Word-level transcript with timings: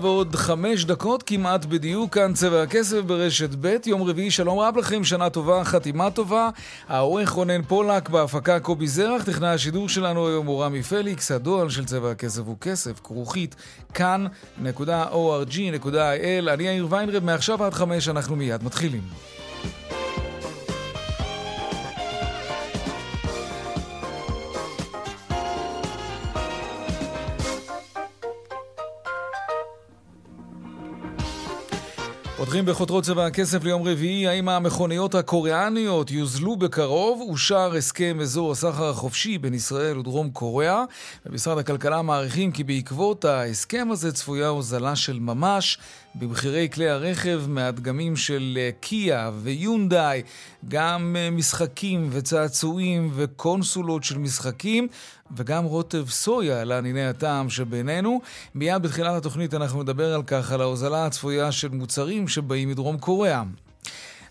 ועוד 0.00 0.36
חמש 0.36 0.84
דקות 0.84 1.22
כמעט 1.22 1.64
בדיוק, 1.64 2.14
כאן 2.14 2.32
צבע 2.34 2.62
הכסף 2.62 3.00
ברשת 3.00 3.50
ב', 3.60 3.76
יום 3.86 4.02
רביעי, 4.02 4.30
שלום 4.30 4.58
רב 4.58 4.76
לכם, 4.76 5.04
שנה 5.04 5.30
טובה, 5.30 5.64
חתימה 5.64 6.10
טובה. 6.10 6.48
העורך 6.88 7.30
רונן 7.30 7.62
פולק, 7.62 8.08
בהפקה 8.08 8.60
קובי 8.60 8.86
זרח, 8.86 9.24
טכנאי 9.24 9.48
השידור 9.48 9.88
שלנו 9.88 10.28
היום 10.28 10.46
הוא 10.46 10.64
רמי 10.64 10.82
פליקס, 10.82 11.30
הדואל 11.30 11.70
של 11.70 11.84
צבע 11.84 12.10
הכסף 12.10 12.42
הוא 12.46 12.56
כסף, 12.60 13.00
כרוכית, 13.04 13.56
כאן.org.il. 13.94 15.60
אני 16.48 16.64
יאיר 16.64 16.86
ויינרב, 16.90 17.24
מעכשיו 17.24 17.64
עד 17.64 17.74
חמש 17.74 18.08
אנחנו 18.08 18.36
מיד 18.36 18.64
מתחילים. 18.64 19.02
פותחים 32.56 32.72
בחותרות 32.74 33.04
צבע 33.04 33.26
הכסף 33.26 33.64
ליום 33.64 33.82
רביעי, 33.82 34.28
האם 34.28 34.48
המכוניות 34.48 35.14
הקוריאניות 35.14 36.10
יוזלו 36.10 36.56
בקרוב? 36.56 37.20
אושר 37.28 37.74
הסכם 37.74 38.18
אזור 38.20 38.52
הסחר 38.52 38.88
החופשי 38.88 39.38
בין 39.38 39.54
ישראל 39.54 39.98
ודרום 39.98 40.30
קוריאה. 40.30 40.84
במשרד 41.26 41.58
הכלכלה 41.58 42.02
מעריכים 42.02 42.52
כי 42.52 42.64
בעקבות 42.64 43.24
ההסכם 43.24 43.88
הזה 43.90 44.12
צפויה 44.12 44.48
הוזלה 44.48 44.96
של 44.96 45.18
ממש 45.18 45.78
במחירי 46.18 46.68
כלי 46.72 46.88
הרכב 46.88 47.42
מהדגמים 47.48 48.16
של 48.16 48.58
קיה 48.80 49.30
ויונדאי, 49.42 50.22
גם 50.68 51.16
משחקים 51.32 52.08
וצעצועים 52.12 53.10
וקונסולות 53.14 54.04
של 54.04 54.18
משחקים. 54.18 54.88
וגם 55.36 55.64
רוטב 55.64 56.08
סויה 56.08 56.64
לענייני 56.64 57.06
הטעם 57.06 57.50
שבינינו. 57.50 58.20
מיד 58.54 58.82
בתחילת 58.82 59.14
התוכנית 59.16 59.54
אנחנו 59.54 59.82
נדבר 59.82 60.14
על 60.14 60.22
כך, 60.22 60.52
על 60.52 60.60
ההוזלה 60.60 61.06
הצפויה 61.06 61.52
של 61.52 61.68
מוצרים 61.68 62.28
שבאים 62.28 62.68
מדרום 62.68 62.98
קוריאה. 62.98 63.42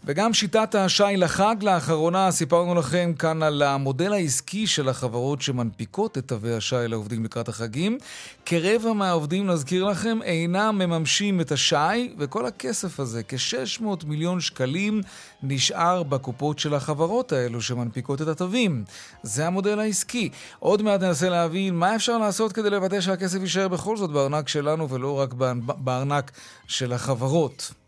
וגם 0.08 0.34
שיטת 0.34 0.76
השי 0.76 1.04
לחג 1.18 1.56
לאחרונה, 1.62 2.32
סיפרנו 2.32 2.76
לכם 2.76 3.14
כאן 3.20 3.44
על 3.44 3.62
המודל 3.62 4.14
העסקי 4.14 4.68
של 4.68 4.90
החברות 4.90 5.42
שמנפיקות 5.42 6.18
את 6.18 6.28
תווי 6.28 6.54
השי 6.54 6.76
לעובדים 6.88 7.24
לקראת 7.26 7.50
החגים. 7.50 7.98
כרבע 8.46 8.94
מהעובדים, 8.94 9.48
נזכיר 9.48 9.84
לכם, 9.84 10.20
אינם 10.24 10.78
מממשים 10.80 11.42
את 11.42 11.52
השי, 11.52 12.14
וכל 12.18 12.46
הכסף 12.46 13.00
הזה, 13.00 13.24
כ-600 13.24 14.06
מיליון 14.06 14.42
שקלים, 14.42 15.02
נשאר 15.44 16.04
בקופות 16.04 16.60
של 16.60 16.74
החברות 16.74 17.32
האלו 17.32 17.62
שמנפיקות 17.62 18.22
את 18.22 18.28
התווים. 18.28 18.84
זה 19.24 19.48
המודל 19.48 19.80
העסקי. 19.80 20.30
עוד 20.60 20.82
מעט 20.82 21.02
ננסה 21.02 21.30
להבין 21.30 21.76
מה 21.76 21.96
אפשר 21.96 22.18
לעשות 22.18 22.52
כדי 22.52 22.70
לוודא 22.70 23.02
שהכסף 23.02 23.42
יישאר 23.42 23.68
בכל 23.68 23.98
זאת 23.98 24.10
בארנק 24.10 24.48
שלנו 24.48 24.90
ולא 24.90 25.20
רק 25.20 25.34
בארנק 25.58 26.32
של 26.68 26.94
החברות. 26.94 27.85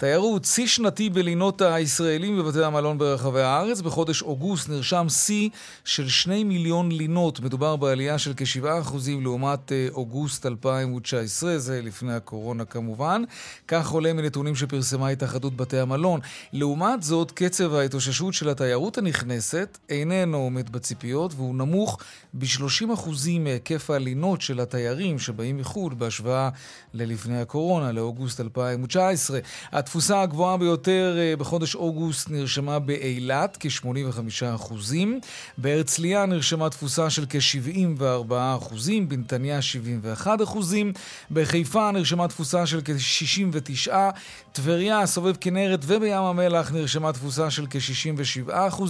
תיירות, 0.00 0.44
שיא 0.44 0.66
שנתי 0.66 1.10
בלינות 1.10 1.62
הישראלים 1.62 2.38
בבתי 2.38 2.64
המלון 2.64 2.98
ברחבי 2.98 3.40
הארץ. 3.40 3.80
בחודש 3.80 4.22
אוגוסט 4.22 4.68
נרשם 4.68 5.06
שיא 5.08 5.48
של 5.84 6.08
שני 6.08 6.44
מיליון 6.44 6.92
לינות. 6.92 7.40
מדובר 7.40 7.76
בעלייה 7.76 8.18
של 8.18 8.32
כ-7% 8.36 8.94
לעומת 9.22 9.72
אה, 9.72 9.88
אוגוסט 9.92 10.46
2019, 10.46 11.58
זה 11.58 11.82
לפני 11.82 12.14
הקורונה 12.14 12.64
כמובן. 12.64 13.22
כך 13.68 13.90
עולה 13.90 14.12
מנתונים 14.12 14.54
שפרסמה 14.54 15.08
התאחדות 15.08 15.56
בתי 15.56 15.78
המלון. 15.78 16.20
לעומת 16.52 17.02
זאת, 17.02 17.30
קצב 17.30 17.74
ההתאוששות 17.74 18.34
של 18.34 18.48
התיירות 18.48 18.98
הנכנסת 18.98 19.78
איננו 19.88 20.36
עומד 20.36 20.70
בציפיות, 20.70 21.32
והוא 21.34 21.54
נמוך 21.54 21.98
ב-30% 22.34 23.10
מהיקף 23.40 23.90
הלינות 23.90 24.40
של 24.40 24.60
התיירים 24.60 25.18
שבאים 25.18 25.56
מחו"ל 25.56 25.94
בהשוואה 25.94 26.48
ללפני 26.94 27.40
הקורונה, 27.40 27.92
לאוגוסט 27.92 28.40
2019. 28.40 29.38
התפוסה 29.90 30.22
הגבוהה 30.22 30.56
ביותר 30.56 31.16
אה, 31.18 31.36
בחודש 31.36 31.74
אוגוסט 31.74 32.30
נרשמה 32.30 32.78
באילת, 32.78 33.56
כ-85%. 33.60 34.72
בהרצליה 35.58 36.26
נרשמה 36.26 36.70
תפוסה 36.70 37.10
של 37.10 37.24
כ-74%, 37.30 38.02
בנתניה 39.08 39.58
71%. 40.26 40.26
בחיפה 41.30 41.90
נרשמה 41.90 42.28
תפוסה 42.28 42.66
של 42.66 42.80
כ-69%. 42.84 43.90
טבריה, 44.52 45.06
סובב 45.06 45.36
כנרת 45.40 45.80
ובים 45.86 46.22
המלח 46.22 46.72
נרשמה 46.72 47.12
תפוסה 47.12 47.50
של 47.50 47.66
כ-67%. 47.70 48.82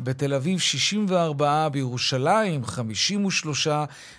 בתל 0.00 0.34
אביב 0.34 0.58
64%, 1.40 1.42
בירושלים 1.72 2.62
53%, 2.64 3.68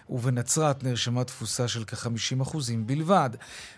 ובנצרת 0.09 0.83
נרשמה 0.83 1.23
תפוסה 1.23 1.67
של 1.67 1.83
כ-50% 1.87 2.57
בלבד. 2.85 3.29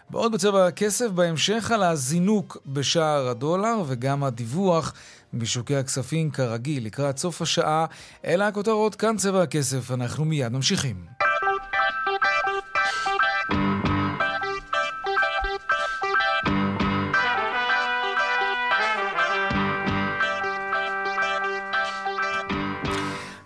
בעוד 0.10 0.32
בצבע 0.32 0.68
הכסף, 0.68 1.08
בהמשך 1.08 1.72
על 1.72 1.84
הזינוק 1.84 2.58
בשער 2.66 3.28
הדולר 3.28 3.84
וגם 3.88 4.24
הדיווח 4.24 4.94
משוקי 5.34 5.76
הכספים 5.76 6.32
כרגיל 6.32 6.86
לקראת 6.86 7.18
סוף 7.18 7.42
השעה. 7.42 7.86
אלה 8.26 8.48
הכותרות, 8.48 8.96
כאן 8.96 9.18
צבע 9.18 9.44
הכסף, 9.44 9.92
אנחנו 9.92 10.26
מיד 10.26 10.52
ממשיכים. 10.52 11.21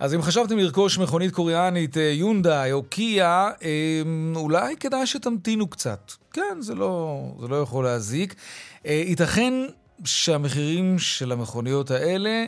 אז 0.05 0.13
אם 0.13 0.21
חשבתם 0.21 0.57
לרכוש 0.57 0.97
מכונית 0.97 1.33
קוריאנית, 1.33 1.97
אה, 1.97 2.03
יונדאי 2.03 2.71
או 2.71 2.83
קיה, 2.83 3.49
אה, 3.63 4.01
אולי 4.35 4.75
כדאי 4.79 5.07
שתמתינו 5.07 5.67
קצת. 5.67 6.11
כן, 6.31 6.57
זה 6.59 6.75
לא, 6.75 7.21
זה 7.41 7.47
לא 7.47 7.55
יכול 7.55 7.85
להזיק. 7.85 8.35
אה, 8.85 9.03
ייתכן 9.07 9.53
שהמחירים 10.03 10.99
של 10.99 11.31
המכוניות 11.31 11.91
האלה, 11.91 12.45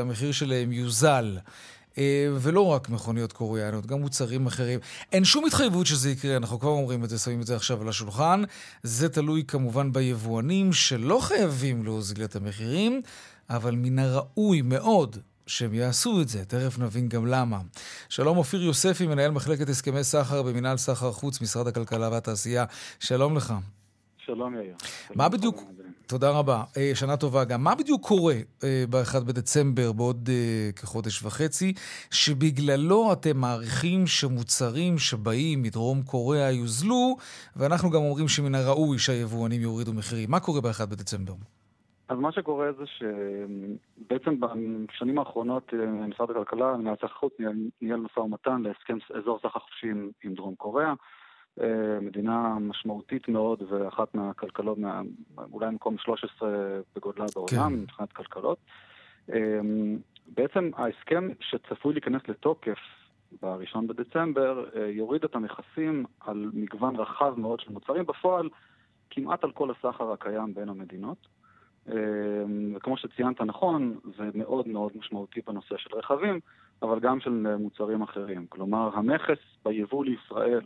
המחיר 0.00 0.32
שלהם 0.32 0.72
יוזל. 0.72 1.38
ולא 2.36 2.66
רק 2.66 2.88
מכוניות 2.88 3.32
קוריאניות, 3.32 3.86
גם 3.86 4.00
מוצרים 4.00 4.46
אחרים. 4.46 4.80
אין 5.12 5.24
שום 5.24 5.46
התחייבות 5.46 5.86
שזה 5.86 6.10
יקרה, 6.10 6.36
אנחנו 6.36 6.60
כבר 6.60 6.70
אומרים 6.70 7.04
את 7.04 7.10
זה, 7.10 7.18
שמים 7.18 7.40
את 7.40 7.46
זה 7.46 7.56
עכשיו 7.56 7.82
על 7.82 7.88
השולחן. 7.88 8.42
זה 8.82 9.08
תלוי 9.08 9.44
כמובן 9.48 9.92
ביבואנים 9.92 10.72
שלא 10.72 11.20
חייבים 11.22 11.84
להוזיל 11.84 12.24
את 12.24 12.36
המחירים, 12.36 13.02
אבל 13.50 13.74
מן 13.74 13.98
הראוי 13.98 14.62
מאוד 14.62 15.16
שהם 15.50 15.74
יעשו 15.74 16.20
את 16.20 16.28
זה, 16.28 16.44
תכף 16.44 16.78
נבין 16.78 17.08
גם 17.08 17.26
למה. 17.26 17.60
שלום 18.08 18.36
אופיר 18.36 18.62
יוספי, 18.62 19.06
מנהל 19.06 19.30
מחלקת 19.30 19.68
הסכמי 19.68 20.04
סחר 20.04 20.42
במינהל 20.42 20.76
סחר 20.76 21.12
חוץ, 21.12 21.40
משרד 21.40 21.66
הכלכלה 21.66 22.08
והתעשייה. 22.12 22.64
שלום 23.00 23.36
לך. 23.36 23.54
שלום 24.18 24.54
יאיר. 24.54 24.74
מה 25.14 25.28
בדיוק, 25.28 25.62
תודה 26.06 26.30
רבה, 26.30 26.64
אה, 26.76 26.90
שנה 26.94 27.16
טובה 27.16 27.44
גם. 27.44 27.64
מה 27.64 27.74
בדיוק 27.74 28.06
קורה 28.06 28.34
אה, 28.64 28.84
ב-1 28.90 29.20
בדצמבר, 29.20 29.92
בעוד 29.92 30.30
אה, 30.32 30.72
כחודש 30.72 31.22
וחצי, 31.22 31.72
שבגללו 32.10 33.12
אתם 33.12 33.36
מעריכים 33.36 34.06
שמוצרים 34.06 34.98
שבאים 34.98 35.62
מדרום 35.62 36.02
קוריאה 36.02 36.50
יוזלו, 36.50 37.16
ואנחנו 37.56 37.90
גם 37.90 38.00
אומרים 38.00 38.28
שמן 38.28 38.54
הראוי 38.54 38.98
שהיבואנים 38.98 39.60
יורידו 39.60 39.92
מחירים. 39.92 40.30
מה 40.30 40.40
קורה 40.40 40.60
ב-1 40.60 40.86
בדצמבר? 40.86 41.34
אז 42.10 42.18
מה 42.18 42.32
שקורה 42.32 42.72
זה 42.72 42.84
שבעצם 42.86 44.40
בשנים 44.88 45.18
האחרונות 45.18 45.74
אה, 45.74 45.86
משרד 45.86 46.30
הכלכלה, 46.30 46.76
מנהל 46.76 46.96
סחר 46.96 47.06
חוץ, 47.06 47.32
ניהל 47.80 48.00
משא 48.00 48.20
ומתן 48.20 48.62
להסכם 48.62 48.98
אזור 49.14 49.38
סחר 49.38 49.58
חופשי 49.58 49.88
עם, 50.24 50.34
דרום 50.34 50.54
קוריאה. 50.54 50.92
אה, 51.60 52.00
מדינה 52.00 52.58
משמעותית 52.60 53.28
מאוד 53.28 53.62
ואחת 53.68 54.14
מהכלכלות, 54.14 54.78
מה, 54.78 55.00
אולי 55.52 55.70
מקום 55.70 55.98
13 55.98 56.50
בגודלה 56.96 57.24
בעולם, 57.34 57.70
כן. 57.70 57.82
מבחינת 57.82 58.12
כלכלות. 58.12 58.58
אה, 59.32 59.60
בעצם 60.26 60.70
ההסכם 60.76 61.28
שצפוי 61.40 61.92
להיכנס 61.92 62.22
לתוקף 62.28 62.78
ב-1 63.42 63.80
בדצמבר 63.86 64.64
יוריד 64.88 65.24
את 65.24 65.34
המכסים 65.34 66.04
על 66.20 66.50
מגוון 66.54 66.96
רחב 66.96 67.34
מאוד 67.36 67.60
של 67.60 67.72
מוצרים, 67.72 68.06
בפועל 68.06 68.48
כמעט 69.10 69.44
על 69.44 69.52
כל 69.52 69.70
הסחר 69.70 70.12
הקיים 70.12 70.54
בין 70.54 70.68
המדינות. 70.68 71.39
אמ, 71.92 72.74
וכמו 72.76 72.96
שציינת 72.96 73.40
נכון, 73.40 73.98
זה 74.18 74.24
מאוד 74.34 74.68
מאוד 74.68 74.92
משמעותי 74.94 75.40
בנושא 75.46 75.74
של 75.78 75.90
רכבים, 75.96 76.40
אבל 76.82 77.00
גם 77.00 77.20
של 77.20 77.56
מוצרים 77.58 78.02
אחרים. 78.02 78.46
כלומר, 78.48 78.90
המכס 78.94 79.38
ביבוא 79.64 80.04
לישראל 80.04 80.60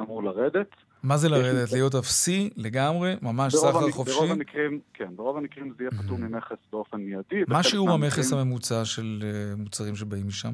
אמור 0.00 0.22
לרדת. 0.22 0.70
מה 1.02 1.16
זה 1.16 1.28
לרדת? 1.28 1.72
להיות 1.72 1.94
אפסי 1.94 2.50
לגמרי? 2.56 3.14
ממש 3.22 3.54
סחר 3.54 3.90
חופשי? 3.90 4.14
ברוב 4.18 4.30
המקרים, 4.30 4.80
כן, 4.94 5.16
ברוב 5.16 5.36
המקרים 5.36 5.72
זה 5.78 5.84
יהיה 5.84 5.90
פטור 6.02 6.18
ממכס 6.18 6.56
באופן 6.72 6.96
מיידי. 6.96 7.42
מה 7.48 7.62
שיעור 7.62 7.90
המכס 7.90 8.32
הממוצע 8.32 8.84
של 8.84 9.22
מוצרים 9.56 9.96
שבאים 9.96 10.26
משם? 10.26 10.52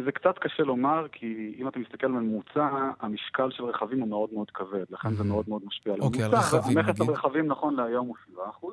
זה 0.00 0.12
קצת 0.12 0.38
קשה 0.38 0.62
לומר, 0.62 1.06
כי 1.12 1.54
אם 1.58 1.68
אתה 1.68 1.78
מסתכל 1.78 2.06
על 2.06 2.12
ממוצע, 2.12 2.90
המשקל 3.00 3.50
של 3.50 3.64
רכבים 3.64 4.00
הוא 4.00 4.08
מאוד 4.08 4.30
מאוד 4.32 4.50
כבד, 4.50 4.84
לכן 4.90 5.14
זה 5.14 5.24
מאוד 5.24 5.44
מאוד 5.48 5.62
משפיע 5.66 5.94
על 5.94 6.00
אוקיי, 6.00 6.24
הממוצע. 6.24 6.38
אוקיי, 6.38 6.58
על 6.58 6.60
רכבים 6.60 6.78
נגיד. 6.78 6.88
המכס 6.88 7.00
על 7.00 7.14
רכבים 7.14 7.46
נכון 7.46 7.76
להיום 7.76 8.06
הוא 8.06 8.16
7%. 8.62 8.66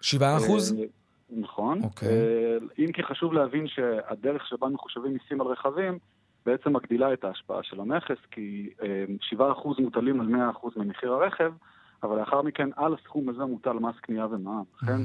7 0.00 0.36
אחוז? 0.36 0.72
אה, 0.72 0.84
נכון. 1.30 1.82
אוקיי. 1.82 2.08
אה, 2.08 2.58
אם 2.78 2.92
כי 2.92 3.02
חשוב 3.02 3.32
להבין 3.32 3.68
שהדרך 3.68 4.46
שבה 4.46 4.68
מחושבים 4.68 5.12
מיסים 5.12 5.40
על 5.40 5.46
רכבים, 5.46 5.98
בעצם 6.46 6.76
מגדילה 6.76 7.12
את 7.12 7.24
ההשפעה 7.24 7.62
של 7.62 7.80
המכס, 7.80 8.18
כי 8.30 8.70
7% 9.20 9.38
אה, 9.40 9.54
מוטלים 9.78 10.20
על 10.20 10.26
100% 10.26 10.68
ממחיר 10.76 11.12
הרכב, 11.12 11.52
אבל 12.02 12.18
לאחר 12.18 12.42
מכן 12.42 12.68
על 12.76 12.94
הסכום 12.94 13.28
הזה 13.28 13.44
מוטל 13.44 13.72
מס 13.72 13.94
קנייה 14.00 14.26
ומע"מ. 14.26 14.64
לכן 14.82 15.00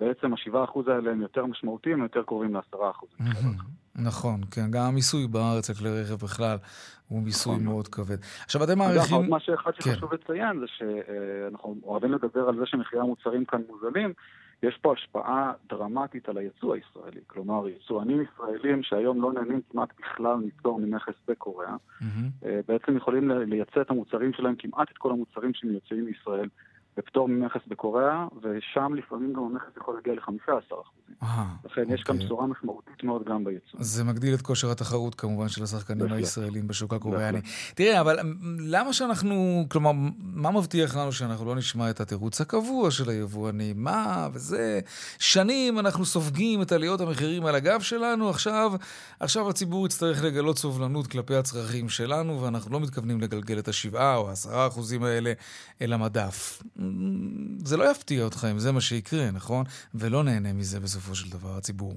בעצם 0.00 0.32
ה-7% 0.32 0.90
האלה 0.90 1.10
הם 1.10 1.20
יותר 1.20 1.46
משמעותיים, 1.46 1.96
הם 1.96 2.02
יותר 2.02 2.22
קרובים 2.22 2.54
ל-10%. 2.54 3.22
נכון, 3.94 4.40
כן. 4.50 4.70
גם 4.70 4.82
המיסוי 4.82 5.26
בארץ 5.26 5.70
על 5.70 5.76
כלי 5.76 6.00
רכב 6.00 6.24
בכלל 6.24 6.56
הוא 7.08 7.22
מיסוי 7.22 7.52
נכון. 7.52 7.64
מאוד 7.64 7.88
כבד. 7.88 8.16
עכשיו, 8.44 8.64
אתם 8.64 8.78
מעריכים... 8.78 9.16
עוד 9.16 9.26
משהו 9.28 9.54
אחד 9.54 9.70
כן. 9.70 9.90
שחשוב 9.90 10.14
לציין 10.14 10.60
זה 10.60 10.66
שאנחנו 10.66 11.76
אוהבים 11.82 12.12
לדבר 12.12 12.48
על 12.48 12.56
זה 12.56 12.66
שמחירי 12.66 13.02
המוצרים 13.02 13.44
כאן 13.44 13.60
מוזלים. 13.68 14.12
יש 14.62 14.78
פה 14.82 14.92
השפעה 14.92 15.52
דרמטית 15.68 16.28
על 16.28 16.38
היצוא 16.38 16.74
הישראלי. 16.74 17.20
כלומר, 17.26 17.68
יצואנים 17.68 18.22
ישראלים 18.22 18.82
שהיום 18.82 19.22
לא 19.22 19.32
נהנים 19.32 19.60
כמעט 19.72 19.88
בכלל 19.98 20.36
מפטור 20.36 20.80
ממכס 20.80 21.14
בקוריאה, 21.28 21.74
mm-hmm. 21.74 22.04
בעצם 22.68 22.96
יכולים 22.96 23.30
לייצא 23.30 23.80
את 23.80 23.90
המוצרים 23.90 24.32
שלהם, 24.32 24.54
כמעט 24.58 24.90
את 24.92 24.98
כל 24.98 25.10
המוצרים 25.10 25.54
שמיוצאים 25.54 26.04
מישראל, 26.04 26.48
בפטור 26.96 27.28
ממכס 27.28 27.60
בקוריאה, 27.68 28.26
ושם 28.42 28.94
לפעמים 28.94 29.32
גם 29.32 29.42
המכס 29.42 29.76
יכול 29.76 29.94
להגיע 29.94 30.14
ל-15%. 30.14 31.26
לכן 31.64 31.82
יש 31.88 32.02
כאן 32.02 32.14
אוקיי. 32.14 32.26
בשורה 32.26 32.46
משמעותית 32.46 33.04
מאוד 33.04 33.24
גם 33.28 33.44
בייצוא. 33.44 33.80
זה 33.82 34.04
מגדיל 34.04 34.34
את 34.34 34.42
כושר 34.42 34.70
התחרות 34.70 35.14
כמובן 35.14 35.48
של 35.48 35.62
השחקנים 35.62 36.12
הישראלים 36.12 36.68
בשוק 36.68 36.92
הקוריאני. 36.92 37.40
תראה, 37.74 38.00
אבל 38.00 38.16
למה 38.58 38.92
שאנחנו, 38.92 39.66
כלומר, 39.70 39.90
מה 40.40 40.50
מבטיח 40.50 40.96
לנו 40.96 41.12
שאנחנו 41.12 41.44
לא 41.44 41.56
נשמע 41.56 41.90
את 41.90 42.00
התירוץ 42.00 42.40
הקבוע 42.40 42.90
של 42.90 43.08
היבואנים? 43.08 43.84
מה 43.84 44.28
וזה? 44.32 44.80
שנים 45.18 45.78
אנחנו 45.78 46.06
סופגים 46.06 46.62
את 46.62 46.72
עליות 46.72 47.00
המחירים 47.00 47.46
על 47.46 47.54
הגב 47.54 47.80
שלנו, 47.80 48.30
עכשיו, 48.30 48.72
עכשיו 49.20 49.50
הציבור 49.50 49.86
יצטרך 49.86 50.22
לגלות 50.24 50.58
סובלנות 50.58 51.06
כלפי 51.06 51.36
הצרכים 51.36 51.88
שלנו, 51.88 52.42
ואנחנו 52.42 52.72
לא 52.72 52.80
מתכוונים 52.80 53.20
לגלגל 53.20 53.58
את 53.58 53.68
השבעה 53.68 54.16
או 54.16 54.28
העשרה 54.28 54.66
אחוזים 54.66 55.02
האלה 55.02 55.32
אל 55.82 55.92
המדף. 55.92 56.62
זה 57.64 57.76
לא 57.76 57.90
יפתיע 57.90 58.24
אותך 58.24 58.46
אם 58.50 58.58
זה 58.58 58.72
מה 58.72 58.80
שיקרה, 58.80 59.30
נכון? 59.30 59.64
ולא 59.94 60.24
נהנה 60.24 60.52
מזה 60.52 60.80
בסופו 60.80 61.14
של 61.14 61.30
דבר 61.30 61.56
הציבור. 61.56 61.94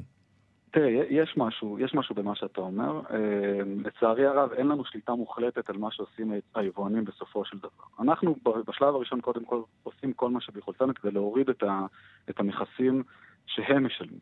תראה, 0.73 0.89
יש 1.09 1.33
משהו, 1.37 1.79
יש 1.79 1.93
משהו 1.93 2.15
במה 2.15 2.35
שאתה 2.35 2.61
אומר. 2.61 3.01
אה, 3.11 3.59
לצערי 3.85 4.25
הרב, 4.25 4.51
אין 4.51 4.67
לנו 4.67 4.85
שליטה 4.85 5.15
מוחלטת 5.15 5.69
על 5.69 5.77
מה 5.77 5.91
שעושים 5.91 6.33
היבואנים 6.55 7.05
בסופו 7.05 7.45
של 7.45 7.57
דבר. 7.57 7.69
אנחנו 7.99 8.35
בשלב 8.67 8.95
הראשון 8.95 9.21
קודם 9.21 9.45
כל 9.45 9.61
עושים 9.83 10.13
כל 10.13 10.29
מה 10.29 10.41
שביכולתנו 10.41 10.93
כדי 10.93 11.11
להוריד 11.11 11.49
את, 11.49 11.63
ה, 11.63 11.85
את 12.29 12.39
המכסים 12.39 13.03
שהם 13.45 13.85
משלמים. 13.85 14.19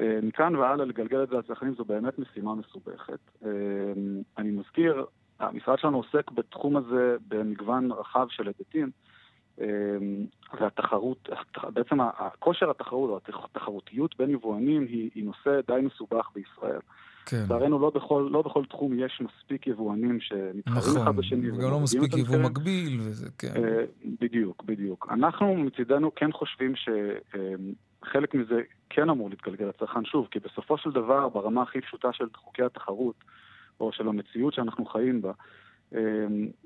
אה, 0.00 0.18
מכאן 0.22 0.56
והלאה 0.56 0.86
לגלגל 0.86 1.22
את 1.22 1.28
זה 1.28 1.36
לצרכנים 1.36 1.74
זו 1.74 1.84
באמת 1.84 2.18
משימה 2.18 2.54
מסובכת. 2.54 3.20
אה, 3.44 3.50
אני 4.38 4.50
מזכיר, 4.50 5.04
המשרד 5.40 5.78
שלנו 5.78 5.96
עוסק 5.96 6.30
בתחום 6.30 6.76
הזה 6.76 7.16
במגוון 7.28 7.92
רחב 7.92 8.26
של 8.30 8.46
היבטים. 8.46 8.90
אמ, 9.60 10.26
והתחרות, 10.60 11.28
בעצם 11.74 12.00
הכושר 12.00 12.70
התחרות, 12.70 13.10
או 13.10 13.34
התחרותיות 13.44 14.16
בין 14.18 14.30
יבואנים 14.30 14.82
היא, 14.82 15.10
היא 15.14 15.24
נושא 15.24 15.60
די 15.66 15.80
מסובך 15.82 16.30
בישראל. 16.34 16.80
כן. 17.26 17.42
לצערנו 17.44 17.78
לא 17.78 17.90
בכל, 17.90 18.28
לא 18.32 18.42
בכל 18.42 18.64
תחום 18.64 18.98
יש 18.98 19.20
מספיק 19.20 19.66
יבואנים 19.66 20.20
שמתחרים 20.20 20.78
נכון, 20.78 21.02
אחד 21.02 21.16
בשני. 21.16 21.48
נכון, 21.48 21.60
וגם 21.60 21.70
לא 21.70 21.80
מספיק 21.80 22.16
יבוא 22.16 22.38
מקביל 22.38 23.00
וזה, 23.00 23.30
כן. 23.38 23.52
אה, 23.56 23.84
בדיוק, 24.20 24.64
בדיוק. 24.64 25.08
אנחנו 25.10 25.56
מצידנו 25.56 26.14
כן 26.14 26.32
חושבים 26.32 26.72
שחלק 26.76 28.34
מזה 28.34 28.60
כן 28.90 29.10
אמור 29.10 29.30
להתגלגל 29.30 29.64
לצרכן 29.64 30.04
שוב, 30.04 30.28
כי 30.30 30.38
בסופו 30.38 30.78
של 30.78 30.90
דבר, 30.90 31.28
ברמה 31.28 31.62
הכי 31.62 31.80
פשוטה 31.80 32.12
של 32.12 32.26
חוקי 32.34 32.62
התחרות, 32.62 33.24
או 33.80 33.92
של 33.92 34.08
המציאות 34.08 34.54
שאנחנו 34.54 34.86
חיים 34.86 35.22
בה, 35.22 35.30
אמ, 35.30 35.34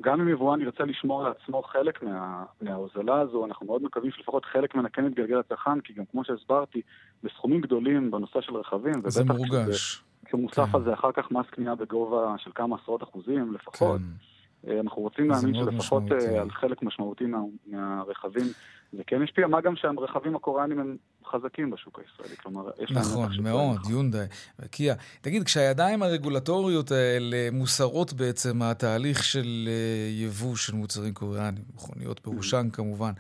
גם 0.00 0.20
אם 0.20 0.28
יבואן 0.28 0.60
ירצה 0.60 0.84
לשמור 0.84 1.22
לעצמו 1.22 1.62
חלק 1.62 2.02
מה, 2.02 2.44
מההוזלה 2.60 3.20
הזו, 3.20 3.46
אנחנו 3.46 3.66
מאוד 3.66 3.82
מקווים 3.82 4.10
שלפחות 4.12 4.44
חלק 4.44 4.74
ממנה 4.74 4.88
כן 4.88 5.06
יתגלגל 5.06 5.38
לצרכן, 5.38 5.80
כי 5.80 5.92
גם 5.92 6.04
כמו 6.10 6.24
שהסברתי, 6.24 6.82
בסכומים 7.24 7.60
גדולים 7.60 8.10
בנושא 8.10 8.40
של 8.40 8.56
רכבים, 8.56 8.92
זה 9.06 9.24
מורגש. 9.24 10.02
כמוסף 10.24 10.68
כן. 10.72 10.78
הזה 10.78 10.94
אחר 10.94 11.12
כך 11.12 11.30
מס 11.30 11.46
קנייה 11.50 11.74
בגובה 11.74 12.34
של 12.38 12.50
כמה 12.54 12.76
עשרות 12.82 13.02
אחוזים 13.02 13.52
לפחות. 13.54 14.00
כן. 14.00 14.70
אה, 14.70 14.80
אנחנו 14.80 15.02
רוצים 15.02 15.30
להאמין 15.30 15.54
שלפחות 15.54 16.02
משמעותי. 16.02 16.26
אה, 16.26 16.40
על 16.40 16.50
חלק 16.50 16.82
משמעותי 16.82 17.26
מה, 17.26 17.38
מהרכבים 17.66 18.46
זה 18.92 19.02
כן 19.06 19.22
השפיע, 19.22 19.46
מה 19.46 19.60
גם 19.60 19.76
שהרכבים 19.76 20.36
הקוריאנים 20.36 20.78
הם 20.78 20.96
חזקים 21.30 21.70
בשוק 21.70 21.98
הישראלי, 21.98 22.36
כלומר, 22.36 22.70
יש 22.82 22.90
להם... 22.90 23.00
נכון, 23.02 23.32
מאוד, 23.42 23.80
יונדאי 23.90 24.26
וקיה. 24.58 24.94
תגיד, 25.20 25.44
כשהידיים 25.44 26.02
הרגולטוריות 26.02 26.90
האלה 26.90 27.48
מוסרות 27.52 28.12
בעצם 28.12 28.58
מהתהליך 28.58 29.24
של 29.24 29.68
אה, 29.68 30.10
יבוא 30.10 30.56
של 30.56 30.74
מוצרים 30.74 31.14
קוריאנים, 31.14 31.62
מכוניות 31.74 32.20
בראשן 32.24 32.68
mm-hmm. 32.70 32.76
כמובן, 32.76 33.12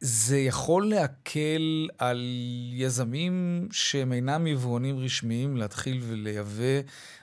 זה 0.00 0.38
יכול 0.38 0.88
להקל 0.88 1.88
על 1.98 2.22
יזמים 2.72 3.68
שהם 3.72 4.12
אינם 4.12 4.46
יבואנים 4.46 4.98
רשמיים 4.98 5.56
להתחיל 5.56 6.00
ולייבא 6.02 6.80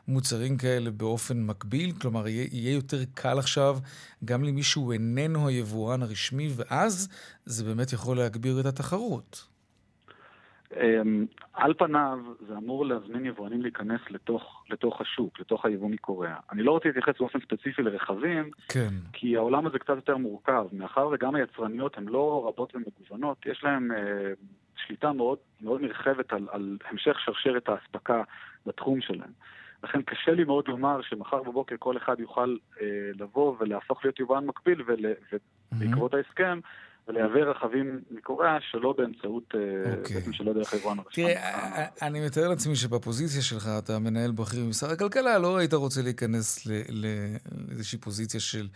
מוצרים 0.07 0.57
כאלה 0.57 0.91
באופן 0.91 1.44
מקביל? 1.44 1.91
כלומר, 1.91 2.27
יהיה 2.27 2.74
יותר 2.74 3.03
קל 3.13 3.39
עכשיו 3.39 3.77
גם 4.25 4.44
למי 4.44 4.63
שהוא 4.63 4.94
איננו 4.94 5.47
היבואן 5.47 6.03
הרשמי, 6.03 6.50
ואז 6.56 7.09
זה 7.45 7.63
באמת 7.63 7.94
יכול 7.94 8.18
להגביר 8.18 8.59
את 8.59 8.65
התחרות. 8.65 9.52
אמ, 10.81 11.25
על 11.54 11.74
פניו 11.74 12.20
זה 12.48 12.58
אמור 12.58 12.86
להזמין 12.86 13.25
יבואנים 13.25 13.62
להיכנס 13.62 14.02
לתוך, 14.10 14.64
לתוך 14.70 15.02
השוק, 15.02 15.39
לתוך 15.39 15.65
היבוא 15.65 15.89
מקוריאה. 15.89 16.36
אני 16.51 16.63
לא 16.63 16.72
רוצה 16.72 16.88
להתייחס 16.88 17.13
באופן 17.20 17.39
ספציפי 17.39 17.82
לרכבים, 17.82 18.51
כן. 18.70 18.89
כי 19.13 19.38
העולם 19.38 19.68
הזה 19.68 19.80
קצת 19.80 19.96
יותר 19.96 20.18
מורכב. 20.18 20.65
מאחר 20.72 21.08
וגם 21.08 21.36
היצרניות 21.36 21.98
הן 21.98 22.06
לא 22.06 22.48
רבות 22.48 22.75
ומגוונות, 22.75 23.46
יש 23.46 23.63
להן 23.63 23.92
אה, 23.92 23.98
שליטה 24.75 25.13
מאוד, 25.13 25.38
מאוד 25.62 25.82
נרחבת 25.82 26.34
על, 26.34 26.48
על 26.51 26.77
המשך 26.89 27.20
שרשרת 27.20 27.70
האספקה 27.70 28.24
בתחום 28.65 29.01
שלהן. 29.01 29.32
לכן 29.84 30.01
קשה 30.01 30.32
לי 30.32 30.44
מאוד 30.44 30.68
לומר 30.68 31.01
שמחר 31.01 31.44
בבוקר 31.44 31.75
כל 31.80 31.98
אחד 31.98 32.20
יוכל 32.20 32.58
אה, 32.82 32.88
לבוא 33.20 33.56
ולהפוך 33.60 34.06
להיות 34.06 34.20
יבואן 34.20 34.46
מקביל, 34.46 34.82
ובעקבות 34.82 36.13
mm-hmm. 36.13 36.18
ההסכם 36.18 36.60
ולייבא 37.07 37.39
רכבים 37.39 38.01
מקוריאה 38.12 38.57
שלא 38.72 38.93
באמצעות, 38.98 39.43
okay. 39.53 39.98
אוקיי. 39.98 40.15
בעצם 40.15 40.33
שלא 40.33 40.53
דרך 40.53 40.74
היבואן 40.74 41.00
הראשון. 41.00 41.24
תראה, 41.24 41.36
אה, 41.36 41.77
אה, 41.77 42.07
אני 42.07 42.25
מתאר 42.25 42.48
לעצמי 42.48 42.75
שבפוזיציה 42.75 43.41
שלך, 43.41 43.69
אתה 43.83 44.00
מנהל 44.00 44.31
בכיר 44.31 44.63
במשרד 44.65 44.91
הכלכלה, 44.91 45.39
לא 45.39 45.57
היית 45.57 45.74
רוצה 45.74 46.01
להיכנס 46.01 46.67
לאיזושהי 47.69 48.00
פוזיציה 48.00 48.39
של... 48.39 48.67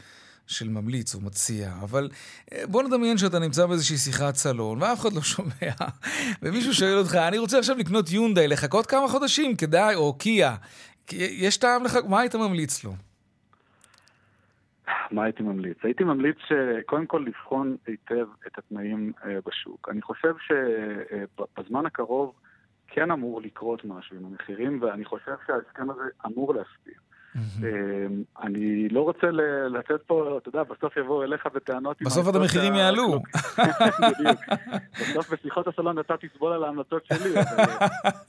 של 0.47 0.69
ממליץ 0.69 1.15
או 1.15 1.21
מציע, 1.21 1.73
אבל 1.81 2.09
אה, 2.53 2.67
בוא 2.67 2.83
נדמיין 2.83 3.17
שאתה 3.17 3.39
נמצא 3.39 3.65
באיזושהי 3.65 3.97
שיחת 3.97 4.35
סלון 4.35 4.81
ואף 4.81 5.01
אחד 5.01 5.13
לא 5.13 5.21
שומע, 5.21 5.71
ומישהו 6.41 6.73
שואל 6.73 6.97
אותך, 6.97 7.15
אני 7.15 7.37
רוצה 7.37 7.59
עכשיו 7.59 7.77
לקנות 7.77 8.11
יונדאי, 8.11 8.47
לחכות 8.47 8.85
כמה 8.85 9.07
חודשים 9.07 9.55
כדאי, 9.55 9.95
או 9.95 10.13
קיה. 10.13 10.55
יש 11.11 11.57
טעם 11.57 11.83
לך, 11.83 11.97
מה 12.07 12.19
היית 12.19 12.35
ממליץ 12.35 12.83
לו? 12.83 12.93
מה 15.11 15.23
הייתי 15.23 15.43
ממליץ? 15.43 15.77
הייתי 15.83 16.03
ממליץ 16.03 16.37
קודם 16.85 17.05
כל 17.05 17.25
לבחון 17.27 17.77
היטב 17.87 18.27
את 18.47 18.57
התנאים 18.57 19.13
אה, 19.25 19.37
בשוק. 19.45 19.89
אני 19.91 20.01
חושב 20.01 20.33
שבזמן 20.39 21.85
הקרוב 21.85 22.33
כן 22.87 23.11
אמור 23.11 23.41
לקרות 23.41 23.85
משהו 23.85 24.17
עם 24.17 24.25
המחירים, 24.25 24.81
ואני 24.81 25.05
חושב 25.05 25.35
שההסכם 25.47 25.89
הזה 25.89 26.03
אמור 26.25 26.53
להשפיע. 26.53 26.93
אמ, 27.37 28.23
אני 28.41 28.89
לא 28.89 29.01
רוצה 29.01 29.27
לתת 29.69 30.01
פה, 30.07 30.37
אתה 30.37 30.49
יודע, 30.49 30.63
בסוף 30.63 30.97
יבואו 30.97 31.23
אליך 31.23 31.47
בטענות... 31.55 32.01
בסוף 32.01 32.29
את 32.29 32.35
המחירים 32.35 32.73
יעלו. 32.73 33.07
בדיוק. 34.09 34.39
בסוף 34.93 35.33
בשיחות 35.33 35.67
הסלון 35.67 35.99
אתה 35.99 36.13
תסבול 36.17 36.53
על 36.53 36.63
ההמלצות 36.63 37.05
שלי, 37.05 37.33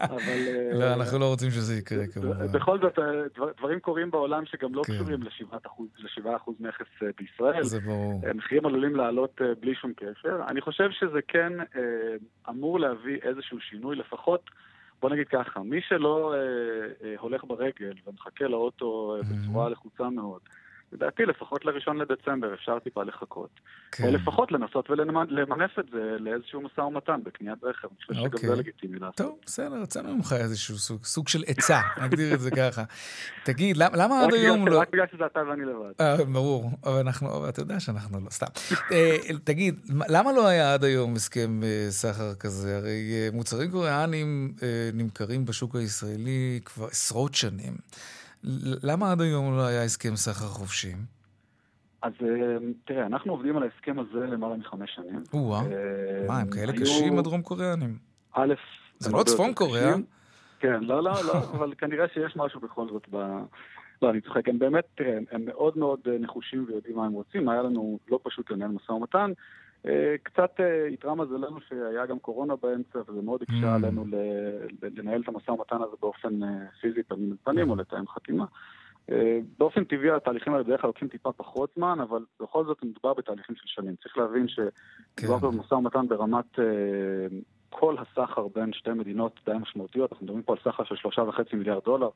אבל... 0.01 0.39
לא, 0.73 0.85
אה, 0.85 0.95
אנחנו 0.95 1.19
לא 1.19 1.25
רוצים 1.25 1.51
שזה 1.51 1.75
יקרה 1.75 2.07
כמובן. 2.15 2.47
בכל 2.53 2.79
זאת, 2.81 2.99
אה, 2.99 3.05
דברים 3.59 3.81
קורים 3.81 4.11
בעולם 4.11 4.47
שגם 4.47 4.75
לא 4.75 4.83
כן. 4.87 4.93
קשורים 4.93 5.23
ל-7% 5.23 6.51
מכס 6.61 6.87
אה, 7.03 7.09
בישראל. 7.19 7.63
זה 7.63 7.81
ברור. 7.81 8.23
מחירים 8.35 8.67
עלולים 8.67 8.97
לעלות 8.97 9.41
בלי 9.61 9.75
שום 9.75 9.93
קשר. 9.97 10.41
אני 10.49 10.61
חושב 10.61 10.91
שזה 10.91 11.19
כן 11.29 11.53
אמור 12.49 12.81
להביא 12.81 13.19
איזשהו 13.23 13.61
שינוי, 13.61 13.97
לפחות... 13.97 14.51
בוא 15.01 15.11
נגיד 15.11 15.29
ככה, 15.29 15.61
מי 15.61 15.81
שלא 15.81 16.35
אה, 16.35 16.39
אה, 17.05 17.15
הולך 17.19 17.45
ברגל 17.45 17.93
ומחכה 18.07 18.45
לאוטו 18.45 19.17
אה, 19.17 19.21
בצורה 19.23 19.69
לחוצה 19.69 20.11
מאוד, 20.11 20.41
לדעתי 20.93 21.27
לפחות 21.27 21.65
לראשון 21.65 21.97
לדצמבר 21.99 22.55
אפשר 22.55 22.79
טיפה 22.79 23.03
לחכות. 23.03 23.51
כן. 23.93 24.05
או 24.05 24.13
לפחות 24.13 24.53
לנסות 24.53 24.91
ולמנף 24.91 25.79
את 25.79 25.85
זה 25.93 26.17
לאיזשהו 26.19 26.61
משא 26.61 26.81
ומתן 26.81 27.21
בקניית 27.25 27.65
רכב. 27.65 27.89
אני 27.91 27.97
חושב 27.97 28.15
שגם 28.15 28.25
אוקיי. 28.25 28.49
זה 28.49 28.57
לגיטימי 28.57 28.99
לעשות. 28.99 29.17
טוב, 29.17 29.39
בסדר, 29.47 29.83
יצאנו 29.83 30.17
ממך 30.17 30.33
איזשהו 30.33 30.79
סוג, 30.79 31.05
סוג 31.05 31.29
של 31.29 31.45
עצה, 31.47 31.81
נגדיר 32.05 32.35
את 32.35 32.41
זה 32.41 32.51
ככה. 32.51 32.83
תגיד, 33.45 33.77
למה 33.77 34.25
עד 34.25 34.35
היום 34.35 34.69
לא... 34.69 34.81
רק 34.81 34.91
בגלל 34.93 35.07
שזה 35.13 35.27
אתה 35.27 35.41
ואני 35.49 35.65
לבד. 35.65 35.93
אה, 36.01 36.25
ברור, 36.25 36.71
אבל 36.85 36.99
אנחנו, 36.99 37.37
אבל 37.37 37.49
אתה 37.49 37.61
יודע 37.61 37.81
שאנחנו 37.81 38.21
לא, 38.21 38.31
סתם. 38.31 38.47
אה, 38.93 39.17
תגיד, 39.45 39.81
למה 40.09 40.33
לא 40.33 40.47
היה 40.47 40.75
עד 40.75 40.85
היום 40.85 41.15
הסכם 41.15 41.61
אה, 41.63 41.87
סחר 41.91 42.35
כזה? 42.35 42.77
הרי 42.77 43.31
מוצרים 43.33 43.71
קוריאנים 43.71 44.53
נמכרים 44.93 45.45
בשוק 45.45 45.77
הישראלי 45.77 46.61
כבר 46.65 46.87
עשרות 46.87 47.35
שנים. 47.35 47.77
למה 48.83 49.13
עד 49.13 49.21
היום 49.21 49.57
לא 49.57 49.67
היה 49.67 49.83
הסכם 49.83 50.17
סחר 50.17 50.47
חופשי? 50.47 50.93
אז 52.03 52.13
אה, 52.23 52.57
תראה, 52.85 53.07
אנחנו 53.07 53.33
עובדים 53.33 53.57
על 53.57 53.63
ההסכם 53.63 53.99
הזה 53.99 54.27
למעלה 54.27 54.57
מחמש 54.57 54.91
שנים. 54.95 55.23
או-אה, 55.33 55.61
מה, 56.29 56.41
הם 56.41 56.51
כאלה 56.51 56.73
קשים 56.73 57.19
הדרום 57.19 57.43
קוריאנים? 57.43 57.99
א', 58.35 58.55
זה 58.99 59.13
לא 59.13 59.23
צפון 59.23 59.55
קוריאה? 59.55 59.95
כן, 60.61 60.81
לא, 60.81 61.03
לא, 61.03 61.13
לא, 61.27 61.39
אבל 61.57 61.75
כנראה 61.79 62.07
שיש 62.15 62.37
משהו 62.37 62.61
בכל 62.61 62.89
זאת 62.93 63.07
ב... 63.11 63.17
לא, 64.03 64.11
אני 64.11 64.21
צוחק, 64.21 64.49
הם 64.49 64.59
באמת, 64.59 64.85
תראה, 64.95 65.19
הם 65.31 65.45
מאוד 65.45 65.79
מאוד 65.79 66.01
אה, 66.07 66.19
נחושים 66.19 66.65
ויודעים 66.69 66.97
מה 66.97 67.07
הם 67.07 67.13
רוצים. 67.13 67.49
היה 67.49 67.63
לנו 67.63 67.99
לא 68.09 68.21
פשוט 68.23 68.51
לנהל 68.51 68.71
משא 68.71 68.93
ומתן. 68.93 69.33
אה, 69.87 70.15
קצת 70.23 70.61
איתרע 70.87 71.15
מזלנו 71.15 71.61
שהיה 71.69 72.07
גם 72.07 72.19
קורונה 72.19 72.57
באמצע, 72.57 72.99
וזה 73.09 73.23
מאוד 73.23 73.43
הקשה 73.43 73.75
mm. 73.75 73.77
עלינו 73.77 74.05
לנהל 74.83 75.21
את 75.21 75.29
המשא 75.29 75.51
ומתן 75.51 75.77
הזה 75.77 75.97
באופן 76.01 76.41
פיזי 76.81 77.03
פנים 77.03 77.33
אל 77.33 77.37
פנים 77.45 77.71
או 77.71 77.77
לתאם 77.77 78.09
חתימה. 78.09 78.45
אה, 79.13 79.39
באופן 79.59 79.85
טבעי 79.85 80.11
התהליכים 80.11 80.53
האלה 80.53 80.65
בדרך 80.65 80.81
כלל 80.81 80.89
לוקחים 80.89 81.09
טיפה 81.09 81.33
פחות 81.33 81.71
זמן, 81.77 82.01
אבל 82.01 82.25
בכל 82.41 82.65
זאת 82.65 82.79
מדובר 82.83 83.15
בתהליכים 83.15 83.57
של 83.57 83.67
שנים. 83.67 83.95
צריך 84.03 84.19
להבין 84.19 84.47
שמדובר 84.49 85.41
כן. 85.41 85.47
במשא 85.47 85.75
ומתן 85.75 86.09
ברמת 86.09 86.59
אה, 86.59 86.65
כל 87.71 87.97
הסחר 87.99 88.49
בין 88.55 88.73
שתי 88.73 88.91
מדינות 88.91 89.41
די 89.47 89.53
משמעותיות, 89.61 90.13
אנחנו 90.13 90.27
מדברים 90.27 90.43
פה 90.43 90.53
על 90.53 90.59
סחר 90.65 90.85
של 90.85 90.97
שלושה 90.97 91.23
וחצי 91.23 91.57
מיליארד 91.57 91.85
דולר. 91.85 92.09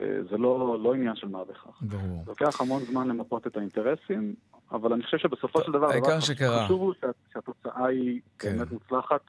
אה, 0.00 0.06
זה 0.30 0.36
לא, 0.36 0.78
לא 0.82 0.94
עניין 0.94 1.16
של 1.16 1.28
מה 1.28 1.44
בכך. 1.44 1.80
ברור. 1.80 2.24
לוקח 2.26 2.60
המון 2.60 2.82
זמן 2.84 3.08
למפות 3.08 3.46
את 3.46 3.56
האינטרסים, 3.56 4.34
אבל 4.72 4.92
אני 4.92 5.02
חושב 5.02 5.18
שבסופו 5.18 5.62
של 5.62 5.72
דבר, 5.72 5.90
העיקר 5.90 6.20
שקרה. 6.20 6.64
חשוב 6.64 6.80
הוא 6.80 6.94
שהתוצאה 7.32 7.86
היא 7.86 8.20
כן. 8.38 8.56
באמת 8.56 8.72
מוצלחת. 8.72 9.20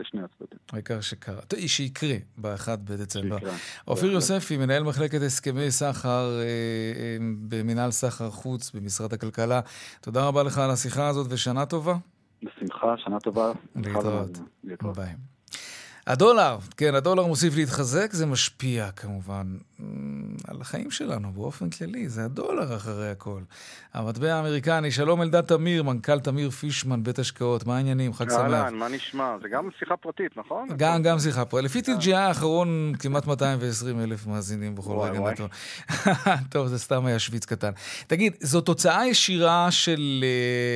לשני 0.00 0.20
הצדדים. 0.22 0.58
העיקר 0.72 1.00
שקרה. 1.00 1.40
שיקרה 1.66 2.14
ב-1 2.36 2.76
בדצמבר. 2.84 3.36
אופיר 3.88 4.12
יוספי, 4.12 4.56
מנהל 4.56 4.82
מחלקת 4.82 5.22
הסכמי 5.22 5.70
סחר 5.70 6.38
אה, 6.38 6.42
אה, 6.42 7.16
במינהל 7.48 7.90
סחר 7.90 8.30
חוץ 8.30 8.70
במשרד 8.74 9.12
הכלכלה, 9.12 9.60
תודה 10.00 10.26
רבה 10.26 10.42
לך 10.42 10.58
על 10.58 10.70
השיחה 10.70 11.08
הזאת 11.08 11.26
ושנה 11.30 11.66
טובה. 11.66 11.94
בשמחה, 12.42 12.94
שנה 12.96 13.20
טובה. 13.20 13.52
להתראות. 13.76 14.38
ביי. 14.96 15.14
הדולר, 16.08 16.58
כן, 16.76 16.94
הדולר 16.94 17.26
מוסיף 17.26 17.56
להתחזק, 17.56 18.12
זה 18.12 18.26
משפיע 18.26 18.90
כמובן 18.90 19.46
על 20.48 20.60
החיים 20.60 20.90
שלנו 20.90 21.32
באופן 21.32 21.70
כללי, 21.70 22.08
זה 22.08 22.24
הדולר 22.24 22.76
אחרי 22.76 23.10
הכל. 23.10 23.40
המטבע 23.94 24.34
האמריקני, 24.34 24.90
שלום 24.90 25.22
אלדד 25.22 25.40
תמיר, 25.40 25.82
מנכ"ל 25.82 26.20
תמיר 26.20 26.50
פישמן, 26.50 27.02
בית 27.02 27.18
השקעות, 27.18 27.66
מה 27.66 27.76
העניינים? 27.76 28.14
חג 28.14 28.30
שמח. 28.30 28.40
אהלן, 28.40 28.74
מה 28.74 28.88
נשמע? 28.88 29.36
זה 29.42 29.48
גם 29.48 29.68
שיחה 29.78 29.96
פרטית, 29.96 30.36
נכון? 30.36 30.68
גם, 30.76 31.02
גם 31.02 31.18
שיחה 31.18 31.44
פרטית. 31.44 31.64
לפי 31.64 31.92
TGI 31.92 32.14
האחרון, 32.14 32.92
כמעט 32.98 33.26
220 33.26 34.00
אלף 34.00 34.26
מאזינים 34.26 34.74
בכל 34.74 34.98
רגע 34.98 35.20
נתון. 35.20 35.48
טוב, 36.52 36.66
זה 36.66 36.78
סתם 36.78 37.06
היה 37.06 37.18
שוויץ 37.18 37.44
קטן. 37.44 37.70
תגיד, 38.06 38.36
זו 38.40 38.60
תוצאה 38.60 39.06
ישירה 39.06 39.70
של 39.70 40.24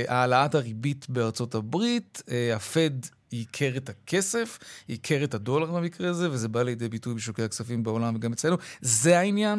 uh, 0.06 0.10
העלאת 0.12 0.54
הריבית 0.54 1.06
בארצות 1.08 1.54
הברית, 1.54 2.22
הפד 2.56 2.90
ייקר 3.32 3.76
את 3.76 3.88
הכסף, 3.88 4.58
ייקר 4.88 5.24
את 5.24 5.34
הדולר 5.34 5.66
במקרה 5.66 6.08
הזה, 6.08 6.30
וזה 6.30 6.48
בא 6.48 6.62
לידי 6.62 6.88
ביטוי 6.88 7.14
בשוקי 7.14 7.42
הכספים 7.42 7.82
בעולם 7.82 8.16
וגם 8.16 8.32
אצלנו. 8.32 8.56
זה 8.80 9.18
העניין? 9.18 9.58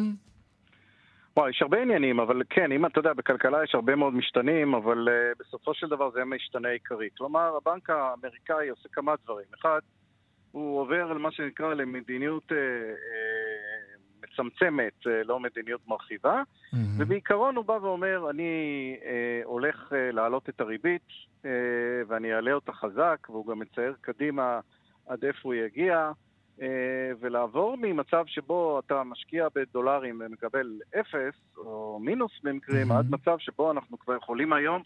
וואי, 1.36 1.50
יש 1.50 1.62
הרבה 1.62 1.82
עניינים, 1.82 2.20
אבל 2.20 2.42
כן, 2.50 2.72
אם 2.72 2.86
אתה 2.86 2.98
יודע, 2.98 3.12
בכלכלה 3.12 3.64
יש 3.64 3.74
הרבה 3.74 3.96
מאוד 3.96 4.14
משתנים, 4.14 4.74
אבל 4.74 5.08
uh, 5.08 5.38
בסופו 5.38 5.74
של 5.74 5.86
דבר 5.88 6.10
זה 6.10 6.22
המשתנה 6.22 6.68
העיקרי. 6.68 7.08
כלומר, 7.18 7.56
הבנק 7.56 7.90
האמריקאי 7.90 8.68
עושה 8.68 8.88
כמה 8.92 9.14
דברים. 9.24 9.46
אחד, 9.60 9.80
הוא 10.52 10.80
עובר 10.80 11.10
על 11.10 11.18
מה 11.18 11.32
שנקרא 11.32 11.74
למדיניות 11.74 12.44
uh, 12.44 12.54
uh, 12.54 13.94
מצמצמת, 14.34 15.06
אה, 15.06 15.22
לא 15.24 15.40
מדיניות 15.40 15.88
מרחיבה, 15.88 16.42
mm-hmm. 16.42 16.76
ובעיקרון 16.98 17.56
הוא 17.56 17.64
בא 17.64 17.72
ואומר, 17.72 18.30
אני 18.30 18.52
אה, 19.04 19.40
הולך 19.44 19.92
אה, 19.92 20.12
להעלות 20.12 20.48
את 20.48 20.60
הריבית 20.60 21.08
ואני 22.08 22.34
אעלה 22.34 22.52
אותה 22.52 22.72
חזק, 22.72 23.26
והוא 23.28 23.46
גם 23.46 23.58
מצייר 23.58 23.94
קדימה 24.00 24.60
עד 25.06 25.24
איפה 25.24 25.40
הוא 25.42 25.54
יגיע. 25.54 26.12
אה, 26.62 26.66
ולעבור 27.20 27.76
ממצב 27.80 28.24
שבו 28.26 28.80
אתה 28.86 29.02
משקיע 29.04 29.46
בדולרים 29.54 30.22
ומקבל 30.24 30.66
אפס, 31.00 31.34
או 31.56 31.98
מינוס 32.02 32.32
במקרים, 32.42 32.92
mm-hmm. 32.92 32.94
עד 32.94 33.10
מצב 33.10 33.36
שבו 33.38 33.70
אנחנו 33.70 33.98
כבר 33.98 34.16
יכולים 34.16 34.52
היום, 34.52 34.82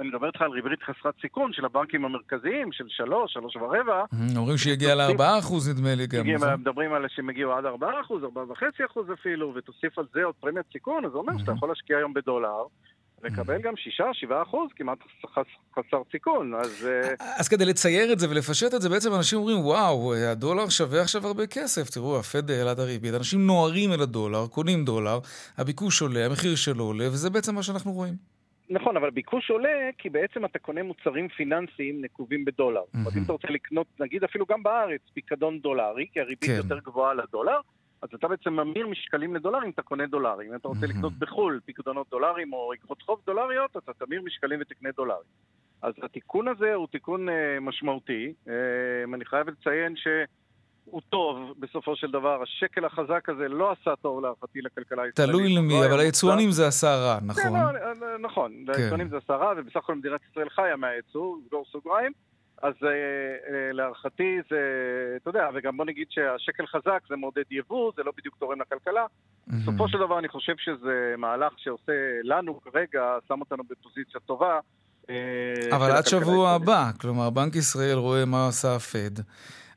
אני 0.00 0.08
מדבר 0.08 0.26
איתך 0.26 0.42
על 0.42 0.50
ריבית 0.50 0.82
חסרת 0.82 1.14
סיכון 1.20 1.52
של 1.52 1.64
הבנקים 1.64 2.04
המרכזיים, 2.04 2.72
של 2.72 2.84
שלוש, 2.88 3.32
שלוש 3.32 3.56
ורבע. 3.56 4.04
Mm-hmm. 4.04 4.38
אומרים 4.38 4.56
שיגיע 4.56 4.94
לארבעה 4.94 5.38
אחוז 5.38 5.68
נדמה 5.68 5.94
לי 5.94 6.06
גם. 6.06 6.26
נכון? 6.26 6.60
מדברים 6.60 6.92
על 6.92 7.06
שהם 7.08 7.28
הגיעו 7.28 7.52
עד 7.52 7.64
ארבעה 7.64 8.00
אחוז, 8.00 8.24
ארבעה 8.24 8.50
וחצי 8.50 8.84
אחוז 8.84 9.06
אפילו, 9.12 9.52
ותוסיף 9.54 9.98
על 9.98 10.04
זה 10.14 10.24
עוד 10.24 10.34
פרמיית 10.40 10.66
סיכון, 10.72 11.04
אז 11.04 11.12
זה 11.12 11.18
אומר 11.18 11.32
mm-hmm. 11.32 11.38
שאתה 11.40 11.52
יכול 11.52 11.68
להשקיע 11.68 11.96
היום 11.96 12.14
בדולר. 12.14 12.64
לקבל 13.22 13.60
גם 13.60 13.74
6-7 14.28 14.42
אחוז, 14.42 14.70
כמעט 14.76 14.98
חסר 15.74 16.02
סיכון, 16.12 16.54
אז... 16.54 16.88
אה, 16.88 17.14
אז 17.38 17.48
כדי 17.48 17.64
לצייר 17.64 18.12
את 18.12 18.18
זה 18.18 18.30
ולפשט 18.30 18.74
את 18.74 18.82
זה, 18.82 18.88
בעצם 18.88 19.14
אנשים 19.14 19.38
אומרים, 19.38 19.58
וואו, 19.58 20.14
הדולר 20.14 20.68
שווה 20.68 21.00
עכשיו 21.02 21.26
הרבה 21.26 21.46
כסף. 21.46 21.90
תראו, 21.90 22.18
הפד 22.18 22.50
העלה 22.50 22.72
את 22.72 22.78
הריבית, 22.78 23.14
אנשים 23.14 23.46
נוהרים 23.46 23.92
אל 23.92 24.02
הדולר, 24.02 24.46
קונים 24.46 24.84
דולר, 24.84 25.18
הביקוש 25.58 26.02
עולה, 26.02 26.26
המחיר 26.26 26.56
שלו 26.56 26.84
עולה, 26.84 27.08
וזה 27.08 27.30
בעצם 27.30 27.54
מה 27.54 27.62
שאנחנו 27.62 27.92
רואים. 27.92 28.14
נכון, 28.70 28.96
אבל 28.96 29.10
ביקוש 29.10 29.50
עולה 29.50 29.90
כי 29.98 30.10
בעצם 30.10 30.44
אתה 30.44 30.58
קונה 30.58 30.82
מוצרים 30.82 31.28
פיננסיים 31.28 32.04
נקובים 32.04 32.44
בדולר. 32.44 32.80
אומרת, 32.94 33.16
אם 33.16 33.22
אתה 33.24 33.32
רוצה 33.32 33.48
לקנות, 33.48 33.86
נגיד 34.00 34.24
אפילו 34.24 34.46
גם 34.46 34.62
בארץ, 34.62 35.00
פיקדון 35.14 35.60
דולרי, 35.60 36.06
כי 36.12 36.20
הריבית 36.20 36.44
כן. 36.44 36.56
יותר 36.56 36.78
גבוהה 36.78 37.14
לדולר, 37.14 37.60
אז 38.02 38.08
אתה 38.14 38.28
בעצם 38.28 38.52
ממיר 38.52 38.86
משקלים 38.86 39.34
לדולרים, 39.34 39.70
אתה 39.70 39.82
קונה 39.82 40.06
דולרים. 40.06 40.50
אם 40.50 40.56
אתה 40.56 40.68
רוצה 40.68 40.86
לקנות 40.86 41.12
בחו"ל 41.18 41.60
פיקדונות 41.64 42.06
דולרים 42.10 42.52
או 42.52 42.72
אגרות 42.74 43.02
חוב 43.02 43.20
דולריות, 43.26 43.76
אתה 43.76 43.92
תמיר 43.92 44.22
משקלים 44.22 44.60
ותקנה 44.60 44.90
דולרים. 44.96 45.28
אז 45.82 45.94
התיקון 46.02 46.48
הזה 46.48 46.74
הוא 46.74 46.86
תיקון 46.86 47.28
uh, 47.28 47.32
משמעותי. 47.60 48.32
Uh, 48.46 48.50
אני 49.14 49.24
חייב 49.24 49.48
לציין 49.48 49.94
שהוא 49.96 51.00
טוב 51.08 51.54
בסופו 51.58 51.96
של 51.96 52.10
דבר. 52.10 52.42
השקל 52.42 52.84
החזק 52.84 53.28
הזה 53.28 53.48
לא 53.48 53.72
עשה 53.72 53.96
טוב 53.96 54.20
להערכתי 54.20 54.60
לכלכלה 54.60 55.02
הישראלית. 55.02 55.32
תלוי 55.32 55.54
למי, 55.54 55.74
לא 55.74 55.86
אבל 55.86 56.00
היצואנים 56.00 56.50
זה 56.50 56.66
עשה 56.66 56.96
רע, 56.96 57.18
נכון? 57.22 57.42
כן, 57.42 57.52
לא, 58.00 58.18
נכון, 58.18 58.52
כן. 58.66 58.82
היצואנים 58.82 59.08
זה 59.08 59.16
עשה 59.16 59.36
רע, 59.36 59.52
ובסך 59.56 59.76
הכל 59.76 59.94
מדינת 59.94 60.20
ישראל 60.30 60.48
חיה 60.48 60.76
מהייצוא, 60.76 61.36
סגור 61.46 61.64
סוגריים. 61.72 62.12
אז 62.62 62.72
אה, 62.82 62.88
אה, 62.88 63.72
להערכתי 63.72 64.38
זה, 64.50 64.56
אתה 65.16 65.30
יודע, 65.30 65.48
וגם 65.54 65.76
בוא 65.76 65.84
נגיד 65.84 66.06
שהשקל 66.10 66.66
חזק 66.66 67.02
זה 67.08 67.16
מעודד 67.16 67.42
יבוא, 67.50 67.92
זה 67.96 68.02
לא 68.02 68.12
בדיוק 68.18 68.36
תורם 68.38 68.60
לכלכלה. 68.60 69.06
Mm-hmm. 69.06 69.52
בסופו 69.62 69.88
של 69.88 69.98
דבר 69.98 70.18
אני 70.18 70.28
חושב 70.28 70.54
שזה 70.58 71.14
מהלך 71.18 71.52
שעושה 71.56 71.92
לנו 72.24 72.60
כרגע, 72.60 73.02
שם 73.28 73.40
אותנו 73.40 73.62
בפוזיציה 73.70 74.20
טובה. 74.26 74.58
אה, 75.10 75.76
אבל 75.76 75.90
עד 75.90 76.06
שבוע 76.06 76.50
הבא, 76.50 76.90
כלומר, 77.00 77.30
בנק 77.30 77.56
ישראל 77.56 77.96
רואה 77.98 78.24
מה 78.24 78.48
עשה 78.48 78.76
הפד. 78.76 79.22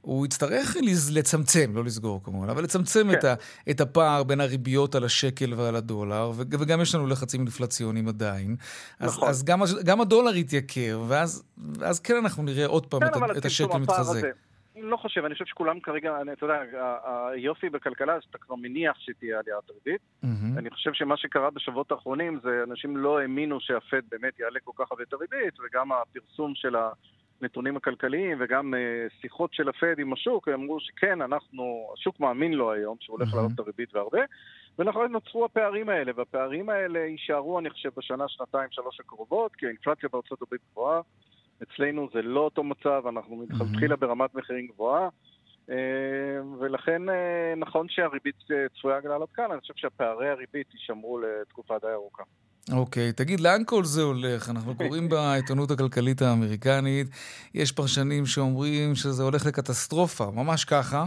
הוא 0.05 0.25
יצטרך 0.25 0.75
לצמצם, 1.13 1.71
לא 1.75 1.83
לסגור 1.83 2.23
כמובן, 2.23 2.49
אבל 2.49 2.63
לצמצם 2.63 3.07
כן. 3.11 3.19
את, 3.19 3.23
ה, 3.23 3.33
את 3.69 3.81
הפער 3.81 4.23
בין 4.23 4.41
הריביות 4.41 4.95
על 4.95 5.03
השקל 5.03 5.53
ועל 5.53 5.75
הדולר, 5.75 6.31
וגם 6.35 6.81
יש 6.81 6.95
לנו 6.95 7.07
לחצים 7.07 7.41
אינפלציוניים 7.41 8.07
עדיין. 8.07 8.55
נכון. 8.99 9.29
אז, 9.29 9.35
אז 9.35 9.43
גם, 9.43 9.59
גם 9.85 10.01
הדולר 10.01 10.35
יתייקר, 10.35 11.03
ואז, 11.07 11.43
ואז 11.79 11.99
כן 11.99 12.15
אנחנו 12.15 12.43
נראה 12.43 12.65
עוד 12.65 12.85
פעם 12.85 12.99
כן, 12.99 13.07
את, 13.07 13.37
את 13.37 13.45
השקל 13.45 13.77
מתחזק. 13.77 14.23
אני 14.75 14.83
לא 14.83 14.97
חושב, 14.97 15.25
אני 15.25 15.33
חושב 15.33 15.45
שכולם 15.45 15.79
כרגע, 15.79 16.21
אני, 16.21 16.33
אתה 16.33 16.45
יודע, 16.45 16.61
היופי 17.31 17.69
בכלכלה 17.69 18.21
שאתה 18.21 18.37
כבר 18.37 18.55
מניח 18.55 18.97
שתהיה 18.99 19.39
עליית 19.39 19.69
ריבית. 19.69 20.01
Mm-hmm. 20.23 20.59
אני 20.59 20.69
חושב 20.69 20.93
שמה 20.93 21.17
שקרה 21.17 21.49
בשבועות 21.49 21.91
האחרונים 21.91 22.39
זה 22.43 22.63
אנשים 22.69 22.97
לא 22.97 23.19
האמינו 23.19 23.57
שהפד 23.61 24.01
באמת 24.11 24.39
יעלה 24.39 24.59
כל 24.63 24.71
כך 24.75 24.91
הרבה 24.91 25.03
את 25.03 25.13
הריבית, 25.13 25.59
וגם 25.59 25.91
הפרסום 25.91 26.51
של 26.55 26.75
ה... 26.75 26.89
הנתונים 27.41 27.77
הכלכליים 27.77 28.37
וגם 28.39 28.73
uh, 28.73 29.13
שיחות 29.21 29.53
של 29.53 29.69
הפד 29.69 29.99
עם 29.99 30.13
השוק, 30.13 30.47
הם 30.47 30.53
אמרו 30.53 30.79
שכן, 30.79 31.21
אנחנו, 31.21 31.89
השוק 31.93 32.19
מאמין 32.19 32.53
לו 32.53 32.71
היום 32.71 32.97
שהוא 32.99 33.17
הולך 33.17 33.33
mm-hmm. 33.33 33.35
לעלות 33.35 33.51
את 33.55 33.59
הריבית 33.59 33.95
והרבה, 33.95 34.21
ולכן 34.79 35.11
נוצרו 35.11 35.45
הפערים 35.45 35.89
האלה, 35.89 36.11
והפערים 36.15 36.69
האלה 36.69 36.99
יישארו, 36.99 37.59
אני 37.59 37.69
חושב, 37.69 37.89
בשנה, 37.97 38.27
שנתיים, 38.27 38.67
שלוש 38.71 38.99
הקרובות, 38.99 39.55
כי 39.55 39.65
האינפלציה 39.65 40.09
בארצות 40.09 40.41
הברית 40.41 40.61
גבוהה, 40.71 41.01
אצלנו 41.63 42.09
זה 42.13 42.21
לא 42.21 42.39
אותו 42.39 42.63
מצב, 42.63 43.03
אנחנו 43.09 43.35
מלכתחילה 43.35 43.95
mm-hmm. 43.95 43.97
ברמת 43.97 44.35
מחירים 44.35 44.67
גבוהה. 44.67 45.09
ולכן 46.59 47.01
נכון 47.57 47.89
שהריבית 47.89 48.35
צפויה 48.77 48.99
לעלות 49.03 49.31
כאן, 49.31 49.51
אני 49.51 49.61
חושב 49.61 49.73
שהפערי 49.77 50.29
הריבית 50.29 50.73
יישמרו 50.73 51.19
לתקופה 51.19 51.79
די 51.79 51.87
ארוכה. 51.87 52.23
אוקיי, 52.71 53.09
okay, 53.09 53.13
תגיד, 53.13 53.39
לאן 53.39 53.61
כל 53.65 53.83
זה 53.83 54.01
הולך? 54.01 54.49
אנחנו 54.49 54.75
קוראים 54.75 55.09
בעיתונות 55.09 55.71
הכלכלית 55.71 56.21
האמריקנית, 56.21 57.07
יש 57.53 57.71
פרשנים 57.71 58.25
שאומרים 58.25 58.95
שזה 58.95 59.23
הולך 59.23 59.45
לקטסטרופה, 59.45 60.31
ממש 60.33 60.65
ככה. 60.65 61.05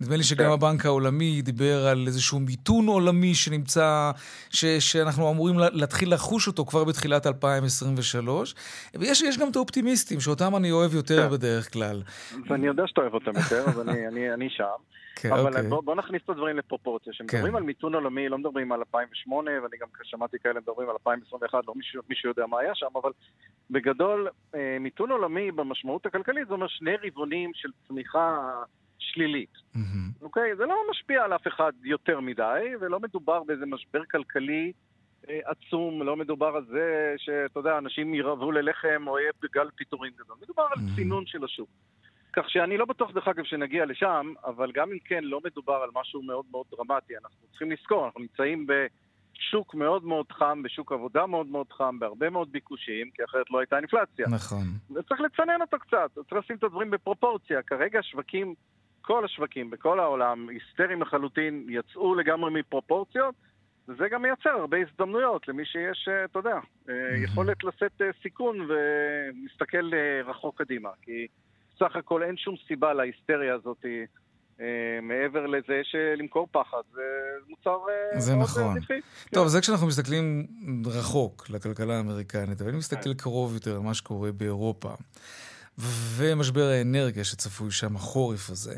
נדמה 0.00 0.16
לי 0.16 0.22
שגם 0.22 0.46
כן. 0.46 0.52
הבנק 0.52 0.86
העולמי 0.86 1.42
דיבר 1.42 1.86
על 1.86 2.04
איזשהו 2.06 2.40
מיתון 2.40 2.86
עולמי 2.86 3.34
שנמצא, 3.34 4.10
ש, 4.50 4.64
שאנחנו 4.64 5.30
אמורים 5.30 5.56
להתחיל 5.58 6.14
לחוש 6.14 6.46
אותו 6.46 6.64
כבר 6.64 6.84
בתחילת 6.84 7.26
2023. 7.26 8.54
ויש 8.94 9.38
גם 9.40 9.50
את 9.50 9.56
האופטימיסטים, 9.56 10.20
שאותם 10.20 10.56
אני 10.56 10.70
אוהב 10.70 10.94
יותר 10.94 11.22
כן. 11.22 11.30
בדרך 11.30 11.72
כלל. 11.72 12.02
ואני 12.48 12.66
יודע 12.66 12.82
שאתה 12.86 13.00
אוהב 13.00 13.14
אותם 13.14 13.30
יותר, 13.36 13.64
אז 13.66 13.80
אני, 13.80 14.08
אני, 14.08 14.34
אני 14.34 14.50
שם. 14.50 14.96
כן, 15.16 15.32
אבל 15.32 15.46
אוקיי. 15.46 15.68
בוא, 15.68 15.82
בוא 15.82 15.94
נכניס 15.94 16.22
את 16.24 16.30
הדברים 16.30 16.56
לפרופורציה. 16.56 17.12
כשמדברים 17.12 17.52
כן. 17.52 17.56
על 17.56 17.62
מיתון 17.62 17.94
עולמי, 17.94 18.28
לא 18.28 18.38
מדברים 18.38 18.72
על 18.72 18.78
2008, 18.78 19.50
ואני 19.50 19.76
גם 19.80 19.88
שמעתי 20.02 20.36
כאלה 20.42 20.60
מדברים 20.60 20.88
על 20.88 20.94
2021, 20.94 21.58
לא 21.68 21.74
מישהו, 21.76 22.02
מישהו 22.08 22.28
יודע 22.28 22.46
מה 22.46 22.60
היה 22.60 22.74
שם, 22.74 22.86
אבל 23.02 23.10
בגדול, 23.70 24.28
אה, 24.54 24.76
מיתון 24.80 25.10
עולמי 25.10 25.52
במשמעות 25.52 26.06
הכלכלית 26.06 26.48
זה 26.48 26.54
אומר 26.54 26.68
שני 26.68 26.94
רבעונים 27.02 27.50
של 27.54 27.68
צמיחה 27.88 28.52
שלילית. 28.98 29.54
Mm-hmm. 29.74 30.22
אוקיי? 30.22 30.56
זה 30.56 30.66
לא 30.66 30.76
משפיע 30.90 31.24
על 31.24 31.34
אף 31.34 31.46
אחד 31.46 31.72
יותר 31.84 32.20
מדי, 32.20 32.62
ולא 32.80 33.00
מדובר 33.00 33.42
באיזה 33.42 33.66
משבר 33.66 34.04
כלכלי 34.10 34.72
אה, 35.28 35.38
עצום, 35.44 36.02
לא 36.02 36.16
מדובר 36.16 36.52
על 36.56 36.64
זה 36.64 37.14
שאתה 37.16 37.60
יודע, 37.60 37.78
אנשים 37.78 38.14
ירעבו 38.14 38.52
ללחם 38.52 39.04
או 39.06 39.18
יהיה 39.18 39.32
גל 39.52 39.68
פיטורים 39.76 40.12
גדול. 40.16 40.36
מדובר 40.42 40.62
על 40.62 40.82
צינון 40.96 41.26
של 41.26 41.44
השוק. 41.44 41.68
כך 42.36 42.50
שאני 42.50 42.76
לא 42.76 42.84
בטוח, 42.84 43.10
דרך 43.10 43.28
אגב, 43.28 43.44
שנגיע 43.44 43.84
לשם, 43.86 44.34
אבל 44.44 44.72
גם 44.72 44.92
אם 44.92 44.98
כן, 45.04 45.24
לא 45.24 45.40
מדובר 45.44 45.74
על 45.74 45.90
משהו 45.94 46.22
מאוד 46.22 46.44
מאוד 46.50 46.66
דרמטי. 46.70 47.16
אנחנו 47.16 47.46
צריכים 47.50 47.70
לזכור, 47.70 48.06
אנחנו 48.06 48.20
נמצאים 48.20 48.66
בשוק 48.66 49.74
מאוד 49.74 50.04
מאוד 50.04 50.32
חם, 50.32 50.62
בשוק 50.62 50.92
עבודה 50.92 51.26
מאוד 51.26 51.46
מאוד 51.46 51.72
חם, 51.72 51.98
בהרבה 51.98 52.30
מאוד 52.30 52.52
ביקושים, 52.52 53.10
כי 53.14 53.24
אחרת 53.24 53.50
לא 53.50 53.58
הייתה 53.58 53.76
אינפלציה. 53.76 54.26
נכון. 54.30 54.64
וצריך 54.94 55.20
לצנן 55.20 55.60
אותו 55.60 55.78
קצת, 55.78 56.10
צריך 56.14 56.44
לשים 56.44 56.56
את 56.56 56.64
הדברים 56.64 56.90
בפרופורציה. 56.90 57.62
כרגע 57.62 57.98
השווקים, 57.98 58.54
כל 59.02 59.24
השווקים 59.24 59.70
בכל 59.70 60.00
העולם, 60.00 60.48
היסטריים 60.48 61.02
לחלוטין, 61.02 61.66
יצאו 61.68 62.14
לגמרי 62.14 62.50
מפרופורציות. 62.60 63.34
וזה 63.88 64.08
גם 64.08 64.22
מייצר 64.22 64.50
הרבה 64.50 64.76
הזדמנויות 64.76 65.48
למי 65.48 65.64
שיש, 65.64 66.08
אה, 66.08 66.24
אתה 66.24 66.38
יודע, 66.38 66.58
mm-hmm. 66.58 66.90
יכולת 67.24 67.64
לשאת 67.64 68.02
אה, 68.02 68.10
סיכון 68.22 68.60
ולהסתכל 68.60 69.90
רחוק 70.24 70.62
קדימה. 70.62 70.88
כי 71.02 71.26
סך 71.78 71.96
הכל 71.96 72.22
אין 72.22 72.36
שום 72.36 72.54
סיבה 72.68 72.92
להיסטריה 72.94 73.54
הזאת. 73.54 73.84
אה, 74.60 74.98
מעבר 75.02 75.46
לזה 75.46 75.80
שלמכור 75.82 76.48
פחד 76.50 76.82
זה 76.94 77.02
מוצר 77.48 77.78
אה, 78.14 78.20
זה 78.20 78.36
נכון. 78.36 78.76
נפי. 78.76 79.00
טוב, 79.32 79.44
כן. 79.44 79.48
זה 79.48 79.60
כשאנחנו 79.60 79.86
מסתכלים 79.86 80.46
רחוק 80.86 81.50
לכלכלה 81.50 81.96
האמריקנית, 81.96 82.60
אבל 82.60 82.70
אני 82.70 82.78
מסתכל 82.78 83.02
כן. 83.02 83.14
קרוב 83.14 83.54
יותר 83.54 83.74
על 83.74 83.80
מה 83.80 83.94
שקורה 83.94 84.32
באירופה, 84.32 84.94
ומשבר 86.16 86.64
האנרגיה 86.64 87.24
שצפוי 87.24 87.70
שם, 87.70 87.96
החורף 87.96 88.50
הזה. 88.50 88.74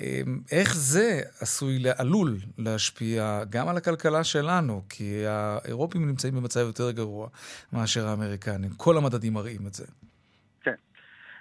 אה, 0.00 0.20
איך 0.52 0.76
זה 0.76 1.20
עשוי, 1.40 1.82
עלול 1.98 2.36
להשפיע 2.58 3.42
גם 3.50 3.68
על 3.68 3.76
הכלכלה 3.76 4.24
שלנו? 4.24 4.82
כי 4.88 5.26
האירופים 5.26 6.06
נמצאים 6.06 6.34
במצב 6.34 6.60
יותר 6.60 6.90
גרוע 6.90 7.28
מאשר 7.72 8.08
האמריקנים. 8.08 8.70
כל 8.76 8.96
המדדים 8.96 9.32
מראים 9.32 9.66
את 9.66 9.74
זה. 9.74 9.84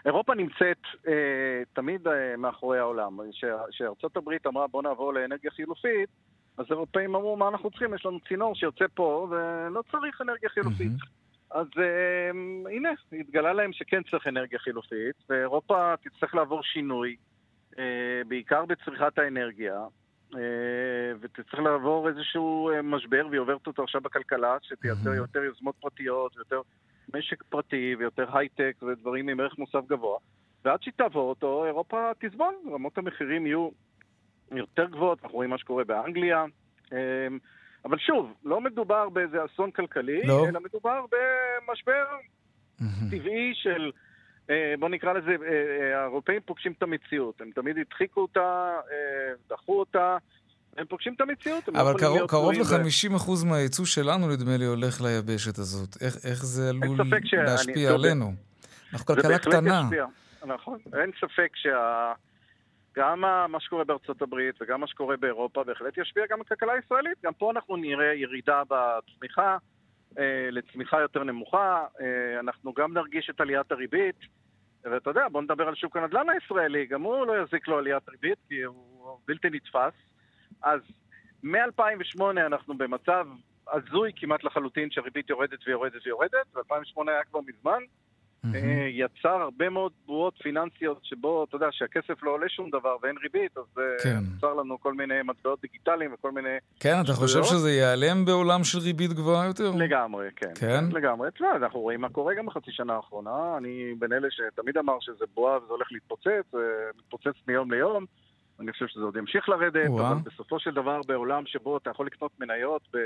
אירופה 0.05 0.35
נמצאת 0.35 0.81
אה, 1.07 1.63
תמיד 1.73 2.07
אה, 2.07 2.37
מאחורי 2.37 2.79
העולם. 2.79 3.19
כשארצות 3.69 4.17
הברית 4.17 4.47
אמרה 4.47 4.67
בוא 4.67 4.83
נעבור 4.83 5.13
לאנרגיה 5.13 5.51
חילופית, 5.51 6.09
אז 6.57 6.65
אירופאים 6.69 7.15
אמרו 7.15 7.37
מה 7.37 7.47
אנחנו 7.47 7.69
צריכים, 7.69 7.93
יש 7.93 8.05
לנו 8.05 8.19
צינור 8.27 8.55
שיוצא 8.55 8.85
פה 8.93 9.27
ולא 9.29 9.83
צריך 9.91 10.21
אנרגיה 10.21 10.49
חילופית. 10.49 10.91
Mm-hmm. 10.91 11.19
אז 11.51 11.67
אה, 11.77 12.29
הנה, 12.71 12.89
התגלה 13.19 13.53
להם 13.53 13.73
שכן 13.73 14.01
צריך 14.11 14.27
אנרגיה 14.27 14.59
חילופית, 14.59 15.15
ואירופה 15.29 15.93
תצטרך 16.03 16.35
לעבור 16.35 16.63
שינוי, 16.63 17.15
אה, 17.79 18.21
בעיקר 18.27 18.65
בצריכת 18.65 19.19
האנרגיה, 19.19 19.75
אה, 20.35 20.39
ותצטרך 21.19 21.59
לעבור 21.59 22.09
איזשהו 22.09 22.69
אה, 22.69 22.81
משבר, 22.81 23.27
והיא 23.29 23.39
עוברת 23.39 23.67
אותו 23.67 23.83
עכשיו 23.83 24.01
בכלכלה, 24.01 24.57
שתייצר. 24.61 25.13
יותר 25.13 25.43
יוזמות 25.43 25.75
פרטיות 25.79 26.37
ויותר 26.37 26.61
משק 27.13 27.43
פרטי 27.43 27.95
ויותר 27.99 28.37
הייטק 28.37 28.75
ודברים 28.83 29.29
עם 29.29 29.39
ערך 29.39 29.57
מוסף 29.57 29.87
גבוה. 29.87 30.17
ועד 30.65 30.81
שהיא 30.81 30.93
תעבור 30.97 31.29
אותו, 31.29 31.65
אירופה 31.65 32.11
תסבול, 32.19 32.55
רמות 32.71 32.97
המחירים 32.97 33.45
יהיו 33.45 33.69
יותר 34.51 34.85
גבוהות, 34.85 35.19
אנחנו 35.23 35.35
רואים 35.35 35.49
מה 35.49 35.57
שקורה 35.57 35.83
באנגליה. 35.83 36.45
אמ, 36.91 36.97
אבל 37.85 37.97
שוב, 37.97 38.33
לא 38.43 38.61
מדובר 38.61 39.09
באיזה 39.09 39.45
אסון 39.45 39.71
כלכלי, 39.71 40.23
לא. 40.23 40.47
אלא 40.47 40.59
מדובר 40.59 41.05
במשבר 41.11 42.05
טבעי 43.11 43.51
של, 43.53 43.91
אה, 44.49 44.73
בוא 44.79 44.89
נקרא 44.89 45.13
לזה, 45.13 45.31
אה, 45.31 45.91
אה, 45.91 46.01
האירופאים 46.01 46.41
פוגשים 46.45 46.71
את 46.71 46.83
המציאות. 46.83 47.41
הם 47.41 47.51
תמיד 47.55 47.77
הדחיקו 47.77 48.21
אותה, 48.21 48.71
דחו 49.49 49.79
אותה. 49.79 50.17
הם 50.79 50.85
פוגשים 50.85 51.13
את 51.13 51.21
המציאות, 51.21 51.69
אבל 51.69 51.93
קרוב, 51.99 52.27
קרוב 52.27 52.53
ל-50% 52.53 53.29
ו... 53.29 53.45
מהייצוא 53.45 53.85
שלנו, 53.85 54.27
נדמה 54.27 54.57
לי, 54.57 54.65
הולך 54.65 55.01
ליבשת 55.01 55.57
הזאת. 55.57 56.01
איך, 56.01 56.15
איך 56.25 56.45
זה 56.45 56.69
עלול. 56.69 56.97
להשפיע 57.33 57.91
עלינו? 57.93 58.33
אנחנו 58.93 59.05
כלכלה 59.05 59.39
קטנה. 59.39 59.81
ישפיע. 59.83 60.05
נכון, 60.45 60.79
אין 60.93 61.11
ספק 61.21 61.51
שה... 61.55 62.13
גם 62.97 63.21
מה 63.21 63.59
שקורה 63.59 63.83
בארצות 63.83 64.21
הברית 64.21 64.61
וגם 64.61 64.81
מה 64.81 64.87
שקורה 64.87 65.17
באירופה 65.17 65.63
בהחלט 65.63 65.97
ישפיע 65.97 66.23
גם 66.29 66.37
על 66.39 66.41
הכלכלה 66.45 66.73
הישראלית. 66.73 67.17
גם 67.23 67.33
פה 67.33 67.51
אנחנו 67.51 67.75
נראה 67.75 68.13
ירידה 68.13 68.61
בצמיחה, 68.69 69.57
אה, 70.19 70.49
לצמיחה 70.51 71.01
יותר 71.01 71.23
נמוכה. 71.23 71.85
אה, 72.01 72.39
אנחנו 72.39 72.73
גם 72.73 72.93
נרגיש 72.93 73.29
את 73.29 73.41
עליית 73.41 73.71
הריבית. 73.71 74.15
ואתה 74.83 75.09
יודע, 75.09 75.27
בוא 75.31 75.41
נדבר 75.41 75.67
על 75.67 75.75
שוק 75.75 75.97
הנדל"ן 75.97 76.29
הישראלי, 76.29 76.85
גם 76.85 77.01
הוא 77.01 77.27
לא 77.27 77.43
יזיק 77.43 77.67
לו 77.67 77.77
עליית 77.77 78.09
ריבית, 78.09 78.37
כי 78.49 78.61
הוא 78.61 79.19
בלתי 79.27 79.49
נתפס. 79.49 80.08
אז 80.63 80.79
מ-2008 81.43 82.21
אנחנו 82.45 82.77
במצב 82.77 83.27
הזוי 83.71 84.11
כמעט 84.15 84.43
לחלוטין 84.43 84.91
שהריבית 84.91 85.29
יורדת 85.29 85.59
ויורדת 85.67 86.05
ויורדת, 86.05 86.55
ו-2008 86.55 87.01
היה 87.07 87.23
כבר 87.23 87.39
מזמן. 87.47 87.79
Mm-hmm. 88.45 88.47
יצר 88.89 89.29
הרבה 89.29 89.69
מאוד 89.69 89.91
בועות 90.05 90.33
פיננסיות 90.43 90.99
שבו, 91.03 91.43
אתה 91.43 91.55
יודע, 91.55 91.67
שהכסף 91.71 92.23
לא 92.23 92.31
עולה 92.31 92.49
שום 92.49 92.69
דבר 92.69 92.97
ואין 93.03 93.15
ריבית, 93.23 93.57
אז 93.57 93.63
אה, 93.77 93.83
כן. 94.03 94.19
יצר 94.37 94.53
לנו 94.53 94.79
כל 94.79 94.93
מיני 94.93 95.21
מטבעות 95.23 95.61
דיגיטליים 95.61 96.13
וכל 96.13 96.31
מיני... 96.31 96.57
כן, 96.79 97.01
אתה 97.05 97.13
חושב 97.13 97.43
שזה 97.43 97.71
ייעלם 97.71 98.25
בעולם 98.25 98.63
של 98.63 98.79
ריבית 98.79 99.13
גבוהה 99.13 99.45
יותר? 99.45 99.71
לגמרי, 99.75 100.27
כן. 100.35 100.51
כן? 100.59 100.83
לגמרי. 100.91 101.31
תשמע, 101.31 101.55
אנחנו 101.55 101.79
רואים 101.79 102.01
מה 102.01 102.09
קורה 102.09 102.33
גם 102.35 102.45
בחצי 102.45 102.71
שנה 102.71 102.93
האחרונה. 102.93 103.57
אני 103.57 103.93
בין 103.99 104.13
אלה 104.13 104.27
שתמיד 104.31 104.77
אמר 104.77 104.97
שזה 104.99 105.25
בועה 105.33 105.57
וזה 105.57 105.73
הולך 105.73 105.87
להתפוצץ, 105.91 106.53
מתפוצץ 106.97 107.47
מיום 107.47 107.71
ליום. 107.71 108.05
אני 108.59 108.71
חושב 108.71 108.87
שזה 108.87 109.03
עוד 109.03 109.15
ימשיך 109.15 109.49
לרדת, 109.49 109.89
ווא. 109.89 110.01
אבל 110.01 110.17
בסופו 110.23 110.59
של 110.59 110.71
דבר 110.71 111.01
בעולם 111.07 111.45
שבו 111.45 111.77
אתה 111.77 111.89
יכול 111.89 112.05
לקנות 112.05 112.31
מניות 112.39 112.81
ב... 112.93 112.97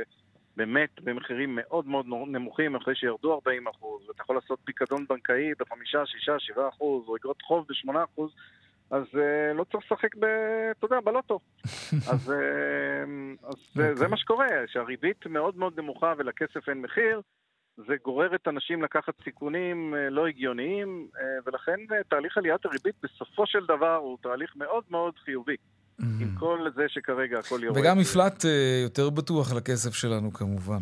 באמת 0.57 0.89
במחירים 1.03 1.55
מאוד 1.55 1.87
מאוד 1.87 2.05
נמוכים 2.07 2.75
אחרי 2.75 2.95
שירדו 2.95 3.33
40 3.33 3.67
אחוז, 3.67 4.01
ואתה 4.07 4.21
יכול 4.21 4.35
לעשות 4.35 4.59
פיקדון 4.63 5.05
בנקאי 5.09 5.51
בחמישה, 5.59 6.05
שישה, 6.05 6.39
שבעה 6.39 6.69
אחוז, 6.69 7.07
או 7.07 7.15
אגרות 7.15 7.41
חוב 7.41 7.65
בשמונה 7.69 8.03
אחוז, 8.03 8.31
אז 8.91 9.03
uh, 9.11 9.53
לא 9.55 9.63
צריך 9.63 9.91
לשחק, 9.91 10.15
ב, 10.15 10.25
אתה 10.71 10.85
יודע, 10.85 10.99
בלוטו. 10.99 11.39
אז, 12.11 12.29
uh, 12.29 13.47
אז 13.47 13.53
okay. 13.53 13.73
זה, 13.73 13.83
זה 13.83 13.91
אוקיי. 13.91 14.07
מה 14.07 14.17
שקורה, 14.17 14.47
שהריבית 14.67 15.25
מאוד 15.25 15.57
מאוד 15.57 15.79
נמוכה 15.79 16.13
ולכסף 16.17 16.69
אין 16.69 16.81
מחיר, 16.81 17.21
זה 17.77 17.93
גורר 18.03 18.35
את 18.35 18.47
הנשים 18.47 18.83
לקחת 18.83 19.13
סיכונים 19.23 19.95
אה, 19.95 20.09
לא 20.09 20.27
הגיוניים, 20.27 21.07
אה, 21.19 21.23
ולכן 21.45 21.79
אה, 21.91 22.03
תהליך 22.09 22.37
עליית 22.37 22.65
הריבית 22.65 22.95
בסופו 23.03 23.47
של 23.47 23.65
דבר 23.67 23.95
הוא 23.95 24.17
תהליך 24.21 24.53
מאוד 24.55 24.83
מאוד 24.89 25.13
חיובי. 25.25 25.55
Mm-hmm. 25.55 26.03
עם 26.21 26.35
כל 26.39 26.67
זה 26.75 26.83
שכרגע 26.87 27.39
הכל 27.39 27.59
יורד. 27.63 27.77
וגם 27.77 27.97
מפלט 27.99 28.45
יותר 28.83 29.09
בטוח 29.09 29.53
לכסף 29.53 29.93
שלנו 29.93 30.33
כמובן. 30.33 30.81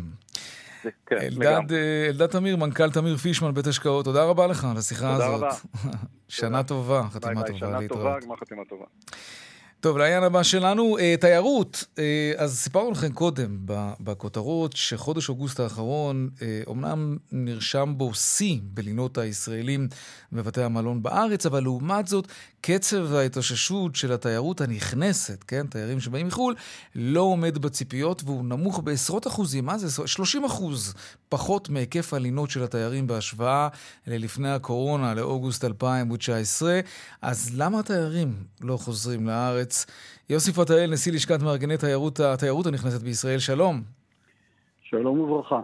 כן, 1.06 1.16
אלדד, 1.16 1.72
אלדד 2.08 2.26
תמיר, 2.26 2.56
מנכ"ל 2.56 2.90
תמיר 2.90 3.16
פישמן, 3.16 3.54
בית 3.54 3.66
השקעות, 3.66 4.04
תודה 4.04 4.24
רבה 4.24 4.46
לך 4.46 4.64
על 4.64 4.76
השיחה 4.76 5.14
הזאת. 5.14 5.26
תודה 5.34 5.46
רבה. 5.46 5.56
שנה 6.28 6.62
טובה, 6.62 7.02
חתימה 7.10 7.42
טובה. 7.42 7.58
שנה 7.58 7.88
טובה, 7.88 8.16
גמר 8.20 8.36
חתימה 8.36 8.62
טובה. 8.68 8.84
טוב, 9.82 9.98
לעניין 9.98 10.22
הבא 10.22 10.42
שלנו, 10.42 10.98
אה, 10.98 11.14
תיירות. 11.20 11.84
אה, 11.98 12.32
אז 12.36 12.58
סיפרנו 12.58 12.90
לכם 12.90 13.12
קודם 13.12 13.58
בכותרות 14.00 14.76
שחודש 14.76 15.28
אוגוסט 15.28 15.60
האחרון 15.60 16.28
אומנם 16.66 17.16
נרשם 17.32 17.94
בו 17.96 18.14
שיא 18.14 18.60
בלינות 18.64 19.18
הישראלים 19.18 19.88
בבתי 20.32 20.62
המלון 20.62 21.02
בארץ, 21.02 21.46
אבל 21.46 21.62
לעומת 21.62 22.06
זאת, 22.06 22.28
קצב 22.60 23.14
ההתאוששות 23.14 23.96
של 23.96 24.12
התיירות 24.12 24.60
הנכנסת, 24.60 25.44
כן, 25.48 25.66
תיירים 25.66 26.00
שבאים 26.00 26.26
מחו"ל, 26.26 26.54
לא 26.94 27.20
עומד 27.20 27.58
בציפיות 27.58 28.22
והוא 28.24 28.44
נמוך 28.44 28.80
בעשרות 28.84 29.26
אחוזים. 29.26 29.66
מה 29.66 29.78
זה? 29.78 30.06
30 30.06 30.44
אחוז 30.44 30.94
פחות 31.28 31.68
מהיקף 31.68 32.14
הלינות 32.14 32.50
של 32.50 32.62
התיירים 32.62 33.06
בהשוואה 33.06 33.68
ללפני 34.06 34.50
הקורונה, 34.50 35.14
לאוגוסט 35.14 35.64
2019. 35.64 36.80
אז 37.22 37.50
למה 37.54 37.78
התיירים 37.78 38.34
לא 38.60 38.76
חוזרים 38.76 39.26
לארץ? 39.26 39.71
יוסי 40.30 40.52
פתאל, 40.52 40.90
נשיא 40.90 41.12
לשכת 41.12 41.42
מארגני 41.42 41.76
תיירות, 41.76 42.20
התיירות 42.20 42.66
הנכנסת 42.66 43.02
בישראל, 43.02 43.38
שלום. 43.38 43.82
שלום 44.82 45.20
וברכה. 45.20 45.60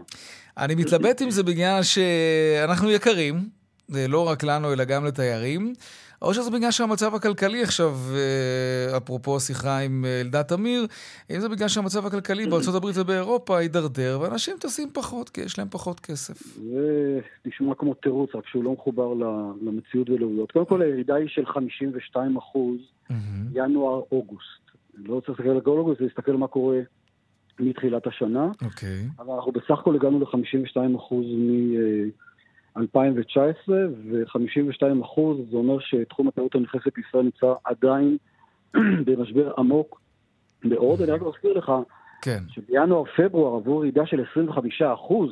אני 0.58 0.74
מתלבט 0.74 1.22
עם 1.22 1.30
זה 1.30 1.42
בגלל 1.42 1.82
שאנחנו 1.82 2.90
יקרים, 2.90 3.48
לא 3.88 4.28
רק 4.28 4.42
לנו 4.42 4.72
אלא 4.72 4.84
גם 4.84 5.04
לתיירים. 5.04 5.72
או 6.22 6.34
שזה 6.34 6.50
בגלל 6.50 6.70
שהמצב 6.70 7.14
הכלכלי 7.14 7.62
עכשיו, 7.62 7.90
אה, 8.14 8.96
אפרופו 8.96 9.36
השיחה 9.36 9.78
עם 9.78 10.04
אה, 10.04 10.20
אלדד 10.20 10.42
תמיר, 10.42 10.86
אם 11.30 11.40
זה 11.40 11.48
בגלל 11.48 11.68
שהמצב 11.68 12.06
הכלכלי 12.06 12.46
בארה"ב 12.50 12.84
ובאירופה 12.94 13.58
הידרדר, 13.58 14.18
ואנשים 14.22 14.56
טסים 14.60 14.90
פחות, 14.92 15.28
כי 15.28 15.40
יש 15.40 15.58
להם 15.58 15.68
פחות 15.70 16.00
כסף. 16.00 16.56
זה 16.56 17.20
נשמע 17.46 17.74
כמו 17.74 17.94
תירוץ, 17.94 18.34
רק 18.34 18.46
שהוא 18.46 18.64
לא 18.64 18.72
מחובר 18.72 19.14
למציאות 19.62 20.10
ולעובדות. 20.10 20.52
קודם 20.52 20.66
כל, 20.66 20.82
הירידה 20.82 21.14
היא 21.14 21.28
של 21.28 21.46
52 21.46 22.36
אחוז, 22.36 22.78
ינואר-אוגוסט. 23.54 24.68
לא 24.94 25.14
רוצה 25.14 25.32
להסתכל 25.32 25.48
על 25.48 25.60
כל 25.60 25.70
אוגוסט, 25.70 26.00
להסתכל 26.00 26.36
מה 26.36 26.46
קורה 26.46 26.78
מתחילת 27.60 28.06
השנה. 28.06 28.50
אוקיי. 28.64 29.08
אבל 29.18 29.34
אנחנו 29.34 29.52
בסך 29.52 29.78
הכל 29.78 29.94
הגענו 29.94 30.20
ל-52 30.20 30.96
אחוז 30.96 31.26
מ... 31.26 31.74
2019, 32.78 33.76
ו-52 34.10 35.04
אחוז, 35.04 35.38
זה 35.50 35.56
אומר 35.56 35.78
שתחום 35.80 36.28
התיירות 36.28 36.54
הנכנסת 36.54 36.94
בישראל 36.96 37.22
נמצא 37.22 37.46
עדיין 37.64 38.16
במשבר 39.06 39.52
עמוק 39.58 40.00
מאוד. 40.64 41.02
אני 41.02 41.10
רק 41.10 41.22
מזכיר 41.22 41.58
לך, 41.58 41.72
כן. 42.22 42.42
שבינואר-פברואר 42.48 43.56
עבור 43.56 43.84
ירידה 43.84 44.06
של 44.06 44.24
25 44.32 44.82
אחוז 44.82 45.30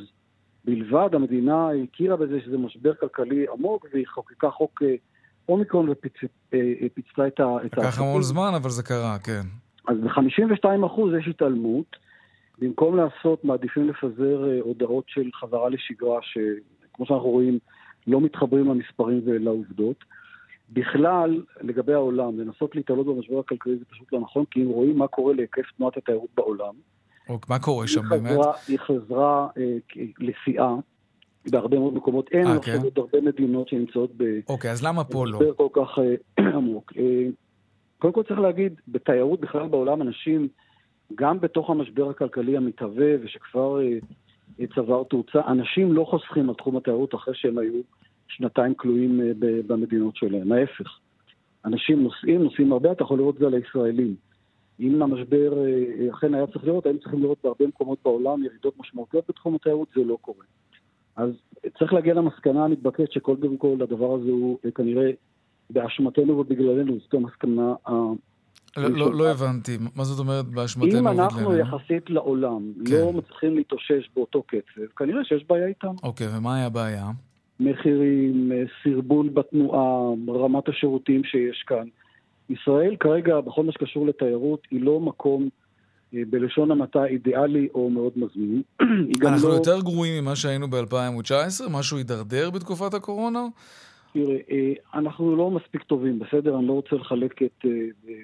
בלבד, 0.64 1.08
המדינה 1.12 1.68
הכירה 1.84 2.16
בזה 2.16 2.40
שזה 2.44 2.58
משבר 2.58 2.94
כלכלי 2.94 3.46
עמוק, 3.52 3.86
והיא 3.92 4.06
חוקקה 4.06 4.50
חוק 4.50 4.82
אה, 4.82 4.94
אומיקרון 5.48 5.88
ופיצתה 5.88 7.22
אה, 7.22 7.26
את 7.26 7.40
ה... 7.40 7.56
לקח 7.64 7.98
המון 7.98 8.22
זמן, 8.22 8.52
אבל 8.56 8.70
זה 8.70 8.82
קרה, 8.82 9.18
כן. 9.18 9.42
אז 9.88 9.96
ב-52 9.98 10.86
אחוז 10.86 11.14
יש 11.20 11.28
התעלמות. 11.28 11.96
במקום 12.58 12.96
לעשות, 12.96 13.44
מעדיפים 13.44 13.88
לפזר 13.88 14.48
אה, 14.48 14.58
הודעות 14.60 15.04
של 15.08 15.30
חזרה 15.40 15.68
לשגרה, 15.68 16.18
ש... 16.22 16.38
כמו 16.96 17.06
שאנחנו 17.06 17.28
רואים, 17.28 17.58
לא 18.06 18.20
מתחברים 18.20 18.68
למספרים 18.68 19.20
ולעובדות. 19.24 19.96
בכלל, 20.70 21.42
לגבי 21.60 21.92
העולם, 21.92 22.40
לנסות 22.40 22.76
להתעלות 22.76 23.06
במשבר 23.06 23.38
הכלכלי 23.38 23.76
זה 23.76 23.84
פשוט 23.84 24.12
לא 24.12 24.20
נכון, 24.20 24.44
כי 24.50 24.62
אם 24.62 24.68
רואים 24.68 24.98
מה 24.98 25.08
קורה 25.08 25.34
להיקף 25.34 25.70
תנועת 25.76 25.96
התיירות 25.96 26.30
בעולם, 26.36 26.74
אוקיי, 27.28 27.54
מה 27.54 27.58
קורה 27.58 27.86
שם 27.86 28.02
חזרה, 28.02 28.18
באמת? 28.18 28.38
היא 28.68 28.78
חזרה 28.78 29.48
אה, 29.58 29.76
לשיאה 30.18 30.74
בהרבה 31.50 31.78
מאוד 31.78 31.94
מקומות. 31.94 32.28
אין 32.32 32.46
אה, 32.46 32.56
עכשיו 32.56 32.74
כן? 32.74 32.82
עוד 32.82 32.98
הרבה 32.98 33.20
מדינות 33.20 33.68
שנמצאות 33.68 34.10
אוקיי, 34.48 34.70
אז 34.70 34.84
למה 34.84 35.04
פה 35.04 35.26
לא? 35.26 35.40
כל 35.56 35.68
כך 35.72 35.98
אה, 35.98 36.48
עמוק. 36.56 36.92
אה, 36.96 37.26
קודם 37.98 38.14
כל 38.14 38.22
צריך 38.22 38.40
להגיד, 38.40 38.80
בתיירות 38.88 39.40
בכלל 39.40 39.68
בעולם 39.68 40.02
אנשים, 40.02 40.48
גם 41.14 41.40
בתוך 41.40 41.70
המשבר 41.70 42.10
הכלכלי 42.10 42.56
המתהווה 42.56 43.14
ושכבר 43.22 43.80
אה, 43.80 43.98
צבר 44.74 45.02
תאוצה. 45.04 45.40
אנשים 45.48 45.92
לא 45.92 46.04
חוסכים 46.04 46.48
על 46.48 46.54
תחום 46.54 46.76
התיירות 46.76 47.14
אחרי 47.14 47.34
שהם 47.34 47.58
היו 47.58 47.80
שנתיים 48.28 48.74
כלואים 48.74 49.20
אה, 49.20 49.32
במדינות 49.66 50.16
שלהם, 50.16 50.52
ההפך. 50.52 50.98
אנשים 51.64 52.02
נוסעים, 52.02 52.42
נוסעים 52.42 52.72
הרבה, 52.72 52.92
אתה 52.92 53.02
יכול 53.02 53.18
לראות 53.18 53.34
את 53.34 53.40
זה 53.40 53.46
על 53.46 53.54
הישראלים. 53.54 54.14
אם 54.80 55.02
המשבר 55.02 55.64
אה, 55.64 56.10
אכן 56.10 56.34
היה 56.34 56.46
צריך 56.46 56.64
לראות, 56.64 56.86
היינו 56.86 57.00
צריכים 57.00 57.22
לראות 57.22 57.38
בהרבה 57.44 57.66
מקומות 57.66 57.98
בעולם 58.04 58.44
ירידות 58.44 58.78
משמעותיות 58.78 59.24
בתחום 59.28 59.54
התיירות, 59.54 59.88
זה 59.96 60.04
לא 60.04 60.18
קורה. 60.20 60.44
אז 61.16 61.30
צריך 61.78 61.92
להגיע 61.92 62.14
למסקנה 62.14 62.64
המתבקשת 62.64 63.12
שקודם 63.12 63.56
כל 63.56 63.76
הדבר 63.80 64.14
הזה 64.14 64.30
הוא 64.30 64.58
אה, 64.64 64.70
כנראה 64.70 65.10
באשמתנו 65.70 66.38
ובגללנו, 66.38 66.98
זאת 66.98 67.14
המסקנה 67.14 67.74
לא, 68.76 68.90
לא, 68.90 69.14
לא 69.14 69.30
הבנתי, 69.30 69.78
מה 69.96 70.04
זאת 70.04 70.18
אומרת 70.18 70.44
באשמתנו? 70.44 70.98
אם 70.98 71.08
אנחנו 71.08 71.56
יחסית 71.56 72.10
לעולם 72.10 72.72
כן. 72.86 72.92
לא 72.92 73.12
מצליחים 73.12 73.56
להתאושש 73.56 74.10
באותו 74.16 74.42
קצב, 74.42 74.86
כנראה 74.96 75.24
שיש 75.24 75.44
בעיה 75.48 75.66
איתם. 75.66 75.94
אוקיי, 76.02 76.26
ומה 76.36 76.56
היה 76.56 76.66
הבעיה? 76.66 77.10
מחירים, 77.60 78.52
סרבול 78.84 79.28
בתנועה, 79.28 80.14
רמת 80.28 80.68
השירותים 80.68 81.24
שיש 81.24 81.64
כאן. 81.66 81.86
ישראל 82.50 82.96
כרגע, 83.00 83.40
בכל 83.40 83.64
מה 83.64 83.72
שקשור 83.72 84.06
לתיירות, 84.06 84.62
היא 84.70 84.80
לא 84.82 85.00
מקום 85.00 85.48
אה, 86.14 86.22
בלשון 86.30 86.70
המעטה 86.70 87.04
אידיאלי 87.04 87.68
או 87.74 87.90
מאוד 87.90 88.12
מזמין. 88.16 88.62
אנחנו 89.26 89.48
לא... 89.48 89.54
יותר 89.54 89.80
גרועים 89.80 90.22
ממה 90.22 90.36
שהיינו 90.36 90.68
ב-2019? 90.70 91.68
משהו 91.70 91.96
הידרדר 91.96 92.50
בתקופת 92.50 92.94
הקורונה? 92.94 93.40
תראה, 94.12 94.36
אה, 94.50 94.72
אנחנו 94.94 95.36
לא 95.36 95.50
מספיק 95.50 95.82
טובים, 95.82 96.18
בסדר? 96.18 96.58
אני 96.58 96.66
לא 96.66 96.72
רוצה 96.72 96.96
לחלק 96.96 97.42
את 97.42 97.64
אה. 97.64 98.14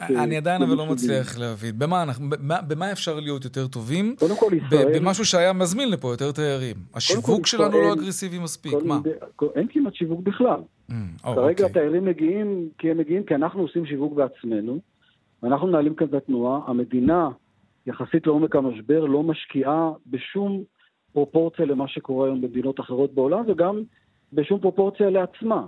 אני 0.00 0.36
עדיין 0.36 0.62
אבל 0.62 0.76
לא 0.76 0.86
מצליח 0.86 1.38
להבין. 1.38 1.78
במה, 1.78 2.02
אנחנו, 2.02 2.26
במה, 2.68 2.92
אפשר 2.92 3.20
להיות 3.20 3.44
יותר 3.44 3.66
טובים? 3.66 4.14
קודם 4.18 4.36
כל 4.36 4.50
ישראל... 4.54 4.98
במשהו 4.98 5.24
שהיה 5.24 5.52
מזמין 5.52 5.90
לפה 5.90 6.08
יותר 6.08 6.32
תיירים. 6.32 6.76
השיווק 6.94 7.46
שלנו. 7.46 7.80
לא 7.80 7.92
אגרסיבי 7.92 8.38
מספיק, 8.38 8.74
מה? 8.84 9.00
אין 9.56 9.66
כמעט 9.70 9.94
שיווק 9.94 10.20
בכלל. 10.20 10.60
Mm, 10.90 10.92
כרגע 11.22 11.50
אוקיי. 11.50 11.66
התיירים 11.66 12.04
מגיעים 12.04 12.68
כי 12.78 12.90
הם 12.90 12.98
מגיעים 12.98 13.24
כי 13.24 13.34
אנחנו 13.34 13.62
עושים 13.62 13.86
שיווק 13.86 14.12
בעצמנו. 14.12 14.78
אנחנו 15.42 15.66
מנהלים 15.66 15.94
כאן 15.94 16.06
את 16.06 16.14
התנועה. 16.14 16.60
המדינה, 16.66 17.28
יחסית 17.86 18.26
לעומק 18.26 18.56
המשבר, 18.56 19.04
לא 19.04 19.22
משקיעה 19.22 19.90
בשום 20.06 20.62
פרופורציה 21.12 21.64
למה 21.64 21.88
שקורה 21.88 22.26
היום 22.26 22.40
במדינות 22.40 22.80
אחרות 22.80 23.14
בעולם, 23.14 23.44
וגם 23.48 23.82
בשום 24.32 24.60
פרופורציה 24.60 25.10
לעצמה. 25.10 25.66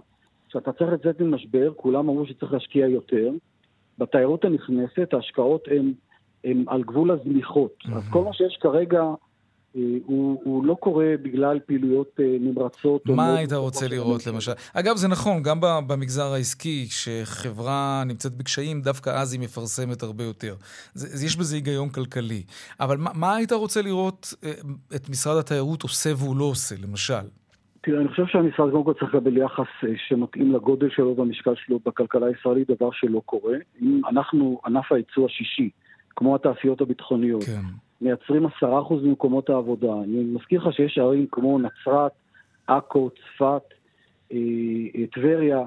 כשאתה 0.49 0.73
צריך 0.73 0.93
לצאת 0.93 1.21
ממשבר, 1.21 1.73
כולם 1.77 2.09
אמרו 2.09 2.27
שצריך 2.27 2.53
להשקיע 2.53 2.87
יותר. 2.87 3.31
בתיירות 3.99 4.45
הנכנסת 4.45 5.15
ההשקעות 5.15 5.69
הן 6.45 6.65
על 6.67 6.83
גבול 6.83 7.11
הזניחות. 7.11 7.75
Mm-hmm. 7.83 7.97
אז 7.97 8.03
כל 8.11 8.25
מה 8.25 8.33
שיש 8.33 8.59
כרגע 8.61 9.03
אה, 9.77 9.81
הוא, 10.07 10.41
הוא 10.45 10.65
לא 10.65 10.75
קורה 10.81 11.15
בגלל 11.23 11.61
פעילויות 11.67 12.21
אה, 12.21 12.37
נמרצות. 12.41 13.07
מה 13.07 13.37
היית 13.37 13.53
רוצה 13.53 13.89
לראות 13.89 14.27
למשל? 14.27 14.53
אגב, 14.73 14.97
זה 14.97 15.09
נכון, 15.09 15.43
גם 15.43 15.61
במגזר 15.61 16.33
העסקי, 16.33 16.87
כשחברה 16.89 18.03
נמצאת 18.07 18.33
בקשיים, 18.33 18.83
דווקא 18.83 19.11
אז 19.11 19.33
היא 19.33 19.41
מפרסמת 19.41 20.03
הרבה 20.03 20.25
יותר. 20.25 20.57
זה, 20.95 21.27
יש 21.27 21.37
בזה 21.37 21.55
היגיון 21.55 21.89
כלכלי. 21.89 22.43
אבל 22.81 22.97
מה, 22.97 23.11
מה 23.15 23.37
היית 23.37 23.53
רוצה 23.53 23.83
לראות 23.83 24.35
אה, 24.45 24.53
את 24.97 25.09
משרד 25.09 25.37
התיירות 25.37 25.83
עושה 25.83 26.11
והוא 26.17 26.37
לא 26.37 26.45
עושה, 26.45 26.75
למשל? 26.83 27.42
תראה, 27.83 28.01
אני 28.01 28.09
חושב 28.09 28.27
שהמשרד 28.27 28.71
קודם 28.71 28.85
כל 28.85 28.93
צריך 28.93 29.15
לקבל 29.15 29.37
יחס 29.37 29.67
אה, 29.85 29.89
שמתאים 30.09 30.53
לגודל 30.53 30.91
שלו 30.91 31.17
והמשקל 31.17 31.55
שלו 31.55 31.79
בכלכלה 31.87 32.27
הישראלית, 32.27 32.71
דבר 32.71 32.91
שלא 32.93 33.23
קורה. 33.27 33.57
אם 33.83 34.01
אנחנו, 34.09 34.61
ענף 34.67 34.93
הייצוא 34.93 35.27
השישי, 35.27 35.71
כמו 36.17 36.35
התעשיות 36.35 36.81
הביטחוניות, 36.81 37.43
כן. 37.43 37.61
מייצרים 38.01 38.47
עשרה 38.47 38.81
אחוז 38.81 39.05
ממקומות 39.05 39.51
העבודה. 39.51 39.93
אני 40.05 40.25
מזכיר 40.25 40.61
לך 40.61 40.75
שיש 40.75 40.99
ערים 40.99 41.27
כמו 41.33 41.59
נצרת, 41.59 42.13
עכו, 42.67 43.11
צפת, 43.11 43.63
אה, 44.33 44.39
אה, 44.97 45.07
טבריה, 45.13 45.63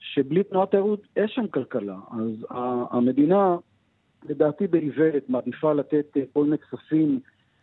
שבלי 0.00 0.42
תנועת 0.42 0.70
תיירות 0.70 1.00
יש 1.16 1.32
שם 1.34 1.46
כלכלה. 1.46 1.96
אז 2.10 2.46
המדינה, 2.90 3.56
לדעתי 4.28 4.66
באיוולת, 4.66 5.30
מעדיפה 5.30 5.72
לתת 5.72 6.16
כל 6.32 6.44
מיני 6.44 6.58
כספים 6.58 7.20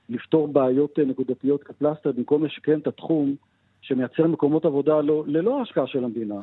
לפתור 0.10 0.48
בעיות 0.48 1.00
נקודתיות 1.00 1.64
כפלסטר, 1.64 2.12
במקום 2.12 2.46
לשקם 2.46 2.80
את 2.80 2.88
התחום. 2.88 3.36
שמייצר 3.88 4.28
מקומות 4.28 4.66
עבודה 4.66 5.02
לא, 5.02 5.24
ללא 5.28 5.62
השקעה 5.62 5.88
של 5.88 6.04
המדינה. 6.04 6.36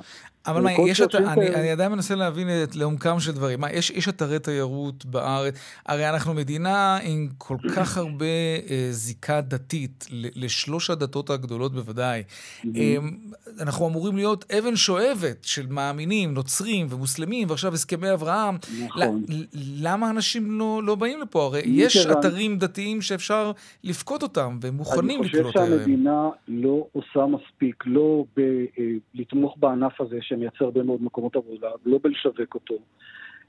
אבל 0.46 0.60
מה, 0.60 0.72
יש 0.72 1.00
את, 1.00 1.14
אני, 1.14 1.54
אני 1.54 1.70
עדיין 1.70 1.92
מנסה 1.92 2.14
להבין 2.14 2.48
את 2.64 2.76
לעומקם 2.76 3.20
של 3.20 3.32
דברים. 3.32 3.60
מה, 3.60 3.72
יש, 3.72 3.90
יש 3.90 4.08
אתרי 4.08 4.38
תיירות 4.38 5.04
בארץ, 5.04 5.54
הרי 5.86 6.10
אנחנו 6.10 6.34
מדינה 6.34 6.98
עם 7.02 7.28
כל 7.38 7.56
כך 7.76 7.96
הרבה 7.96 8.26
אה, 8.70 8.88
זיקה 8.90 9.40
דתית, 9.40 10.06
לשלוש 10.12 10.90
הדתות 10.90 11.30
הגדולות 11.30 11.72
בוודאי. 11.72 12.22
אה, 12.76 12.96
אנחנו 13.60 13.88
אמורים 13.88 14.16
להיות 14.16 14.52
אבן 14.58 14.76
שואבת 14.76 15.44
של 15.44 15.66
מאמינים, 15.70 16.34
נוצרים 16.34 16.86
ומוסלמים, 16.90 17.50
ועכשיו 17.50 17.74
הסכמי 17.74 18.12
אברהם. 18.12 18.56
נכון. 18.84 19.22
למה 19.80 20.10
אנשים 20.10 20.58
לא, 20.58 20.80
לא 20.84 20.94
באים 20.94 21.20
לפה? 21.20 21.44
הרי 21.44 21.62
יש 21.66 22.06
אתרים 22.06 22.58
דתיים 22.58 23.02
שאפשר 23.02 23.52
לפקוד 23.84 24.22
אותם, 24.22 24.58
והם 24.60 24.74
מוכנים 24.74 25.22
לקלוט 25.22 25.56
עליהם. 25.56 25.72
אני 25.72 25.78
חושב 25.78 25.90
שהמדינה 25.90 26.28
לא 26.48 26.86
עושה 26.92 27.26
מספיק, 27.32 27.84
לא 27.86 28.24
אה, 28.38 28.44
לתמוך 29.14 29.56
בענף 29.58 30.00
הזה 30.00 30.18
שמייצר 30.20 30.64
הרבה 30.64 30.82
מאוד 30.82 31.02
מקומות 31.02 31.36
עבודה, 31.36 31.68
לא 31.86 31.98
בלשווק 32.02 32.54
אותו. 32.54 32.74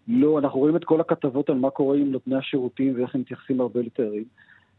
לא, 0.08 0.40
אנחנו 0.40 0.60
רואים 0.60 0.76
את 0.76 0.84
כל 0.84 1.02
הכתבות 1.02 1.50
על 1.50 1.56
מה 1.56 1.70
קורה 1.70 1.98
עם 1.98 2.12
נותני 2.12 2.36
השירותים 2.36 2.94
ואיך 2.96 3.16
הם 3.16 3.22
מתייחסים 3.22 3.62
הרבה 3.62 3.80
לתיירים. 3.82 4.26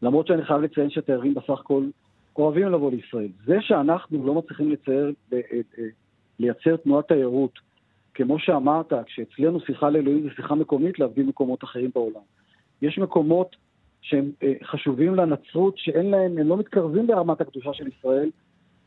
למרות 0.01 0.27
שאני 0.27 0.45
חייב 0.45 0.61
לציין 0.61 0.89
שהתיירים 0.89 1.33
בסך 1.33 1.59
הכל 1.59 1.83
אוהבים 2.37 2.67
לבוא 2.67 2.91
לישראל. 2.91 3.29
זה 3.45 3.57
שאנחנו 3.61 4.25
לא 4.25 4.33
מצליחים 4.33 4.71
לצייר, 4.71 5.13
אה, 5.33 5.39
אה, 5.53 5.83
לייצר 6.39 6.75
תנועת 6.75 7.07
תיירות, 7.07 7.59
כמו 8.13 8.39
שאמרת, 8.39 8.93
כשאצלנו 9.05 9.59
שיחה 9.59 9.89
לאלוהים 9.89 10.23
זה 10.23 10.29
שיחה 10.35 10.55
מקומית 10.55 10.99
להבדיל 10.99 11.25
מקומות 11.25 11.63
אחרים 11.63 11.91
בעולם. 11.95 12.21
יש 12.81 12.99
מקומות 12.99 13.55
שהם 14.01 14.31
חשובים 14.63 15.15
לנצרות, 15.15 15.77
שאין 15.77 16.05
להם, 16.05 16.37
הם 16.37 16.47
לא 16.47 16.57
מתקרבים 16.57 17.07
ברמת 17.07 17.41
הקדושה 17.41 17.73
של 17.73 17.87
ישראל, 17.87 18.29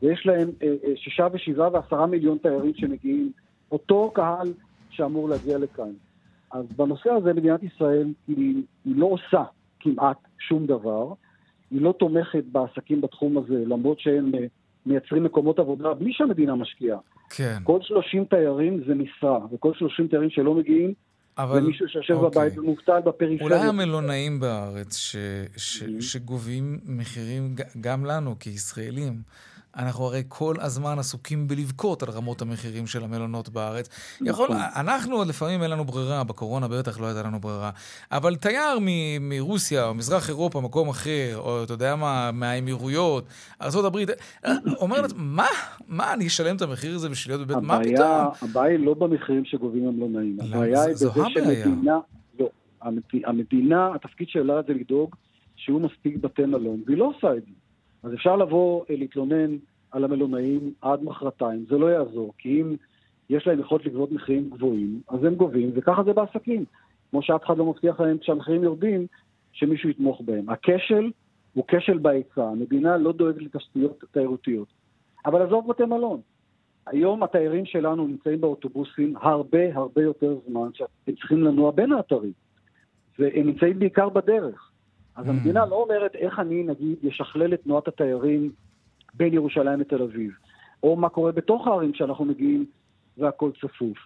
ויש 0.01 0.25
להם 0.25 0.49
שישה 0.95 1.27
ושבעה 1.33 1.69
ועשרה 1.73 2.07
מיליון 2.07 2.37
תיירים 2.37 2.73
שמגיעים, 2.75 3.31
אותו 3.71 4.11
קהל 4.15 4.53
שאמור 4.89 5.29
להגיע 5.29 5.57
לכאן. 5.57 5.91
אז 6.51 6.65
בנושא 6.75 7.09
הזה 7.09 7.33
מדינת 7.33 7.63
ישראל 7.63 8.07
היא, 8.27 8.63
היא 8.85 8.95
לא 8.95 9.05
עושה 9.05 9.43
כמעט 9.79 10.17
שום 10.39 10.65
דבר. 10.65 11.13
היא 11.71 11.81
לא 11.81 11.93
תומכת 11.99 12.43
בעסקים 12.51 13.01
בתחום 13.01 13.37
הזה, 13.37 13.63
למרות 13.67 13.99
שהם 13.99 14.31
אה, 14.35 14.45
מייצרים 14.85 15.23
מקומות 15.23 15.59
עבודה 15.59 15.93
בלי 15.93 16.13
שהמדינה 16.13 16.55
משקיעה. 16.55 16.97
כן. 17.29 17.57
כל 17.63 17.79
30 17.81 18.25
תיירים 18.25 18.83
זה 18.87 18.95
משרה, 18.95 19.39
וכל 19.51 19.73
30 19.73 20.07
תיירים 20.07 20.29
שלא 20.29 20.53
מגיעים, 20.53 20.93
אבל... 21.37 21.61
זה 21.61 21.67
מישהו 21.67 21.87
שיושב 21.87 22.13
אוקיי. 22.13 22.41
בבית 22.41 22.59
ומובטל 22.59 22.99
בפריפריה. 23.05 23.57
אולי 23.57 23.69
המלונאים 23.69 24.39
בארץ 24.39 24.95
ש, 24.97 25.15
ש, 25.57 25.83
mm-hmm. 25.83 26.01
שגובים 26.01 26.79
מחירים 26.85 27.55
גם 27.81 28.05
לנו 28.05 28.35
כישראלים. 28.39 29.13
אנחנו 29.77 30.05
הרי 30.05 30.23
כל 30.27 30.55
הזמן 30.59 30.99
עסוקים 30.99 31.47
בלבכות 31.47 32.03
על 32.03 32.09
רמות 32.09 32.41
המחירים 32.41 32.87
של 32.87 33.03
המלונות 33.03 33.49
בארץ. 33.49 33.89
נכון. 34.21 34.45
יכול, 34.45 34.57
אנחנו 34.75 35.23
לפעמים 35.23 35.63
אין 35.63 35.71
לנו 35.71 35.85
ברירה, 35.85 36.23
בקורונה 36.23 36.67
בטח 36.67 36.99
לא 36.99 37.05
הייתה 37.05 37.23
לנו 37.23 37.39
ברירה, 37.39 37.69
אבל 38.11 38.35
תייר 38.35 38.79
מ- 38.81 39.29
מרוסיה 39.29 39.85
או 39.87 39.93
מזרח 39.93 40.29
אירופה, 40.29 40.61
מקום 40.61 40.89
אחר, 40.89 41.37
או 41.37 41.63
אתה 41.63 41.73
יודע 41.73 41.95
מה, 41.95 42.31
מהאמירויות, 42.31 43.25
ארה"ב, 43.61 43.97
אומרת, 44.77 45.11
מה? 45.15 45.47
מה, 45.87 46.13
אני 46.13 46.27
אשלם 46.27 46.55
את 46.55 46.61
המחיר 46.61 46.95
הזה 46.95 47.09
בשביל 47.09 47.35
להיות 47.35 47.47
בבית? 47.47 47.63
מה 47.63 47.79
פתאום? 47.83 48.49
הבעיה 48.49 48.77
היא 48.77 48.85
לא 48.85 48.93
במחירים 48.93 49.45
שגובים 49.45 49.87
המלונאים. 49.87 50.37
הבעיה 50.41 50.83
היא 50.83 50.93
בזה 50.93 51.09
שמדינה... 51.33 51.99
לא, 52.39 52.49
המדינה, 53.25 53.95
התפקיד 53.95 54.27
שלה 54.29 54.61
זה 54.67 54.73
לדאוג 54.73 55.15
שיהיו 55.55 55.79
מספיק 55.79 56.17
בתי 56.21 56.45
מלון, 56.45 56.81
והיא 56.85 56.97
לא 56.97 57.11
עושה 57.15 57.37
את 57.37 57.41
זה. 57.41 57.51
אז 58.03 58.13
אפשר 58.13 58.35
לבוא 58.35 58.85
אה, 58.89 58.95
להתלונן 58.95 59.57
על 59.91 60.03
המלונאים 60.03 60.73
עד 60.81 61.03
מחרתיים, 61.03 61.65
זה 61.69 61.77
לא 61.77 61.85
יעזור, 61.85 62.33
כי 62.37 62.61
אם 62.61 62.75
יש 63.29 63.47
להם 63.47 63.59
יכולת 63.59 63.85
לגבות 63.85 64.11
מחירים 64.11 64.49
גבוהים, 64.49 65.01
אז 65.09 65.23
הם 65.23 65.35
גובים, 65.35 65.71
וככה 65.73 66.03
זה 66.03 66.13
בעסקים. 66.13 66.65
כמו 67.11 67.21
שאף 67.21 67.45
אחד 67.45 67.57
לא 67.57 67.65
מבטיח 67.65 67.99
להם 67.99 68.17
כשהמחירים 68.17 68.63
יורדים, 68.63 69.07
שמישהו 69.51 69.89
יתמוך 69.89 70.21
בהם. 70.25 70.49
הכשל 70.49 71.11
הוא 71.53 71.63
כשל 71.67 71.97
בהיצע, 71.97 72.43
המדינה 72.43 72.97
לא 72.97 73.11
דואגת 73.11 73.41
לתשתיות 73.41 74.03
תיירותיות. 74.11 74.67
אבל 75.25 75.41
עזוב 75.41 75.67
בתי 75.69 75.85
מלון. 75.85 76.21
היום 76.87 77.23
התיירים 77.23 77.65
שלנו 77.65 78.07
נמצאים 78.07 78.41
באוטובוסים 78.41 79.13
הרבה 79.17 79.75
הרבה 79.75 80.03
יותר 80.03 80.35
זמן, 80.47 80.69
שהם 80.73 81.15
צריכים 81.15 81.43
לנוע 81.43 81.71
בין 81.71 81.91
האתרים. 81.91 82.33
והם 83.19 83.47
נמצאים 83.47 83.79
בעיקר 83.79 84.09
בדרך. 84.09 84.68
אז 85.19 85.25
mm. 85.25 85.29
המדינה 85.29 85.65
לא 85.65 85.75
אומרת 85.75 86.15
איך 86.15 86.39
אני, 86.39 86.63
נגיד, 86.63 86.97
אשכלל 87.09 87.53
את 87.53 87.61
תנועת 87.63 87.87
התיירים 87.87 88.51
בין 89.13 89.33
ירושלים 89.33 89.79
לתל 89.79 90.01
אביב, 90.01 90.31
או 90.83 90.95
מה 90.95 91.09
קורה 91.09 91.31
בתוך 91.31 91.67
הערים 91.67 91.93
שאנחנו 91.93 92.25
מגיעים 92.25 92.65
והכל 93.17 93.51
צפוף. 93.61 93.97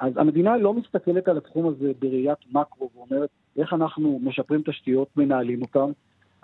אז 0.00 0.12
המדינה 0.16 0.56
לא 0.56 0.74
מסתכלת 0.74 1.28
על 1.28 1.36
התחום 1.36 1.68
הזה 1.68 1.92
בראיית 1.98 2.38
מקרו 2.52 2.90
ואומרת 2.94 3.28
איך 3.56 3.72
אנחנו 3.72 4.20
משפרים 4.22 4.62
תשתיות, 4.62 5.08
מנהלים 5.16 5.62
אותן. 5.62 5.90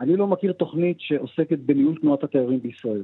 אני 0.00 0.16
לא 0.16 0.26
מכיר 0.26 0.52
תוכנית 0.52 0.96
שעוסקת 1.00 1.58
בניהול 1.58 1.98
תנועת 2.00 2.24
התיירים 2.24 2.60
בישראל. 2.60 3.02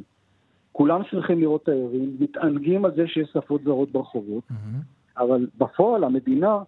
כולם 0.72 1.00
שמחים 1.10 1.40
לראות 1.40 1.64
תיירים, 1.64 2.16
מתענגים 2.20 2.84
על 2.84 2.94
זה 2.94 3.06
שיש 3.06 3.28
שפות 3.32 3.62
זרות 3.64 3.92
ברחובות, 3.92 4.44
mm-hmm. 4.50 5.18
אבל 5.18 5.46
בפועל 5.58 6.04
המדינה 6.04 6.58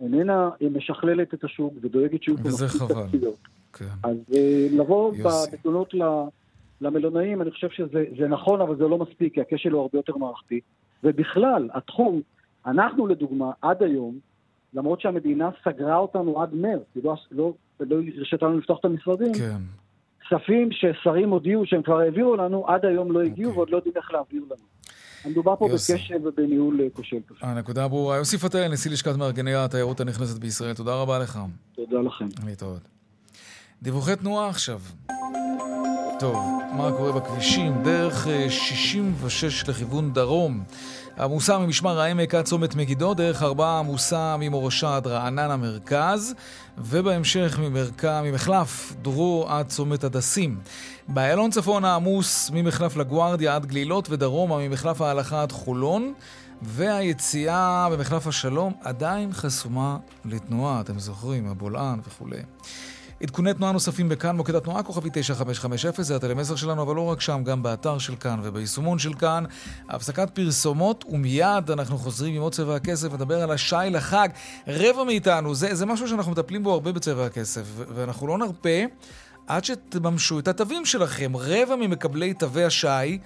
איננה 0.00 0.50
משכללת 0.70 1.34
את 1.34 1.44
השוק 1.44 1.74
ודואגת 1.80 2.22
שיהיו 2.22 2.36
פה 2.36 2.48
מספיק 2.48 2.82
תשתיות. 2.82 3.38
כן. 3.78 3.84
אז 4.02 4.16
אה, 4.34 4.66
לבוא 4.72 5.12
בתלונות 5.52 5.94
למלונאים, 6.80 7.42
אני 7.42 7.50
חושב 7.50 7.68
שזה 7.70 8.28
נכון, 8.28 8.60
אבל 8.60 8.76
זה 8.76 8.84
לא 8.84 8.98
מספיק, 8.98 9.34
כי 9.34 9.40
הכשל 9.40 9.72
הוא 9.72 9.80
הרבה 9.80 9.98
יותר 9.98 10.16
מערכתי. 10.16 10.60
ובכלל, 11.04 11.68
התחום, 11.74 12.20
אנחנו 12.66 13.06
לדוגמה, 13.06 13.50
עד 13.62 13.82
היום, 13.82 14.18
למרות 14.74 15.00
שהמדינה 15.00 15.50
סגרה 15.64 15.96
אותנו 15.96 16.42
עד 16.42 16.54
מרץ, 16.54 16.82
היא 16.94 17.04
לא, 17.04 17.16
לא, 17.30 17.52
לא 17.80 17.96
הרשתה 18.18 18.46
לנו 18.46 18.58
לפתוח 18.58 18.78
את 18.80 18.84
המשרדים, 18.84 19.34
כן. 19.34 19.58
כספים 20.20 20.68
ששרים 20.72 21.30
הודיעו 21.30 21.66
שהם 21.66 21.82
כבר 21.82 21.98
העבירו 21.98 22.36
לנו, 22.36 22.68
עד 22.68 22.84
היום 22.84 23.12
לא 23.12 23.22
הגיעו 23.22 23.50
okay. 23.50 23.52
אוקיי. 23.52 23.58
ועוד 23.58 23.70
לא 23.70 23.76
יודעים 23.76 23.94
איך 23.96 24.12
להעביר 24.12 24.42
לנו. 24.42 24.78
מדובר 25.26 25.56
פה 25.56 25.68
בכשל 25.74 26.28
ובניהול 26.28 26.80
אה, 26.80 26.86
כושל. 26.92 27.16
הנקודה 27.40 27.88
ברורה. 27.88 28.16
יוסי 28.16 28.38
פתאל, 28.38 28.68
נשיא 28.72 28.90
לשכת 28.90 29.16
מארגני 29.16 29.54
התיירות 29.54 30.00
הנכנסת 30.00 30.38
בישראל, 30.38 30.74
תודה 30.74 31.02
רבה 31.02 31.18
לך. 31.18 31.38
תודה 31.74 32.00
לכם. 32.00 32.26
להתראות. 32.46 32.97
דיווחי 33.82 34.16
תנועה 34.16 34.48
עכשיו. 34.48 34.80
טוב, 36.20 36.36
מה 36.72 36.90
קורה 36.96 37.12
בכבישים? 37.12 37.82
דרך 37.82 38.26
66 38.48 39.44
אה, 39.44 39.70
לכיוון 39.72 40.12
דרום. 40.12 40.64
עמוסה 41.18 41.58
ממשמר 41.58 42.00
העמק 42.00 42.34
עד 42.34 42.44
צומת 42.44 42.74
מגידו, 42.74 43.14
דרך 43.14 43.42
ארבעה 43.42 43.78
עמוסה 43.78 44.36
ממורשה 44.38 44.96
עד 44.96 45.06
רעננה 45.06 45.56
מרכז, 45.56 46.34
ובהמשך 46.78 47.58
ממרקע, 47.62 48.22
ממחלף 48.22 48.92
דרור 49.02 49.52
עד 49.52 49.68
צומת 49.68 50.04
הדסים. 50.04 50.60
באיילון 51.08 51.50
צפון 51.50 51.84
העמוס 51.84 52.50
ממחלף 52.54 52.96
לגוארדיה 52.96 53.54
עד 53.54 53.66
גלילות 53.66 54.10
ודרומה 54.10 54.58
ממחלף 54.58 55.00
ההלכה 55.00 55.42
עד 55.42 55.52
חולון. 55.52 56.14
והיציאה 56.62 57.88
במחלף 57.92 58.26
השלום 58.26 58.72
עדיין 58.82 59.32
חסומה 59.32 59.96
לתנועה, 60.24 60.80
אתם 60.80 60.98
זוכרים, 60.98 61.48
הבולען 61.48 62.00
וכולי. 62.06 62.42
עדכוני 63.22 63.54
תנועה 63.54 63.72
נוספים 63.72 64.08
בכאן, 64.08 64.36
מוקד 64.36 64.54
התנועה, 64.54 64.82
כוכבי 64.82 65.10
9550, 65.12 66.04
זה 66.04 66.16
הטלמסר 66.16 66.56
שלנו, 66.56 66.82
אבל 66.82 66.96
לא 66.96 67.04
רק 67.10 67.20
שם, 67.20 67.44
גם 67.44 67.62
באתר 67.62 67.98
של 67.98 68.16
כאן 68.16 68.40
וביישומון 68.42 68.98
של 68.98 69.14
כאן. 69.14 69.44
הפסקת 69.88 70.30
פרסומות, 70.30 71.04
ומיד 71.08 71.70
אנחנו 71.70 71.98
חוזרים 71.98 72.34
עם 72.34 72.42
עוד 72.42 72.54
צבע 72.54 72.76
הכסף, 72.76 73.12
נדבר 73.12 73.42
על 73.42 73.50
השי 73.50 73.76
לחג. 73.90 74.28
רבע 74.66 75.04
מאיתנו, 75.04 75.54
זה, 75.54 75.74
זה 75.74 75.86
משהו 75.86 76.08
שאנחנו 76.08 76.32
מטפלים 76.32 76.62
בו 76.62 76.72
הרבה 76.72 76.92
בצבע 76.92 77.26
הכסף, 77.26 77.62
ואנחנו 77.94 78.26
לא 78.26 78.38
נרפה 78.38 78.84
עד 79.46 79.64
שתממשו 79.64 80.38
את 80.38 80.48
התווים 80.48 80.84
שלכם. 80.84 81.32
רבע 81.36 81.76
ממקבלי 81.76 82.34
תווי 82.34 82.64
השי 82.64 83.18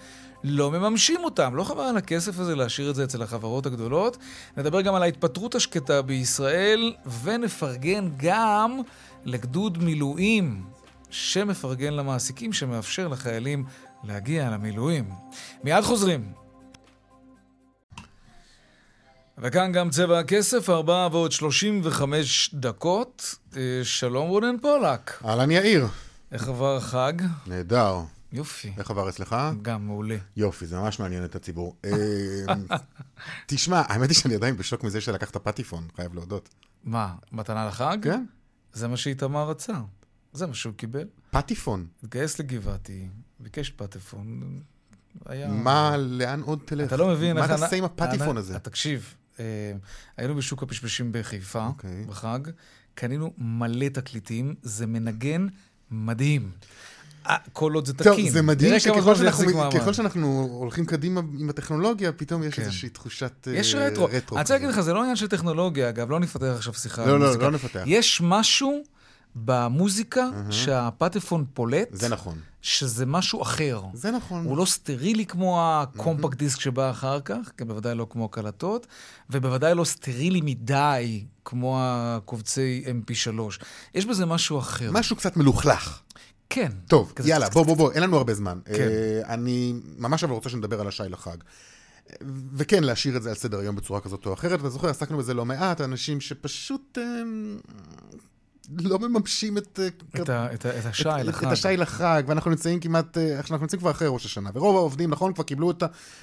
לא 0.45 0.71
מממשים 0.71 1.25
אותם. 1.25 1.57
לא 1.57 1.65
חבל 1.65 1.83
על 1.83 1.97
הכסף 1.97 2.39
הזה 2.39 2.57
להשאיר 2.57 2.91
את 2.91 2.95
זה 2.95 3.05
אצל 3.05 3.23
החברות 3.23 3.67
הגדולות. 3.67 4.17
נדבר 4.57 4.81
גם 4.81 4.95
על 4.95 5.03
ההתפטרות 5.03 5.55
השקטה 5.55 6.03
בישראל, 6.03 6.95
ונפרגן 7.23 8.09
גם 8.17 8.81
לגדוד 9.25 9.79
מילואים 9.83 10.65
שמפרגן 11.11 11.93
למעסיקים, 11.95 12.53
שמאפשר 12.53 13.09
לחיילים 13.09 13.65
להגיע 14.05 14.51
למילואים. 14.51 15.11
מיד 15.65 15.85
חוזרים. 15.85 16.33
וכאן 19.39 19.73
גם 19.73 19.91
צבע 19.91 20.19
הכסף, 20.19 20.71
ארבעה 20.71 21.09
ועוד 21.13 21.33
שלושים 21.33 21.81
וחמש 21.85 22.51
דקות. 22.55 23.35
אה, 23.57 23.81
שלום 23.83 24.29
רונן 24.29 24.59
פולק. 24.63 25.23
אהלן 25.25 25.51
יאיר. 25.51 25.87
איך 26.33 26.49
עבר 26.49 26.77
החג? 26.77 27.13
נהדר. 27.47 28.01
יופי. 28.33 28.73
איך 28.79 28.91
עבר 28.91 29.09
אצלך? 29.09 29.37
גם 29.63 29.87
מעולה. 29.87 30.17
יופי, 30.37 30.67
זה 30.67 30.77
ממש 30.77 31.01
מעניין 31.01 31.25
את 31.25 31.35
הציבור. 31.35 31.77
אה, 31.85 31.91
תשמע, 33.47 33.83
האמת 33.87 34.09
היא 34.09 34.17
שאני 34.17 34.35
עדיין 34.35 34.57
בשוק 34.57 34.85
מזה 34.85 35.01
שלקחת 35.01 35.37
פטיפון, 35.37 35.89
חייב 35.97 36.15
להודות. 36.15 36.49
מה, 36.85 37.15
מתנה 37.33 37.67
לחג? 37.67 37.99
כן. 38.03 38.25
זה 38.73 38.89
מה 38.89 38.97
שאיתמר 38.97 39.51
רצה. 39.51 39.75
זה 40.33 40.47
מה 40.47 40.55
שהוא 40.55 40.75
קיבל. 40.75 41.05
פטיפון. 41.31 41.87
התגייס 42.03 42.39
לגבעתי, 42.39 43.09
ביקש 43.41 43.71
פטיפון. 43.71 44.61
היה... 45.27 45.49
מה, 45.49 45.97
לאן 45.97 46.41
עוד 46.41 46.59
תלך? 46.65 46.87
אתה 46.87 46.97
לא 46.97 47.09
מבין. 47.09 47.37
מה 47.37 47.49
תעשה 47.49 47.77
עם 47.77 47.85
הפטיפון 47.85 48.37
הזה? 48.37 48.59
תקשיב, 48.59 49.15
אה, 49.41 49.45
היינו 50.17 50.35
בשוק 50.35 50.63
הפשפשים 50.63 51.13
בחיפה, 51.13 51.67
אוקיי. 51.67 52.05
בחג, 52.05 52.41
קנינו 52.95 53.33
מלא 53.39 53.89
תקליטים, 53.89 54.55
זה 54.63 54.87
מנגן 54.87 55.47
מדהים. 55.91 56.51
אה, 57.27 57.37
כל 57.53 57.73
עוד 57.73 57.87
זה 57.87 57.95
תקין. 57.95 58.13
טוב, 58.13 58.31
זה 58.31 58.43
מדהים 58.43 58.79
שככל 58.79 59.15
שאנחנו, 59.15 59.71
ככל 59.71 59.93
שאנחנו 59.93 60.49
הולכים 60.53 60.87
קדימה 60.87 61.21
עם 61.39 61.51
הטכנולוגיה, 61.51 62.13
פתאום 62.13 62.43
יש 62.43 62.55
כן. 62.55 62.63
איזושהי 62.63 62.89
תחושת 62.89 63.49
יש 63.53 63.75
uh, 63.75 63.79
רטרו. 63.79 64.05
רטרו. 64.13 64.37
אני 64.37 64.43
רוצה 64.43 64.55
להגיד 64.55 64.69
לך, 64.69 64.81
זה 64.81 64.93
לא 64.93 65.01
עניין 65.01 65.17
של 65.17 65.27
טכנולוגיה, 65.27 65.89
אגב, 65.89 66.11
לא 66.11 66.21
נפתח 66.21 66.47
עכשיו 66.57 66.75
שיחה 66.75 67.07
לא, 67.07 67.21
לא, 67.21 67.39
לא 67.39 67.51
נפתח. 67.51 67.83
יש 67.87 68.21
משהו 68.25 68.83
במוזיקה 69.37 70.29
mm-hmm. 70.29 70.53
שהפטפון 70.53 71.45
פולט. 71.55 71.89
זה 71.93 72.09
נכון. 72.09 72.39
שזה 72.63 73.07
משהו 73.07 73.43
אחר. 73.43 73.81
זה 73.95 74.11
נכון. 74.11 74.45
הוא 74.45 74.57
לא 74.57 74.65
סטרילי 74.65 75.27
כמו 75.27 75.61
הקומפקט 75.63 76.39
דיסק 76.39 76.61
שבא 76.61 76.91
אחר 76.91 77.21
כך, 77.21 77.53
כן, 77.57 77.69
בוודאי 77.69 77.95
לא 77.95 78.07
כמו 78.11 78.25
הקלטות, 78.25 78.87
ובוודאי 79.31 79.75
לא 79.75 79.85
סטרילי 79.85 80.41
מדי 80.45 81.25
כמו 81.45 81.79
הקובצי 81.81 82.85
mp3. 82.87 83.41
יש 83.95 84.07
בזה 84.07 84.27
משהו 84.27 84.59
אחר. 84.59 84.91
משהו 84.93 85.17
קצת 85.17 85.37
מלוכלך. 85.37 86.01
כן. 86.53 86.73
טוב, 86.89 87.13
יאללה, 87.25 87.49
בוא, 87.49 87.65
בוא, 87.65 87.77
בוא, 87.77 87.93
אין 87.93 88.03
לנו 88.03 88.17
הרבה 88.17 88.35
זמן. 88.35 88.59
כן. 88.65 88.73
Uh, 88.73 89.27
אני 89.29 89.75
ממש 89.99 90.25
אבל 90.25 90.33
רוצה 90.33 90.49
שנדבר 90.49 90.81
על 90.81 90.89
השי 90.89 91.03
לחג. 91.09 91.37
וכן, 92.55 92.85
להשאיר 92.85 93.17
את 93.17 93.23
זה 93.23 93.29
על 93.29 93.35
סדר 93.35 93.59
היום 93.59 93.77
בצורה 93.77 94.01
כזאת 94.01 94.27
או 94.27 94.33
אחרת. 94.33 94.61
אתה 94.61 94.71
זוכר, 94.71 94.89
עסקנו 94.89 95.19
בזה 95.19 95.35
לא 95.35 95.45
מעט, 95.45 95.81
אנשים 95.81 96.21
שפשוט 96.21 96.99
אה, 96.99 97.23
לא 98.79 98.99
מממשים 98.99 99.59
את... 99.59 99.81
אה, 99.83 100.23
את, 100.23 100.29
ה, 100.29 100.55
את, 100.55 100.67
את 100.67 100.87
השי 100.87 101.09
את, 101.09 101.25
לחג. 101.25 101.47
את 101.47 101.53
השי 101.53 101.77
לחג, 101.77 102.23
ואנחנו 102.27 102.51
נמצאים 102.51 102.81
כמעט, 102.81 103.19
אה, 103.19 103.37
אנחנו 103.37 103.57
נמצאים 103.57 103.81
כבר 103.81 103.91
אחרי 103.91 104.09
ראש 104.09 104.27
השנה. 104.27 104.51
ורוב 104.55 104.77
העובדים, 104.77 105.11
נכון, 105.11 105.33
כבר 105.33 105.45
קיבלו 105.45 105.71
את 105.71 105.83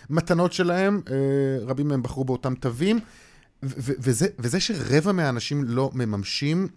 המתנות 0.09 0.53
שלהם, 0.53 1.01
רבים 1.61 1.87
מהם 1.87 2.03
בחרו 2.03 2.25
באותם 2.25 2.55
תווים. 2.55 2.99
וזה, 3.63 4.27
וזה 4.39 4.59
שרבע 4.59 5.11
מהאנשים 5.11 5.63
לא 5.63 5.91
מממשים 5.93 6.67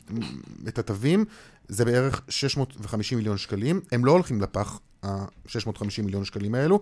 את 0.68 0.78
התווים, 0.78 1.24
זה 1.72 1.84
בערך 1.84 2.20
650 2.28 3.18
מיליון 3.18 3.38
שקלים. 3.38 3.80
הם 3.92 4.04
לא 4.04 4.12
הולכים 4.12 4.40
לפח, 4.40 4.78
ה-650 5.02 6.02
מיליון 6.02 6.24
שקלים 6.24 6.54
האלו, 6.54 6.80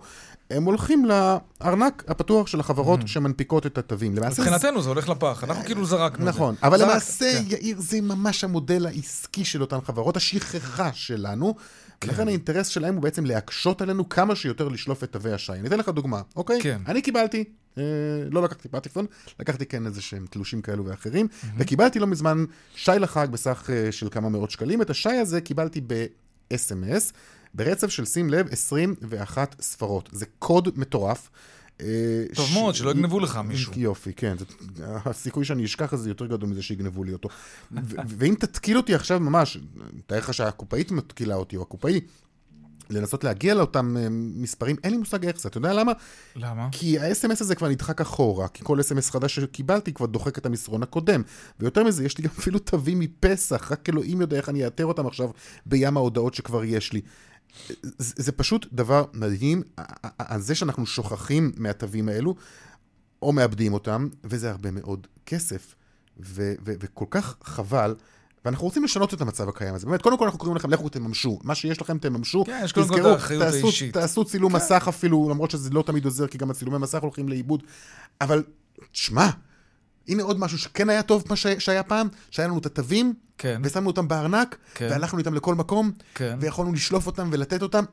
הם 0.49 0.63
הולכים 0.63 1.05
לארנק 1.05 2.03
הפתוח 2.07 2.47
של 2.47 2.59
החברות 2.59 2.99
mm-hmm. 3.01 3.07
שמנפיקות 3.07 3.65
את 3.65 3.77
התווים. 3.77 4.15
מבחינתנו 4.15 4.81
זה 4.81 4.89
הולך 4.89 5.09
לפח, 5.09 5.43
אנחנו 5.43 5.63
כאילו 5.63 5.85
זרקנו 5.85 6.29
את 6.29 6.33
זה. 6.33 6.39
נכון, 6.39 6.55
אבל 6.63 6.81
למעשה, 6.81 7.31
כן. 7.33 7.43
יאיר, 7.47 7.77
זה 7.79 8.01
ממש 8.01 8.43
המודל 8.43 8.85
העסקי 8.85 9.45
של 9.45 9.61
אותן 9.61 9.81
חברות, 9.81 10.17
השכחה 10.17 10.93
שלנו. 10.93 11.55
כן. 12.01 12.09
לכן 12.09 12.27
האינטרס 12.27 12.67
שלהם 12.67 12.95
הוא 12.95 13.03
בעצם 13.03 13.25
להקשות 13.25 13.81
עלינו 13.81 14.09
כמה 14.09 14.35
שיותר 14.35 14.67
לשלוף 14.67 15.03
את 15.03 15.11
תווי 15.11 15.33
השי. 15.33 15.53
אני 15.53 15.67
אתן 15.67 15.79
לך 15.79 15.89
דוגמה, 15.89 16.21
אוקיי? 16.35 16.61
כן. 16.61 16.81
אני 16.87 17.01
קיבלתי, 17.01 17.43
אה, 17.77 17.83
לא 18.31 18.43
לקחתי 18.43 18.69
פטיפון, 18.69 19.05
לקחתי 19.39 19.65
כן 19.65 19.85
איזה 19.85 20.01
שהם 20.01 20.25
תלושים 20.29 20.61
כאלו 20.61 20.85
ואחרים, 20.85 21.27
mm-hmm. 21.27 21.47
וקיבלתי 21.57 21.99
לא 21.99 22.07
מזמן 22.07 22.45
שי 22.75 22.91
לחג 22.99 23.27
בסך 23.31 23.69
אה, 23.73 23.91
של 23.91 24.09
כמה 24.09 24.29
מאות 24.29 24.51
שקלים. 24.51 24.81
את 24.81 24.89
השי 24.89 25.09
הזה 25.09 25.41
קיבלתי 25.41 25.81
ב-SMS. 25.87 27.13
ברצף 27.53 27.89
של, 27.89 28.05
שים 28.05 28.29
לב, 28.29 28.47
21 28.51 29.55
ספרות. 29.61 30.09
זה 30.11 30.25
קוד 30.39 30.69
מטורף. 30.79 31.29
אה, 31.81 32.23
טוב 32.35 32.47
ש... 32.47 32.53
מאוד, 32.53 32.75
שלא 32.75 32.91
יגנבו 32.91 33.19
לך 33.19 33.37
מישהו. 33.37 33.73
יופי, 33.75 34.13
כן. 34.13 34.35
זה... 34.37 34.45
הסיכוי 35.05 35.45
שאני 35.45 35.65
אשכח 35.65 35.93
את 35.93 35.99
זה 35.99 36.09
יותר 36.09 36.25
גדול 36.25 36.49
מזה 36.49 36.63
שיגנבו 36.63 37.03
לי 37.03 37.13
אותו. 37.13 37.29
ואם 38.07 38.35
תתקיל 38.39 38.77
אותי 38.77 38.95
עכשיו 38.95 39.19
ממש, 39.19 39.57
תאר 40.05 40.17
לך 40.17 40.33
שהקופאית 40.33 40.91
מתקילה 40.91 41.35
אותי, 41.35 41.57
או 41.57 41.61
הקופאי, 41.61 42.01
לנסות 42.91 43.23
להגיע 43.23 43.53
לאותם 43.53 43.97
אה, 43.97 44.07
מספרים, 44.11 44.75
אין 44.83 44.91
לי 44.91 44.97
מושג 44.97 45.25
איך 45.25 45.39
זה. 45.39 45.49
אתה 45.49 45.57
יודע 45.57 45.73
למה? 45.73 45.91
למה? 46.35 46.69
כי 46.71 46.99
ה-SMS 46.99 47.41
הזה 47.41 47.55
כבר 47.55 47.67
נדחק 47.69 48.01
אחורה, 48.01 48.47
כי 48.47 48.63
כל 48.63 48.79
SMS 48.79 49.11
חדש 49.11 49.39
שקיבלתי 49.39 49.93
כבר 49.93 50.05
דוחק 50.05 50.37
את 50.37 50.45
המסרון 50.45 50.83
הקודם. 50.83 51.21
ויותר 51.59 51.83
מזה, 51.83 52.05
יש 52.05 52.17
לי 52.17 52.23
גם 52.23 52.29
אפילו 52.39 52.59
תווים 52.59 52.99
מפסח, 52.99 53.71
רק 53.71 53.89
אלוהים 53.89 54.21
יודע 54.21 54.37
איך 54.37 54.49
אני 54.49 54.65
אאתר 54.65 54.85
אותם 54.85 55.07
עכשיו 55.07 55.29
בים 55.65 55.97
ההודעות 55.97 56.33
שכבר 56.33 56.63
יש 56.63 56.93
לי. 56.93 57.01
זה 57.97 58.31
פשוט 58.31 58.67
דבר 58.73 59.05
מדהים, 59.13 59.61
זה 60.37 60.55
שאנחנו 60.55 60.85
שוכחים 60.85 61.51
מהתווים 61.57 62.09
האלו, 62.09 62.35
או 63.21 63.31
מאבדים 63.31 63.73
אותם, 63.73 64.07
וזה 64.23 64.49
הרבה 64.49 64.71
מאוד 64.71 65.07
כסף. 65.25 65.75
ו- 66.19 66.53
ו- 66.65 66.73
וכל 66.79 67.05
כך 67.09 67.35
חבל. 67.43 67.95
ואנחנו 68.45 68.65
רוצים 68.65 68.83
לשנות 68.83 69.13
את 69.13 69.21
המצב 69.21 69.49
הקיים 69.49 69.75
הזה. 69.75 69.85
באמת, 69.85 70.01
קודם 70.01 70.17
כל 70.17 70.25
אנחנו 70.25 70.39
קוראים 70.39 70.55
לכם, 70.55 70.69
לכו 70.69 70.89
תממשו. 70.89 71.39
מה 71.43 71.55
שיש 71.55 71.81
לכם 71.81 71.97
תממשו. 71.97 72.45
כן, 72.45 72.61
יש 72.63 72.71
קודם 72.71 72.87
כל 72.87 72.99
את 72.99 73.05
האחריות 73.05 73.43
האישית. 73.43 73.93
תעשו 73.93 74.25
צילום 74.25 74.51
כן. 74.51 74.57
מסך 74.57 74.85
אפילו, 74.89 75.29
למרות 75.29 75.51
שזה 75.51 75.69
לא 75.69 75.83
תמיד 75.85 76.05
עוזר, 76.05 76.27
כי 76.27 76.37
גם 76.37 76.51
הצילומי 76.51 76.77
מסך 76.77 77.01
הולכים 77.01 77.29
לאיבוד. 77.29 77.63
אבל, 78.21 78.43
שמע, 78.93 79.29
הנה 80.07 80.23
עוד 80.23 80.39
משהו 80.39 80.57
שכן 80.57 80.89
היה 80.89 81.03
טוב, 81.03 81.23
מה 81.29 81.35
שהיה 81.35 81.83
פעם, 81.83 82.07
שהיה 82.31 82.47
לנו 82.47 82.57
את 82.57 82.65
התווים, 82.65 83.13
כן. 83.41 83.61
ושמנו 83.63 83.87
אותם 83.87 84.07
בארנק, 84.07 84.57
כן. 84.75 84.87
והלכנו 84.91 85.19
איתם 85.19 85.33
לכל 85.33 85.55
מקום, 85.55 85.91
כן. 86.15 86.37
ויכולנו 86.41 86.73
לשלוף 86.73 87.07
אותם 87.07 87.29
ולתת 87.31 87.61
אותם. 87.61 87.83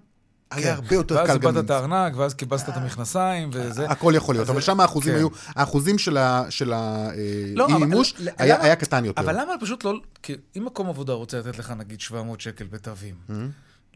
היה 0.51 0.63
כן. 0.63 0.83
הרבה 0.83 0.95
יותר 0.95 1.15
קל 1.15 1.23
גם... 1.23 1.29
ואז 1.29 1.37
איבדת 1.37 1.65
את 1.65 1.71
הארנק, 1.71 2.17
ואז 2.17 2.35
קיבסת 2.35 2.69
את 2.69 2.77
המכנסיים, 2.77 3.51
וזה... 3.53 3.87
הכל 3.91 4.13
יכול 4.17 4.35
להיות, 4.35 4.51
אבל 4.51 4.61
שם 4.61 4.81
האחוזים 4.81 5.13
כן. 5.13 5.19
היו, 5.19 5.29
האחוזים 5.49 5.99
של 5.99 6.73
האי-מימוש 6.73 8.15
לא, 8.19 8.33
היה 8.39 8.77
קטן 8.77 9.05
יותר. 9.05 9.23
אבל 9.23 9.41
למה 9.41 9.53
פשוט 9.61 9.85
לא... 9.85 9.95
כי 10.23 10.35
אם 10.57 10.65
מקום 10.65 10.89
עבודה 10.89 11.13
רוצה 11.13 11.39
לתת 11.39 11.59
לך 11.59 11.71
נגיד 11.71 12.01
700 12.01 12.41
שקל 12.41 12.65
בתווים, 12.65 13.15
mm-hmm. 13.31 13.33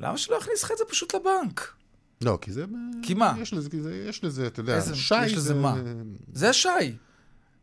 למה 0.01 0.19
שלא 0.19 0.37
יכניס 0.37 0.62
לך 0.62 0.73
את 0.73 0.79
זה 0.79 0.85
פשוט 0.88 1.15
לבנק? 1.15 1.73
לא, 2.21 2.38
כי 2.41 2.53
זה... 2.53 2.65
כי 3.03 3.15
מה? 3.15 3.35
יש 4.09 4.25
לזה, 4.25 4.47
אתה 4.47 4.61
יודע, 4.61 4.81
שי 4.81 5.15
זה... 5.21 5.27
יש 5.27 5.33
לזה 5.35 5.55
מה? 5.55 5.75
זה 6.33 6.51
השי. 6.51 6.69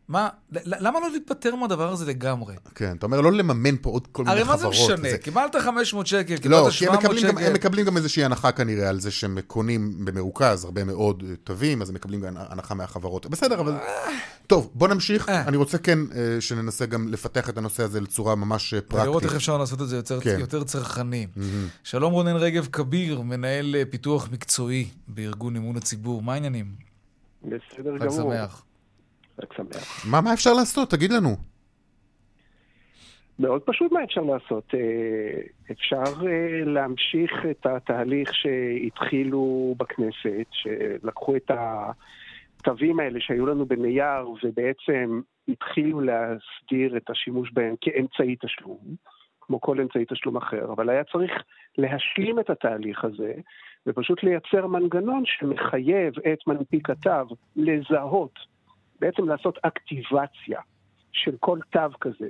מה, 0.10 0.30
למה 0.52 1.00
לא 1.00 1.12
להתפטר 1.12 1.56
מהדבר 1.56 1.92
הזה 1.92 2.06
לגמרי? 2.06 2.56
כן, 2.76 2.96
אתה 2.98 3.06
אומר 3.06 3.22
לא 3.22 3.32
לממן 3.32 3.78
פה 3.82 3.90
עוד 3.90 4.08
כל 4.12 4.24
מיני 4.24 4.44
חברות. 4.44 4.60
הרי 4.62 4.68
מה 4.70 4.76
זה 4.76 4.84
משנה? 4.84 5.18
קיבלת 5.18 5.56
500 5.56 6.08
שקל, 6.08 6.38
קיבלת 6.38 6.58
לא, 6.58 6.72
700 6.72 7.02
שקל. 7.02 7.14
לא, 7.14 7.38
כי 7.40 7.46
הם 7.46 7.54
מקבלים 7.54 7.86
גם 7.86 7.98
איזושהי 7.98 8.26
הנחה 8.26 8.52
כנראה 8.52 8.90
על 8.90 9.00
זה 9.00 9.12
שהם 9.12 9.38
קונים 9.48 10.06
במרוכז 10.06 10.66
הרבה 10.66 10.84
מאוד 10.84 11.24
תווים, 11.44 11.82
אז 11.82 11.90
הם 11.90 11.96
מקבלים 11.96 12.22
גם 12.22 12.34
הנחה 12.38 12.74
מהחברות. 12.74 13.26
בסדר, 13.26 13.60
אבל... 13.60 13.74
טוב, 14.48 14.72
בוא 14.74 14.88
נמשיך. 14.88 15.30
אה. 15.30 15.42
אני 15.42 15.58
רוצה 15.58 15.78
כן 15.78 16.00
אה, 16.16 16.42
שננסה 16.42 16.86
גם 16.86 17.08
לפתח 17.08 17.50
את 17.50 17.58
הנושא 17.58 17.84
הזה 17.84 18.02
לצורה 18.02 18.36
ממש 18.36 18.74
אה, 18.74 18.82
פרקטית. 18.82 19.08
לראות 19.08 19.24
איך 19.24 19.36
אפשר 19.36 19.58
לעשות 19.58 19.82
את 19.82 19.88
זה 19.88 19.96
יותר, 19.96 20.20
כן. 20.20 20.38
יותר 20.40 20.64
צרכני. 20.64 21.28
שלום 21.84 22.14
רונן 22.14 22.36
רגב 22.36 22.68
כביר, 22.72 23.22
מנהל 23.22 23.76
פיתוח 23.90 24.30
מקצועי 24.32 24.88
בארגון 25.08 25.56
אמון 25.56 25.78
הציבור. 25.78 26.22
מה 26.22 26.34
העניינים? 26.34 26.66
בסדר 27.44 27.98
גמור. 27.98 28.00
חג 28.00 28.10
שמח. 28.10 28.64
חג 29.42 29.54
שמח. 29.58 30.06
מה, 30.12 30.22
מה 30.22 30.34
אפשר 30.34 30.54
לעשות? 30.54 30.90
תגיד 30.90 31.12
לנו. 31.12 31.30
מאוד 33.40 33.62
פשוט 33.62 33.92
מה 33.92 34.04
אפשר 34.04 34.22
לעשות. 34.22 34.64
אה, 34.74 35.42
אפשר 35.72 36.28
אה, 36.28 36.66
להמשיך 36.66 37.32
את 37.52 37.66
התהליך 37.66 38.32
שהתחילו 38.36 39.76
בכנסת, 39.78 40.46
שלקחו 40.52 41.36
את 41.36 41.52
התווים 41.52 43.00
האלה 43.00 43.20
שהיו 43.22 43.46
לנו 43.46 43.66
בנייר 43.66 44.30
ובעצם 44.44 45.22
התחילו 45.48 46.02
להסדיר 46.02 46.98
את 46.98 47.10
השימוש 47.10 47.52
בהם 47.54 47.76
כאמצעי 47.82 48.36
תשלום, 48.42 48.80
כמו 49.42 49.62
כל 49.62 49.82
אמצעי 49.82 50.06
תשלום 50.06 50.38
אחר, 50.38 50.72
אבל 50.72 50.90
היה 50.90 51.04
צריך 51.04 51.32
להשלים 51.78 52.40
את 52.40 52.50
התהליך 52.50 53.04
הזה 53.04 53.34
ופשוט 53.88 54.24
לייצר 54.24 54.68
מנגנון 54.68 55.24
שמחייב 55.26 56.14
את 56.34 56.48
מנפיק 56.48 56.90
התו 56.90 57.36
לזהות 57.56 58.40
בעצם 59.00 59.30
לעשות 59.30 59.60
אקטיבציה 59.62 60.62
של 61.12 61.36
כל 61.40 61.60
תו 61.72 62.00
כזה 62.02 62.30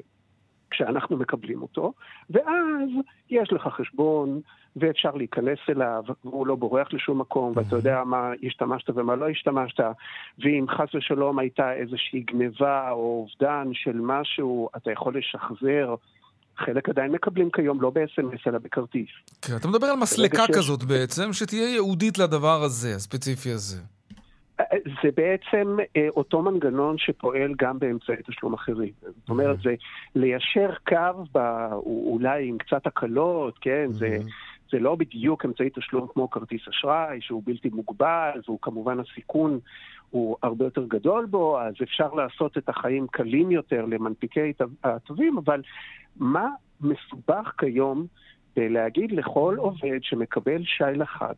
כשאנחנו 0.71 1.17
מקבלים 1.17 1.61
אותו, 1.61 1.93
ואז 2.29 2.89
יש 3.29 3.53
לך 3.53 3.67
חשבון, 3.77 4.41
ואפשר 4.75 5.11
להיכנס 5.11 5.59
אליו, 5.69 6.03
והוא 6.25 6.47
לא 6.47 6.55
בורח 6.55 6.87
לשום 6.93 7.21
מקום, 7.21 7.53
ואתה 7.55 7.75
יודע 7.75 8.03
מה 8.03 8.31
השתמשת 8.47 8.89
ומה 8.89 9.15
לא 9.15 9.29
השתמשת, 9.29 9.79
ואם 10.39 10.65
חס 10.69 10.95
ושלום 10.95 11.39
הייתה 11.39 11.73
איזושהי 11.73 12.19
גניבה 12.19 12.91
או 12.91 13.27
אובדן 13.27 13.69
של 13.73 13.99
משהו, 14.01 14.69
אתה 14.77 14.91
יכול 14.91 15.17
לשחזר. 15.17 15.95
חלק 16.57 16.89
עדיין 16.89 17.11
מקבלים 17.11 17.49
כיום 17.51 17.81
לא 17.81 17.89
ב-SMS 17.89 18.41
אלא 18.47 18.57
בכרטיס. 18.57 19.09
כן, 19.41 19.55
אתה 19.55 19.67
מדבר 19.67 19.87
על 19.87 19.97
מסלקה 19.97 20.43
כזאת 20.55 20.83
בעצם, 20.83 21.33
שתהיה 21.33 21.69
ייעודית 21.69 22.17
לדבר 22.17 22.63
הזה, 22.63 22.95
הספציפי 22.95 23.51
הזה. 23.51 23.98
זה 25.03 25.09
בעצם 25.17 25.77
אה, 25.95 26.07
אותו 26.09 26.41
מנגנון 26.41 26.97
שפועל 26.97 27.53
גם 27.57 27.79
באמצעי 27.79 28.15
תשלום 28.27 28.53
אחרים. 28.53 28.91
זאת 29.01 29.29
אומרת, 29.29 29.61
זה 29.61 29.75
ליישר 30.15 30.69
קו, 30.87 31.23
בא, 31.31 31.69
אולי 31.85 32.47
עם 32.47 32.57
קצת 32.57 32.87
הקלות, 32.87 33.57
כן? 33.61 33.87
זה, 33.89 34.17
זה 34.71 34.79
לא 34.79 34.95
בדיוק 34.95 35.45
אמצעי 35.45 35.69
תשלום 35.69 36.07
כמו 36.13 36.29
כרטיס 36.29 36.67
אשראי, 36.67 37.21
שהוא 37.21 37.43
בלתי 37.45 37.69
מוגבל, 37.69 38.41
והוא 38.47 38.59
כמובן 38.61 38.99
הסיכון 38.99 39.59
הוא 40.09 40.37
הרבה 40.43 40.65
יותר 40.65 40.85
גדול 40.87 41.25
בו, 41.25 41.59
אז 41.59 41.73
אפשר 41.83 42.13
לעשות 42.13 42.57
את 42.57 42.69
החיים 42.69 43.07
קלים 43.07 43.51
יותר 43.51 43.85
למנפיקי 43.85 44.53
התווים, 44.83 45.37
אבל 45.37 45.61
מה 46.15 46.47
מסובך 46.81 47.53
כיום 47.57 48.05
בלהגיד 48.55 49.11
לכל 49.11 49.55
עובד 49.57 49.99
שמקבל 50.01 50.63
שי 50.63 50.83
לחג, 50.95 51.33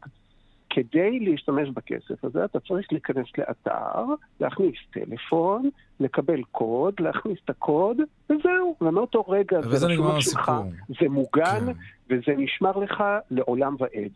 כדי 0.74 1.20
להשתמש 1.20 1.70
בכסף 1.70 2.26
הזה 2.26 2.46
אתה 2.46 2.60
צריך 2.60 2.88
להיכנס 2.92 3.28
לאתר, 3.38 4.06
להכניס 4.40 4.76
טלפון, 4.92 5.70
לקבל 6.00 6.44
קוד, 6.52 6.94
להכניס 7.00 7.38
את 7.46 7.50
הקוד, 7.50 7.98
וזהו. 8.30 8.76
ומאותו 8.82 9.22
רגע 9.22 9.62
זה 9.62 9.86
רשום 9.88 10.22
שלך, 10.22 10.52
זה 10.88 11.10
מוגן, 11.10 11.66
כן. 11.66 11.72
וזה 12.10 12.34
נשמר 12.38 12.78
לך 12.78 13.04
לעולם 13.32 13.76
ועד. 13.80 14.12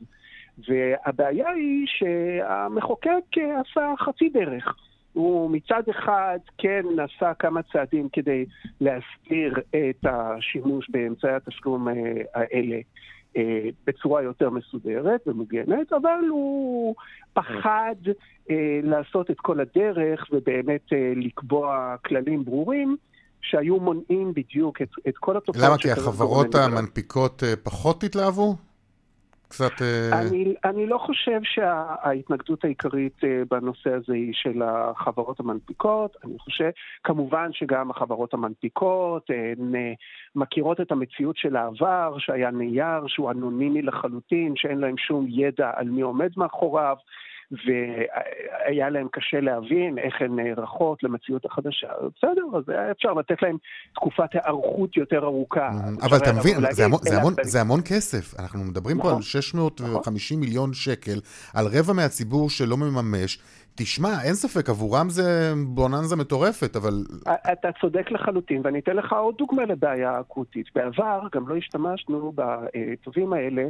והבעיה 0.68 1.50
היא 1.50 1.88
שהמחוקק 1.88 3.24
עשה 3.38 3.94
חצי 4.00 4.30
דרך. 4.30 4.76
הוא 5.14 5.52
מצד 5.52 5.84
אחד 5.90 6.38
כן 6.58 6.82
נעשה 6.96 7.34
כמה 7.34 7.62
צעדים 7.64 8.10
כדי 8.14 8.46
להסדיר 8.82 9.54
את 9.70 10.06
השימוש 10.06 10.90
באמצעי 10.90 11.34
התשלום 11.34 11.88
האלה 12.34 12.78
בצורה 13.88 14.22
יותר 14.22 14.50
מסודרת 14.50 15.22
ומוגנת, 15.28 15.94
אבל 15.94 16.20
הוא 16.30 16.96
פחד 17.34 17.96
לעשות 18.84 19.32
את 19.32 19.40
כל 19.40 19.60
הדרך 19.60 20.26
ובאמת 20.32 20.86
לקבוע 21.16 21.96
כללים 22.06 22.46
ברורים. 22.46 22.98
שהיו 23.42 23.80
מונעים 23.80 24.34
בדיוק 24.34 24.82
את, 24.82 24.88
את 25.08 25.18
כל 25.18 25.38
התופעות... 25.38 25.66
למה? 25.66 25.78
כי 25.78 25.92
החברות 25.92 26.56
המנפיקות 26.56 27.44
פחות 27.64 28.04
התלהבו? 28.04 28.56
קצת... 29.48 29.82
אה, 29.82 30.20
אני, 30.20 30.54
אני 30.66 30.88
לא 30.88 30.98
חושב 30.98 31.40
שההתנגדות 31.44 32.64
העיקרית 32.64 33.24
אה, 33.24 33.42
בנושא 33.52 33.94
הזה 33.94 34.14
היא 34.14 34.34
של 34.34 34.62
החברות 34.62 35.40
המנפיקות. 35.40 36.18
אני 36.24 36.40
חושב, 36.40 36.70
כמובן 37.04 37.50
שגם 37.54 37.92
החברות 37.92 38.34
המנפיקות 38.34 39.30
הן 39.30 39.76
אה, 39.76 39.94
מכירות 40.36 40.82
את 40.82 40.92
המציאות 40.92 41.38
של 41.38 41.56
העבר, 41.56 42.16
שהיה 42.18 42.52
נייר 42.52 43.08
שהוא 43.08 43.32
אנונימי 43.32 43.82
לחלוטין, 43.82 44.54
שאין 44.56 44.78
להם 44.78 44.98
שום 44.98 45.26
ידע 45.30 45.72
על 45.76 45.90
מי 45.90 46.02
עומד 46.02 46.30
מאחוריו. 46.38 46.96
והיה 47.52 48.90
להם 48.90 49.08
קשה 49.12 49.40
להבין 49.40 49.98
איך 49.98 50.14
הן 50.20 50.40
נערכות 50.40 51.04
למציאות 51.04 51.46
החדשה. 51.46 51.88
בסדר, 52.18 52.58
אז 52.58 52.64
היה 52.70 52.92
אפשר 52.92 53.14
לתת 53.14 53.42
להם 53.42 53.58
תקופת 53.96 54.34
היערכות 54.34 54.98
יותר 54.98 55.24
ארוכה. 55.24 55.70
אבל 56.02 56.18
אתה 56.18 56.34
מבין, 56.34 56.58
זה 57.42 57.62
המון 57.62 57.82
כסף. 57.86 58.40
אנחנו 58.40 58.64
מדברים 58.64 59.02
פה 59.02 59.12
על 59.12 59.22
650 59.22 60.38
נכון. 60.38 60.48
מיליון 60.48 60.74
שקל, 60.74 61.20
על 61.54 61.66
רבע 61.68 61.94
מהציבור 61.94 62.50
שלא 62.50 62.78
מממש. 62.78 63.40
תשמע, 63.78 64.22
אין 64.24 64.34
ספק, 64.34 64.70
עבורם 64.70 65.10
זה 65.10 65.54
בוננזה 65.68 66.16
מטורפת, 66.16 66.76
אבל... 66.76 67.04
אתה 67.52 67.68
צודק 67.82 68.12
לחלוטין, 68.12 68.62
ואני 68.64 68.80
אתן 68.80 68.96
לך 68.96 69.14
עוד 69.14 69.36
דוגמה 69.38 69.66
לבעיה 69.66 70.20
אקוטית. 70.20 70.66
בעבר 70.76 71.22
גם 71.36 71.48
לא 71.48 71.56
השתמשנו 71.56 72.34
בטובים 72.36 73.34
האלה 73.34 73.64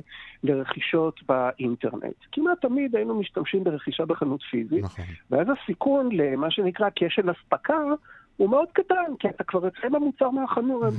לרכישות 0.43 1.19
באינטרנט. 1.27 2.15
כמעט 2.31 2.61
תמיד 2.61 2.95
היינו 2.95 3.19
משתמשים 3.19 3.63
ברכישה 3.63 4.05
בחנות 4.05 4.41
פיזית, 4.51 4.83
נכון. 4.83 5.05
ואז 5.31 5.47
הסיכון 5.63 6.09
למה 6.11 6.51
שנקרא 6.51 6.89
כשל 6.95 7.31
אספקה 7.31 7.77
הוא 8.37 8.49
מאוד 8.49 8.67
קטן, 8.73 9.15
כי 9.19 9.27
אתה 9.29 9.43
כבר 9.43 9.65
יוצא 9.65 9.89
במוצר 9.91 10.29
מהחנות, 10.29 10.93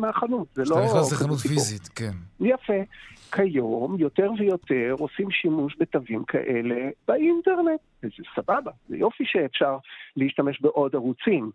מהחנות. 0.00 0.46
זה 0.54 0.62
לא... 0.66 0.78
אתה 0.78 0.84
נכנס 0.84 1.12
לחנות 1.12 1.38
פיזית, 1.38 1.88
כן. 1.88 2.12
יפה. 2.40 2.82
כיום 3.32 3.96
יותר 3.98 4.30
ויותר 4.38 4.94
עושים 4.98 5.30
שימוש 5.30 5.76
בתווים 5.78 6.24
כאלה 6.24 6.90
באינטרנט. 7.08 7.80
וזה 8.02 8.22
סבבה, 8.34 8.70
זה 8.88 8.96
יופי 8.96 9.24
שאפשר 9.26 9.78
להשתמש 10.16 10.60
בעוד 10.60 10.94
ערוצים, 10.94 11.50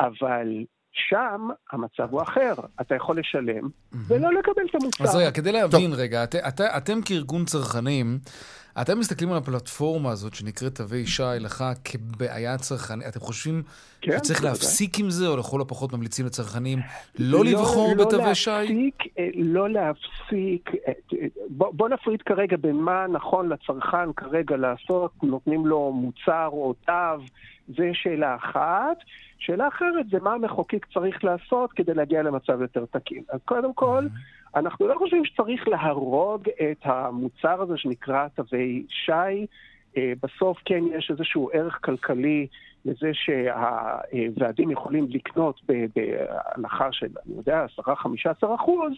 אבל 0.00 0.64
שם 0.92 1.48
המצב 1.72 2.10
הוא 2.10 2.22
אחר. 2.22 2.52
אתה 2.80 2.94
יכול 2.94 3.18
לשלם 3.18 3.68
ולא 3.92 4.32
לקבל 4.32 4.62
את 4.70 4.74
המוצר. 4.74 5.04
אז 5.04 5.16
רגע, 5.16 5.30
כדי 5.30 5.52
להבין 5.52 5.90
טוב. 5.90 5.98
רגע, 5.98 6.24
את, 6.24 6.34
את, 6.34 6.60
אתם 6.60 7.02
כארגון 7.02 7.44
צרכנים, 7.44 8.18
אתם 8.80 8.98
מסתכלים 8.98 9.32
על 9.32 9.38
הפלטפורמה 9.38 10.10
הזאת 10.10 10.34
שנקראת 10.34 10.74
תווי 10.74 11.06
שי 11.06 11.22
לך 11.40 11.64
כבעיה 11.84 12.58
צרכנית, 12.58 13.06
אתם 13.08 13.20
חושבים 13.20 13.62
כן, 14.00 14.18
שצריך 14.18 14.44
להפסיק 14.44 14.98
עם 14.98 15.10
זה, 15.10 15.28
או 15.28 15.36
לכל 15.36 15.60
הפחות 15.60 15.92
ממליצים 15.92 16.26
לצרכנים 16.26 16.78
לא, 17.18 17.38
לא 17.38 17.44
לבחור 17.44 17.94
לא 17.96 18.04
בתווי 18.04 18.34
שי? 18.34 18.50
אה, 18.50 19.28
לא 19.34 19.70
להפסיק, 19.70 20.70
אה, 20.88 20.92
בוא, 21.48 21.72
בוא 21.72 21.88
נפריד 21.88 22.22
כרגע 22.22 22.56
בין 22.56 22.76
מה 22.76 23.06
נכון 23.06 23.48
לצרכן 23.48 24.12
כרגע 24.16 24.56
לעשות, 24.56 25.12
נותנים 25.22 25.66
לו 25.66 25.92
מוצר 25.92 26.48
או 26.52 26.74
תו, 26.86 26.92
זה 27.76 27.90
שאלה 27.92 28.34
אחת. 28.34 28.96
שאלה 29.38 29.68
אחרת 29.68 30.06
זה 30.10 30.18
מה 30.22 30.32
המחוקק 30.32 30.86
צריך 30.94 31.24
לעשות 31.24 31.72
כדי 31.72 31.94
להגיע 31.94 32.22
למצב 32.22 32.60
יותר 32.60 32.84
תקין. 32.90 33.22
אז 33.32 33.40
קודם 33.44 33.74
כל, 33.74 34.04
mm-hmm. 34.06 34.58
אנחנו 34.58 34.88
לא 34.88 34.94
חושבים 34.98 35.24
שצריך 35.24 35.68
להרוג 35.68 36.48
את 36.48 36.78
המוצר 36.82 37.62
הזה 37.62 37.78
שנקרא 37.78 38.28
תווי 38.34 38.84
שי. 38.88 39.46
אה, 39.96 40.12
בסוף 40.22 40.58
כן 40.64 40.84
יש 40.98 41.10
איזשהו 41.10 41.50
ערך 41.52 41.78
כלכלי 41.84 42.46
לזה 42.84 43.10
שהוועדים 43.12 44.70
יכולים 44.70 45.06
לקנות 45.10 45.60
בהנחה 45.68 46.88
של, 46.92 47.06
אני 47.26 47.36
יודע, 47.36 47.66
10-15 47.80 48.54
אחוז, 48.54 48.92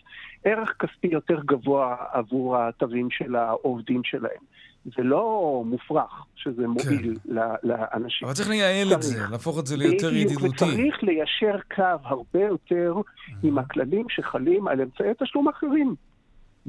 ערך 0.45 0.75
כספי 0.79 1.07
יותר 1.07 1.41
גבוה 1.45 1.97
עבור 2.13 2.57
התווים 2.57 3.11
של 3.11 3.37
העובדים 3.37 4.01
שלהם. 4.05 4.41
זה 4.85 5.03
לא 5.03 5.63
מופרך 5.67 6.25
שזה 6.37 6.69
מועיל 6.69 7.17
כן. 7.25 7.35
לאנשים. 7.63 8.29
אבל 8.29 8.35
צריך 8.35 8.49
לייעל 8.49 8.93
את 8.93 9.03
זה, 9.03 9.23
להפוך 9.31 9.59
את 9.59 9.67
זה 9.67 9.77
ליותר 9.77 10.15
ידידותי. 10.15 10.65
וצריך 10.65 11.03
ליישר 11.03 11.57
קו 11.75 11.83
הרבה 12.05 12.41
יותר 12.41 12.95
עם 13.43 13.59
הכללים 13.59 14.07
שחלים 14.09 14.69
על 14.69 14.81
אמצעי 14.81 15.11
תשלום 15.19 15.49
אחרים. 15.49 15.95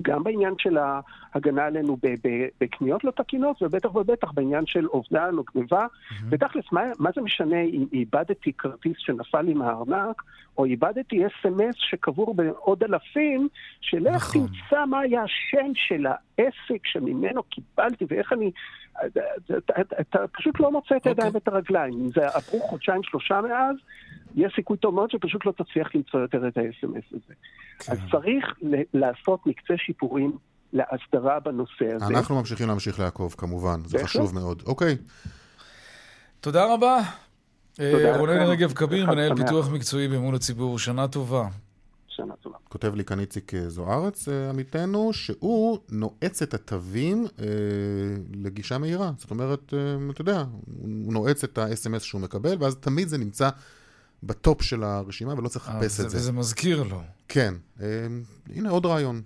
גם 0.01 0.23
בעניין 0.23 0.53
של 0.57 0.77
ההגנה 0.77 1.65
עלינו 1.65 1.97
בקניות 2.61 3.03
לא 3.03 3.11
תקינות, 3.11 3.61
ובטח 3.61 3.95
ובטח 3.95 4.31
בעניין 4.31 4.65
של 4.65 4.87
אובדן 4.87 5.37
או 5.37 5.43
גניבה. 5.55 5.85
Mm-hmm. 5.85 6.25
ותכלס, 6.29 6.65
מה, 6.71 6.81
מה 6.99 7.09
זה 7.15 7.21
משנה 7.21 7.61
אם 7.61 7.85
איבדתי 7.93 8.53
כרטיס 8.53 8.95
שנפל 8.97 9.41
לי 9.41 9.53
מהארנק, 9.53 10.21
או 10.57 10.65
איבדתי 10.65 11.25
אס.אם.אס 11.25 11.75
שקבור 11.77 12.35
בעוד 12.35 12.83
אלפים, 12.83 13.47
שלך 13.81 14.15
נכון. 14.15 14.47
תמצא 14.47 14.85
מה 14.85 14.99
היה 14.99 15.23
השם 15.23 15.71
של 15.75 16.05
העסק 16.05 16.85
שממנו 16.85 17.43
קיבלתי, 17.43 18.05
ואיך 18.09 18.33
אני... 18.33 18.51
אתה, 20.01 20.19
פשוט 20.33 20.59
לא 20.59 20.71
מוצא 20.71 20.97
את 20.97 21.07
הידיים 21.07 21.31
okay. 21.31 21.35
אוקיי. 21.35 21.41
ואת 21.43 21.47
הרגליים. 21.47 21.93
אם 21.93 22.09
זה 22.15 22.27
עברו 22.27 22.59
חודשיים, 22.59 23.03
שלושה 23.03 23.41
מאז, 23.41 23.75
יש 24.35 24.53
סיכוי 24.55 24.77
טוב 24.77 24.95
מאוד 24.95 25.11
שפשוט 25.11 25.45
לא 25.45 25.51
תצליח 25.51 25.95
למצוא 25.95 26.19
יותר 26.19 26.47
את 26.47 26.57
ה-SMS 26.57 27.05
הזה. 27.11 27.33
כן. 27.79 27.91
אז 27.91 27.99
צריך 28.11 28.45
לעשות 28.93 29.47
מקצה 29.47 29.73
שיפורים 29.77 30.37
להסדרה 30.73 31.39
בנושא 31.39 31.93
הזה. 31.95 32.05
אנחנו 32.05 32.35
ממשיכים 32.35 32.67
להמשיך 32.67 32.99
לעקוב, 32.99 33.35
כמובן, 33.37 33.79
זה 33.85 34.03
חשוב 34.03 34.35
מאוד. 34.35 34.63
אוקיי. 34.65 34.97
תודה 36.39 36.73
רבה. 36.73 36.99
אה, 37.79 38.17
רונן 38.17 38.41
רגב 38.41 38.73
כביר, 38.73 39.05
מנהל 39.05 39.35
פיתוח 39.35 39.69
מקצועי 39.69 40.07
באמון 40.07 40.35
הציבור, 40.35 40.79
שנה 40.79 41.07
טובה. 41.07 41.47
שנה 42.15 42.33
טובה. 42.35 42.57
כותב 42.69 42.95
לי 42.95 43.05
כאן 43.05 43.19
איציק 43.19 43.53
אה, 43.53 43.69
זוארץ, 43.69 44.27
אה, 44.29 44.49
עמיתנו, 44.49 45.13
שהוא 45.13 45.79
נועץ 45.91 46.41
את 46.41 46.53
התווים 46.53 47.25
אה, 47.39 47.45
לגישה 48.33 48.77
מהירה. 48.77 49.11
זאת 49.17 49.31
אומרת, 49.31 49.73
אה, 49.73 50.09
אתה 50.09 50.21
יודע, 50.21 50.43
הוא 50.81 51.13
נועץ 51.13 51.43
את 51.43 51.57
ה-SMS 51.57 51.99
שהוא 51.99 52.21
מקבל, 52.21 52.57
ואז 52.59 52.75
תמיד 52.75 53.07
זה 53.07 53.17
נמצא 53.17 53.49
בטופ 54.23 54.61
של 54.61 54.83
הרשימה, 54.83 55.33
ולא 55.33 55.49
צריך 55.49 55.69
לחפש 55.69 55.99
את 55.99 56.09
זה. 56.09 56.17
וזה 56.17 56.31
מזכיר 56.31 56.83
לו. 56.83 57.01
כן. 57.27 57.53
אה, 57.81 57.87
הנה 58.49 58.69
עוד 58.69 58.85
רעיון. 58.85 59.21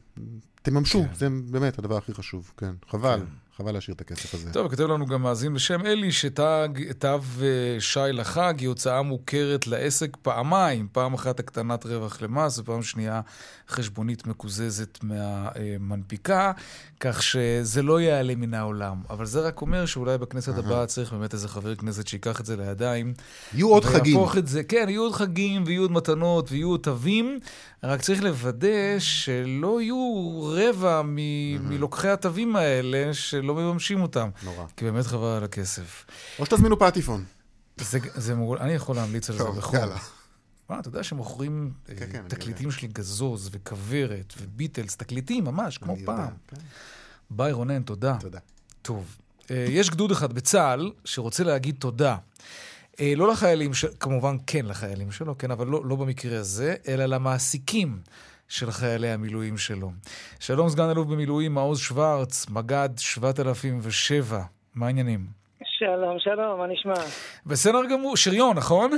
תממשו, 0.61 1.03
כן. 1.03 1.13
זה 1.13 1.27
באמת 1.51 1.79
הדבר 1.79 1.97
הכי 1.97 2.13
חשוב, 2.13 2.51
כן. 2.57 2.73
חבל. 2.89 3.19
כן. 3.19 3.25
חבל 3.59 3.71
להשאיר 3.71 3.95
את 3.95 4.01
הכסף 4.01 4.33
הזה. 4.33 4.53
טוב, 4.53 4.67
כותב 4.67 4.83
לנו 4.83 5.05
גם 5.05 5.21
מאזין 5.21 5.53
בשם 5.53 5.85
אלי, 5.85 6.11
שתו 6.11 6.43
אה, 6.43 7.77
שי 7.79 7.99
לחג 8.13 8.53
היא 8.59 8.67
הוצאה 8.67 9.01
מוכרת 9.01 9.67
לעסק 9.67 10.17
פעמיים. 10.21 10.87
פעם 10.91 11.13
אחת 11.13 11.39
הקטנת 11.39 11.85
רווח 11.85 12.21
למס, 12.21 12.59
ופעם 12.59 12.83
שנייה 12.83 13.21
חשבונית 13.69 14.27
מקוזזת 14.27 14.99
מהמנפיקה, 15.03 16.51
כך 16.99 17.23
שזה 17.23 17.81
לא 17.81 18.01
יעלה 18.01 18.35
מן 18.35 18.53
העולם. 18.53 19.01
אבל 19.09 19.25
זה 19.25 19.41
רק 19.41 19.61
אומר 19.61 19.85
שאולי 19.85 20.17
בכנסת 20.17 20.57
הבאה 20.57 20.85
צריך 20.85 21.13
באמת 21.13 21.33
איזה 21.33 21.47
חבר 21.47 21.75
כנסת 21.75 22.07
שיקח 22.07 22.39
את 22.39 22.45
זה 22.45 22.57
לידיים. 22.57 23.13
יהיו 23.53 23.69
עוד 23.69 23.85
חגים. 23.85 24.19
את 24.37 24.47
זה, 24.47 24.63
כן, 24.63 24.85
יהיו 24.89 25.01
עוד 25.01 25.13
חגים, 25.13 25.63
ויהיו 25.65 25.81
עוד 25.81 25.91
מתנות, 25.91 26.51
ויהיו 26.51 26.69
עוד 26.69 26.79
תווים, 26.79 27.39
רק 27.83 28.01
צריך 28.01 28.23
לוודא 28.23 28.99
שלא 28.99 29.81
יהיו 29.81 30.39
רבע 30.43 31.01
מלוקחי 31.59 32.09
התווים 32.09 32.55
האלה, 32.55 33.13
שלא 33.13 33.48
מממשים 33.55 34.01
אותם. 34.01 34.29
נורא. 34.43 34.65
כי 34.77 34.85
באמת 34.85 35.05
חבל 35.05 35.27
על 35.27 35.43
הכסף. 35.43 36.05
או 36.39 36.45
שתזמינו 36.45 36.79
פטיפון. 36.79 37.25
זה, 37.77 37.99
זה 38.15 38.35
מעול, 38.35 38.57
אני 38.57 38.73
יכול 38.73 38.95
להמליץ 38.95 39.29
על 39.29 39.37
זה 39.37 39.43
בחום. 39.43 39.75
יאללה. 39.75 39.97
מה, 40.69 40.79
אתה 40.79 40.87
יודע 40.87 41.03
שמוכרים 41.03 41.71
כן, 41.85 41.93
אה, 42.01 42.07
כן, 42.11 42.27
תקליטים 42.27 42.71
שלי 42.71 42.87
גזוז 42.87 43.49
וכוורת 43.51 44.33
וביטלס, 44.41 44.95
תקליטים 44.95 45.43
ממש, 45.43 45.77
כמו 45.77 45.95
פעם. 46.05 46.33
כן. 46.47 46.57
ביי 47.29 47.51
רונן, 47.51 47.81
תודה. 47.83 48.17
תודה. 48.19 48.39
טוב, 48.81 49.17
אה, 49.51 49.65
יש 49.69 49.89
גדוד 49.89 50.11
אחד 50.11 50.33
בצה"ל 50.33 50.91
שרוצה 51.05 51.43
להגיד 51.43 51.75
תודה. 51.79 52.17
אה, 52.99 53.13
לא 53.15 53.31
לחיילים, 53.31 53.73
ש... 53.73 53.85
כמובן 53.85 54.37
כן 54.47 54.65
לחיילים 54.65 55.11
שלו, 55.11 55.37
כן, 55.37 55.51
אבל 55.51 55.67
לא, 55.67 55.85
לא 55.85 55.95
במקרה 55.95 56.39
הזה, 56.39 56.75
אלא 56.87 57.05
למעסיקים 57.05 57.99
של 58.49 58.71
חיילי 58.71 59.07
המילואים 59.07 59.57
שלו. 59.57 59.89
שלום 60.39 60.69
סגן 60.69 60.89
אלוף 60.89 61.07
במילואים 61.07 61.53
מעוז 61.53 61.79
שוורץ, 61.79 62.49
מג"ד 62.49 62.89
7007, 62.97 64.39
מה 64.75 64.85
העניינים? 64.85 65.19
שלום, 65.63 66.19
שלום, 66.19 66.59
מה 66.59 66.67
נשמע? 66.67 66.93
בסדר 67.45 67.79
גמור, 67.91 68.17
שריון, 68.17 68.57
נכון? 68.57 68.91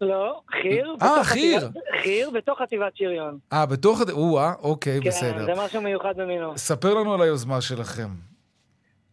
לא, 0.00 0.40
חי"ר. 0.50 0.94
אה, 1.02 1.24
חי"ר. 1.24 1.68
חי"ר 2.02 2.30
בתוך 2.30 2.58
חטיבת 2.62 2.96
שריון. 2.96 3.38
אה, 3.52 3.66
בתוך... 3.66 4.00
או-אה, 4.12 4.52
אוקיי, 4.62 5.00
כן, 5.02 5.08
בסדר. 5.08 5.46
כן, 5.46 5.54
זה 5.54 5.60
משהו 5.64 5.82
מיוחד 5.82 6.16
במינו. 6.16 6.58
ספר 6.58 6.94
לנו 6.94 7.14
על 7.14 7.22
היוזמה 7.22 7.60
שלכם. 7.60 8.08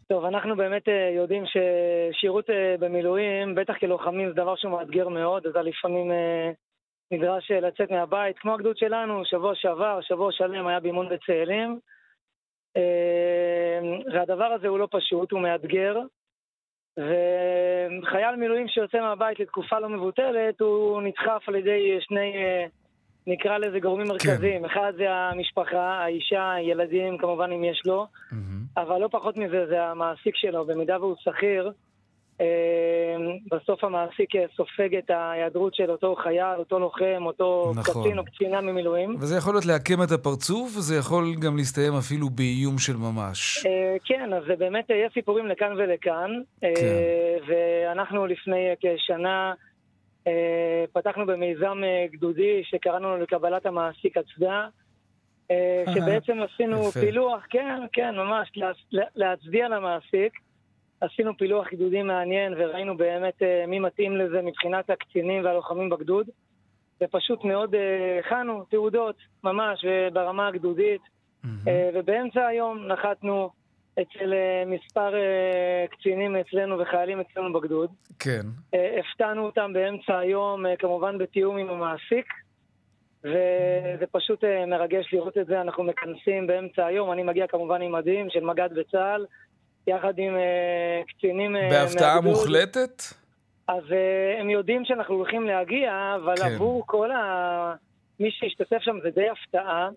טוב, 0.09 0.25
אנחנו 0.25 0.55
באמת 0.55 0.83
יודעים 1.17 1.43
ששירות 1.45 2.45
במילואים, 2.79 3.55
בטח 3.55 3.73
כלוחמים, 3.79 4.29
זה 4.29 4.33
דבר 4.33 4.55
שהוא 4.55 4.71
מאתגר 4.71 5.07
מאוד, 5.09 5.45
אז 5.47 5.53
לפעמים 5.55 6.11
נדרש 7.13 7.51
לצאת 7.51 7.91
מהבית, 7.91 8.39
כמו 8.39 8.53
הגדוד 8.53 8.77
שלנו, 8.77 9.25
שבוע 9.25 9.55
שעבר, 9.55 9.99
שבוע 10.01 10.31
שלם 10.31 10.67
היה 10.67 10.79
באימון 10.79 11.09
בצאלים. 11.09 11.79
והדבר 14.13 14.45
הזה 14.45 14.67
הוא 14.67 14.79
לא 14.79 14.87
פשוט, 14.91 15.31
הוא 15.31 15.39
מאתגר. 15.39 15.99
וחייל 16.97 18.35
מילואים 18.35 18.67
שיוצא 18.67 18.99
מהבית 19.01 19.39
לתקופה 19.39 19.79
לא 19.79 19.89
מבוטלת, 19.89 20.61
הוא 20.61 21.01
נדחף 21.01 21.43
על 21.47 21.55
ידי 21.55 21.97
שני, 21.99 22.33
נקרא 23.27 23.57
לזה 23.57 23.79
גורמים 23.79 24.05
כן. 24.05 24.11
מרכזיים. 24.11 24.59
כן. 24.59 24.65
אחד 24.65 24.93
זה 24.97 25.11
המשפחה, 25.11 26.03
האישה, 26.03 26.51
הילדים, 26.51 27.17
כמובן 27.17 27.51
אם 27.51 27.63
יש 27.63 27.81
לו, 27.85 28.05
mm-hmm. 28.05 28.81
אבל 28.81 28.97
לא 29.01 29.07
פחות 29.11 29.37
מזה 29.37 29.65
זה 29.67 29.83
המעסיק 29.83 30.35
שלו, 30.35 30.65
במידה 30.65 30.99
והוא 30.99 31.15
שכיר. 31.19 31.71
אמ, 32.39 32.45
בסוף 33.51 33.83
המעסיק 33.83 34.29
סופג 34.55 34.95
את 34.95 35.09
ההיעדרות 35.09 35.75
של 35.75 35.91
אותו 35.91 36.15
חייל, 36.23 36.55
אותו 36.59 36.79
לוחם, 36.79 37.23
אותו 37.25 37.71
נכון. 37.75 38.03
קצין 38.03 38.19
או 38.19 38.25
קצינה 38.25 38.61
ממילואים. 38.61 39.15
וזה 39.19 39.37
יכול 39.37 39.53
להיות 39.53 39.65
לעקם 39.65 40.03
את 40.03 40.11
הפרצוף, 40.11 40.77
וזה 40.77 40.95
יכול 40.95 41.35
גם 41.39 41.57
להסתיים 41.57 41.93
אפילו 41.93 42.29
באיום 42.29 42.77
של 42.77 42.97
ממש. 42.97 43.65
אה, 43.65 43.95
כן, 44.05 44.33
אז 44.33 44.43
זה 44.47 44.55
באמת, 44.55 44.89
יש 44.89 45.13
סיפורים 45.13 45.47
לכאן 45.47 45.73
ולכאן. 45.77 46.31
אה, 46.63 46.73
כן. 46.75 47.53
ואנחנו 47.53 48.25
לפני 48.25 48.67
כשנה 48.81 49.53
אה, 50.27 50.83
פתחנו 50.93 51.25
במיזם 51.25 51.81
גדודי 52.11 52.63
שקראנו 52.63 53.09
לו 53.09 53.17
לקבלת 53.17 53.65
המעסיק 53.65 54.17
הצדעה. 54.17 54.67
שבעצם 55.93 56.37
עשינו 56.41 56.91
פילוח, 56.91 57.43
כן, 57.49 57.79
כן, 57.93 58.15
ממש, 58.15 58.51
להצדיע 59.15 59.69
למעסיק. 59.69 60.33
עשינו 61.03 61.37
פילוח 61.37 61.67
חידודים 61.67 62.07
מעניין 62.07 62.53
וראינו 62.57 62.97
באמת 62.97 63.41
uh, 63.41 63.67
מי 63.67 63.79
מתאים 63.79 64.17
לזה 64.17 64.41
מבחינת 64.41 64.89
הקצינים 64.89 65.45
והלוחמים 65.45 65.89
בגדוד. 65.89 66.29
ופשוט 67.03 67.43
מאוד 67.43 67.75
אה, 67.75 68.19
הכנו 68.19 68.63
תעודות, 68.69 69.15
ממש, 69.43 69.85
ברמה 70.13 70.47
הגדודית. 70.47 71.01
Mm-hmm. 71.01 71.47
ובאמצע 71.93 72.45
היום 72.45 72.87
נחתנו 72.87 73.49
אצל 73.93 74.33
מספר 74.65 75.13
קצינים 75.91 76.35
אצלנו 76.35 76.79
וחיילים 76.79 77.19
אצלנו 77.19 77.53
בגדוד. 77.53 77.89
כן. 78.19 78.41
הפתענו 78.99 79.45
אותם 79.45 79.73
באמצע 79.73 80.17
היום, 80.17 80.65
כמובן 80.79 81.17
בתיאום 81.17 81.57
עם 81.57 81.69
המעסיק. 81.69 82.25
וזה 83.23 84.05
פשוט 84.11 84.43
מרגש 84.67 85.13
לראות 85.13 85.37
את 85.37 85.45
זה, 85.45 85.61
אנחנו 85.61 85.83
מכנסים 85.83 86.47
באמצע 86.47 86.85
היום, 86.85 87.11
אני 87.11 87.23
מגיע 87.23 87.47
כמובן 87.47 87.81
עם 87.81 87.91
מדים 87.91 88.29
של 88.29 88.43
מג"ד 88.43 88.69
בצה"ל, 88.75 89.25
יחד 89.87 90.13
עם 90.17 90.35
uh, 90.35 91.11
קצינים... 91.11 91.55
Uh, 91.55 91.59
בהפתעה. 91.71 92.21
מוחלטת? 92.21 93.03
אז 93.67 93.83
uh, 93.83 94.39
הם 94.39 94.49
יודעים 94.49 94.85
שאנחנו 94.85 95.15
הולכים 95.15 95.47
להגיע, 95.47 96.15
אבל 96.23 96.35
כן. 96.37 96.53
עבור 96.53 96.83
כל 96.85 97.11
ה... 97.11 97.75
מי 98.19 98.31
שהשתתף 98.31 98.81
שם 98.81 98.97
זה 99.03 99.09
די 99.09 99.29
הפתעה, 99.29 99.89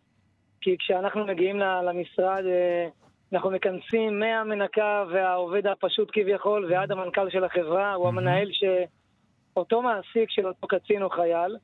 כי 0.61 0.77
כשאנחנו 0.79 1.27
מגיעים 1.27 1.59
למשרד, 1.59 2.43
uh, 2.45 3.33
אנחנו 3.33 3.51
מכנסים 3.51 4.19
מהמנקה 4.19 5.05
והעובד 5.13 5.67
הפשוט 5.67 6.09
כביכול 6.13 6.73
ועד 6.73 6.93
המנכ"ל 6.93 7.31
של 7.31 7.45
החברה, 7.45 7.95
הוא 7.95 8.09
המנהל 8.09 8.51
שאותו 8.53 9.83
מעסיק 9.83 10.31
של 10.31 10.47
אותו 10.47 10.67
קצין 10.67 11.03
או 11.03 11.11
חייל. 11.11 11.57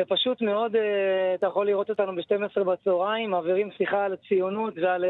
ופשוט 0.00 0.42
מאוד, 0.42 0.74
uh, 0.74 0.78
אתה 1.34 1.46
יכול 1.46 1.66
לראות 1.66 1.90
אותנו 1.90 2.12
ב-12 2.16 2.64
בצהריים, 2.64 3.30
מעבירים 3.30 3.70
שיחה 3.78 4.04
על 4.04 4.12
הציונות 4.12 4.74
ועל... 4.82 5.04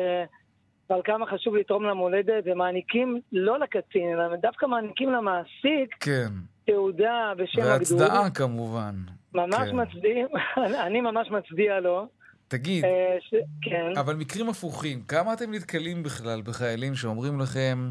ועל 0.93 1.01
כמה 1.05 1.27
חשוב 1.27 1.57
לתרום 1.57 1.85
למולדת, 1.85 2.45
ומעניקים 2.45 3.21
לא 3.33 3.59
לקצין, 3.59 4.09
אלא 4.13 4.37
דווקא 4.37 4.67
מעניקים 4.67 5.13
למעסיק 5.13 5.97
כן. 6.01 6.29
תעודה 6.67 7.33
בשם 7.37 7.61
הגדוד. 7.61 7.79
והצדעה 7.79 8.31
כמובן. 8.31 8.95
ממש 9.35 9.69
כן. 9.71 9.81
מצדיעים, 9.81 10.27
אני 10.87 11.01
ממש 11.01 11.31
מצדיע 11.31 11.81
לו. 11.81 12.07
תגיד, 12.49 12.85
אה, 12.85 13.17
ש... 13.21 13.35
כן. 13.63 13.99
אבל 14.01 14.15
מקרים 14.15 14.49
הפוכים, 14.49 15.03
כמה 15.09 15.33
אתם 15.33 15.55
נתקלים 15.55 16.03
בכלל 16.03 16.43
בחיילים 16.43 16.95
שאומרים 16.95 17.41
לכם, 17.41 17.91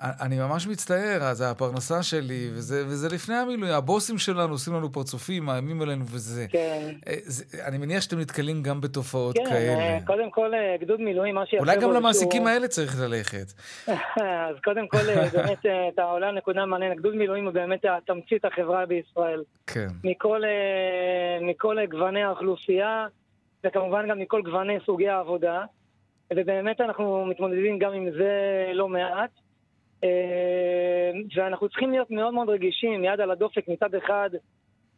אני 0.00 0.38
ממש 0.38 0.66
מצטער, 0.66 1.34
זה 1.34 1.50
הפרנסה 1.50 2.02
שלי, 2.02 2.50
וזה, 2.52 2.84
וזה 2.86 3.08
לפני 3.08 3.34
המילואים. 3.34 3.74
הבוסים 3.74 4.18
שלנו 4.18 4.52
עושים 4.52 4.74
לנו 4.74 4.92
פרצופים, 4.92 5.44
מאיימים 5.44 5.82
עלינו 5.82 6.04
וזה. 6.04 6.46
כן. 6.48 6.94
אה, 7.06 7.14
זה, 7.22 7.66
אני 7.66 7.78
מניח 7.78 8.02
שאתם 8.02 8.18
נתקלים 8.18 8.62
גם 8.62 8.80
בתופעות 8.80 9.36
כן, 9.38 9.44
כאלה. 9.44 9.76
כן, 9.76 9.98
קודם 10.06 10.30
כל, 10.30 10.54
אה, 10.54 10.76
גדוד 10.80 11.00
מילואים, 11.00 11.34
מה 11.34 11.46
שיפה... 11.46 11.62
אולי 11.62 11.76
גם 11.76 11.92
למעסיקים 11.92 12.42
שהוא... 12.42 12.48
האלה 12.48 12.68
צריך 12.68 13.00
ללכת. 13.00 13.52
אז 14.50 14.56
קודם 14.64 14.88
כל, 14.88 14.98
באמת, 15.32 15.58
אתה 15.94 16.02
עולה 16.02 16.32
נקודה 16.32 16.66
מעניינת. 16.66 16.96
גדוד 16.96 17.14
מילואים 17.14 17.44
הוא 17.44 17.52
באמת 17.52 17.80
תמצית 18.06 18.44
החברה 18.44 18.86
בישראל. 18.86 19.42
כן. 19.66 19.88
מכל, 20.04 20.42
מכל 21.40 21.76
גווני 21.90 22.22
האוכלוסייה, 22.22 23.06
וכמובן 23.66 24.08
גם 24.08 24.18
מכל 24.18 24.42
גווני 24.42 24.78
סוגי 24.86 25.08
העבודה. 25.08 25.64
ובאמת 26.34 26.80
אנחנו 26.80 27.26
מתמודדים 27.26 27.78
גם 27.78 27.92
עם 27.92 28.10
זה 28.10 28.30
לא 28.74 28.88
מעט. 28.88 29.30
אה, 30.04 31.10
ואנחנו 31.36 31.68
צריכים 31.68 31.90
להיות 31.90 32.10
מאוד 32.10 32.34
מאוד 32.34 32.48
רגישים, 32.48 33.04
יד 33.04 33.20
על 33.20 33.30
הדופק 33.30 33.68
מצד 33.68 33.94
אחד. 33.94 34.30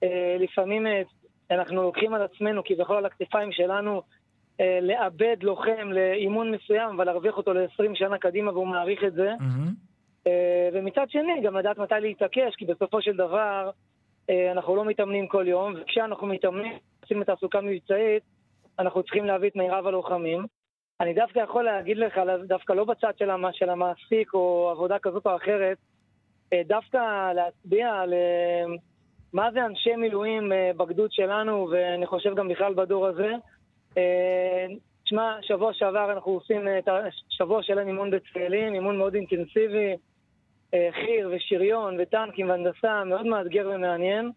אה, 0.03 0.36
לפעמים 0.38 0.86
אה, 0.86 1.03
אנחנו 1.50 1.82
לוקחים 1.82 2.14
על 2.14 2.22
עצמנו, 2.22 2.62
כביכול 2.64 2.96
על 2.96 3.07
הכתפיים 3.07 3.53
שלנו, 3.53 4.03
לאבד 4.82 5.36
לוחם 5.42 5.92
לאימון 5.92 6.50
מסוים, 6.50 6.88
אבל 6.88 7.05
להרוויח 7.05 7.36
אותו 7.36 7.53
ל-20 7.53 7.94
שנה 7.94 8.18
קדימה 8.18 8.53
והוא 8.53 8.66
מעריך 8.66 9.05
את 9.05 9.12
זה. 9.12 9.30
Mm-hmm. 9.38 10.28
ומצד 10.72 11.07
שני, 11.09 11.40
גם 11.42 11.57
לדעת 11.57 11.78
מתי 11.78 11.94
להתעקש, 12.00 12.55
כי 12.57 12.64
בסופו 12.64 13.03
של 13.03 13.16
דבר 13.16 13.70
אנחנו 14.53 14.76
לא 14.76 14.84
מתאמנים 14.84 15.26
כל 15.28 15.48
יום, 15.48 15.74
וכשאנחנו 15.76 16.26
מתאמנים, 16.26 16.72
עושים 17.03 17.22
את 17.22 17.26
תעסוקה 17.26 17.61
מבצעית, 17.61 18.22
אנחנו 18.78 19.03
צריכים 19.03 19.24
להביא 19.24 19.48
את 19.48 19.57
מירב 19.57 19.86
הלוחמים. 19.86 20.46
אני 21.03 21.14
דווקא 21.14 21.38
יכול 21.38 21.64
להגיד 21.64 21.96
לך, 21.96 22.20
דווקא 22.46 22.72
לא 22.72 22.84
בצד 22.84 23.12
של, 23.18 23.30
המ, 23.30 23.44
של 23.53 23.70
המעסיק 23.70 24.34
או 24.34 24.70
עבודה 24.70 24.98
כזאת 24.98 25.26
או 25.26 25.36
אחרת, 25.36 25.76
אה, 26.53 26.62
דווקא 26.66 27.32
להצביע 27.32 27.94
על 27.94 28.12
אה, 28.12 28.64
מה 29.32 29.50
זה 29.53 29.66
אנשי 29.66 29.96
מילואים 29.96 30.53
אה, 30.53 30.70
בגדוד 30.76 31.12
שלנו, 31.12 31.68
ואני 31.70 32.07
חושב 32.07 32.34
גם 32.34 32.48
בכלל 32.48 32.74
בדור 32.74 33.07
הזה. 33.07 33.32
תשמע, 35.05 35.36
שבוע 35.42 35.72
שעבר 35.74 36.12
אנחנו 36.12 36.32
עושים 36.32 36.68
את 36.78 36.88
השבוע 36.88 37.62
של 37.62 37.78
אימון 37.78 38.11
בצאלים, 38.11 38.74
אימון 38.74 38.98
מאוד 38.98 39.14
אינטנסיבי, 39.14 39.96
חי"ר 40.70 41.30
ושריון 41.32 41.96
וטנקים 42.00 42.48
והנדסה, 42.48 43.05
מאוד 43.05 43.26
מאתגר 43.26 43.70
ומעניין. 43.74 44.30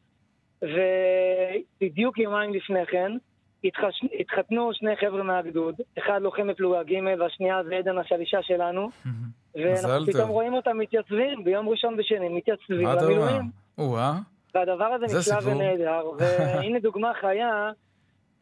ובדיוק 0.61 2.17
יומיים 2.17 2.53
לפני 2.53 2.85
כן. 2.85 3.11
התחתנו 4.19 4.69
שני 4.73 4.95
חבר'ה 4.95 5.23
מהגדוד, 5.23 5.75
אחד 5.99 6.21
לוחם 6.21 6.47
בפלוגה 6.47 6.83
ג' 6.83 7.19
והשנייה 7.19 7.63
זה 7.63 7.75
עדן 7.75 7.97
השלישה 7.97 8.37
שלנו, 8.41 8.89
ואנחנו 9.55 10.05
פתאום 10.05 10.29
רואים 10.29 10.53
אותם 10.53 10.77
מתייצבים 10.77 11.43
ביום 11.43 11.69
ראשון 11.69 11.95
ושני, 11.99 12.29
מתייצבים 12.29 12.87
למילואים. 12.87 13.49
והדבר 14.55 14.85
הזה 14.85 15.05
נפלא 15.05 15.51
ונהדר, 15.51 16.09
והנה 16.17 16.79
דוגמה 16.87 17.11
חיה 17.21 17.71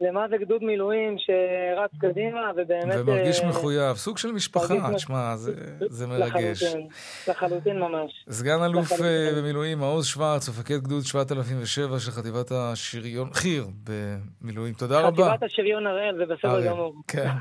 למה 0.00 0.26
זה 0.30 0.36
גדוד 0.36 0.64
מילואים 0.64 1.16
שרץ 1.18 1.90
קדימה, 1.98 2.50
ובאמת... 2.56 2.94
ומרגיש 2.98 3.40
uh, 3.40 3.46
מחויב, 3.46 3.96
סוג 3.96 4.18
של 4.18 4.32
משפחה, 4.32 4.94
תשמע, 4.94 5.36
זה, 5.36 5.52
זה 5.80 6.06
מרגש. 6.06 6.62
לחלוטין, 6.62 6.88
לחלוטין 7.28 7.78
ממש. 7.78 8.24
סגן 8.30 8.62
אלוף 8.62 8.84
לחלוטין. 8.84 9.06
אה, 9.06 9.32
במילואים, 9.36 9.78
מעוז 9.78 10.06
שוורץ, 10.06 10.48
מפקד 10.48 10.78
גדוד 10.82 11.02
7007 11.04 12.00
של 12.00 12.10
חטיבת 12.10 12.52
השריון, 12.52 13.32
חי"ר 13.32 13.64
במילואים. 13.84 14.74
תודה 14.74 14.98
חטיבת 14.98 15.12
רבה. 15.12 15.30
חטיבת 15.30 15.42
השריון 15.42 15.86
הראל, 15.86 16.16
זה 16.16 16.34
בסדר 16.34 16.66
גמור. 16.66 16.94
כן. 17.08 17.28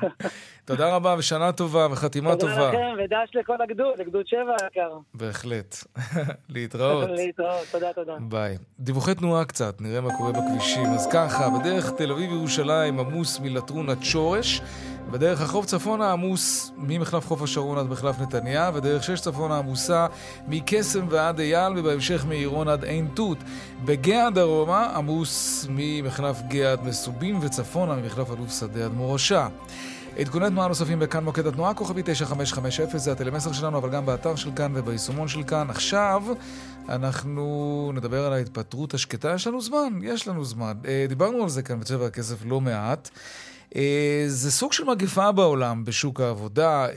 תודה 0.65 0.95
רבה 0.95 1.15
ושנה 1.17 1.51
טובה 1.51 1.87
וחתימה 1.91 2.35
טובה. 2.35 2.55
תודה 2.55 2.69
לכם 2.69 3.03
ודש 3.03 3.35
לכל 3.35 3.61
הגדוד, 3.61 3.93
לגדוד 3.97 4.27
7 4.27 4.39
היקר. 4.61 4.97
בהחלט. 5.13 5.75
להתראות. 6.49 7.09
להתראות, 7.19 7.67
תודה, 7.71 7.93
תודה. 7.93 8.13
ביי. 8.19 8.57
דיווחי 8.79 9.15
תנועה 9.15 9.45
קצת, 9.45 9.81
נראה 9.81 10.01
מה 10.01 10.17
קורה 10.17 10.31
בכבישים. 10.31 10.85
אז 10.85 11.07
ככה, 11.07 11.49
בדרך 11.49 11.91
תל 11.91 12.11
אביב 12.11 12.31
ירושלים 12.31 12.99
עמוס 12.99 13.39
מלטרון 13.39 13.89
עד 13.89 14.03
שורש, 14.03 14.61
בדרך 15.11 15.41
החוף 15.41 15.65
צפונה 15.65 16.11
עמוס 16.11 16.71
ממחלף 16.77 17.27
חוף 17.27 17.41
השרון 17.41 17.77
עד 17.77 17.85
מחלף 17.89 18.19
נתניה, 18.19 18.71
ודרך 18.73 19.03
שש 19.03 19.19
צפונה 19.19 19.57
עמוסה 19.57 20.07
מקסם 20.47 21.05
ועד 21.09 21.39
אייל, 21.39 21.73
ובהמשך 21.77 22.25
מעירון 22.27 22.67
עד 22.67 22.83
עין 22.83 23.07
תות. 23.13 23.37
בגאה 23.85 24.29
דרומה 24.29 24.91
עמוס 24.95 25.65
ממחלף 25.69 26.41
גאה 26.47 26.71
עד 26.71 26.83
מסובים, 26.83 27.39
וצפונה 27.41 27.95
ממחלף 27.95 28.31
אלוף 28.31 28.59
שדה 28.59 28.85
עד 28.85 28.93
מורשה. 28.93 29.47
עדכוני 30.19 30.49
תנועה 30.49 30.67
נוספים 30.67 30.99
בכאן 30.99 31.23
מוקד 31.23 31.47
התנועה, 31.47 31.73
כוכבי 31.73 32.01
9550, 32.05 32.99
זה 32.99 33.11
הטלמסר 33.11 33.51
שלנו, 33.51 33.77
אבל 33.77 33.89
גם 33.89 34.05
באתר 34.05 34.35
של 34.35 34.49
כאן 34.55 34.71
וביישומון 34.75 35.27
של 35.27 35.43
כאן. 35.43 35.69
עכשיו 35.69 36.23
אנחנו 36.89 37.91
נדבר 37.95 38.25
על 38.25 38.33
ההתפטרות 38.33 38.93
השקטה. 38.93 39.33
יש 39.35 39.47
לנו 39.47 39.61
זמן, 39.61 39.99
יש 40.03 40.27
לנו 40.27 40.45
זמן. 40.45 40.73
אה, 40.85 41.05
דיברנו 41.09 41.43
על 41.43 41.49
זה 41.49 41.61
כאן 41.61 41.79
בצבע 41.79 42.05
הכסף 42.05 42.35
לא 42.45 42.61
מעט. 42.61 43.09
אה, 43.75 44.23
זה 44.27 44.51
סוג 44.51 44.73
של 44.73 44.83
מגפה 44.83 45.31
בעולם, 45.31 45.85
בשוק 45.85 46.21
העבודה. 46.21 46.87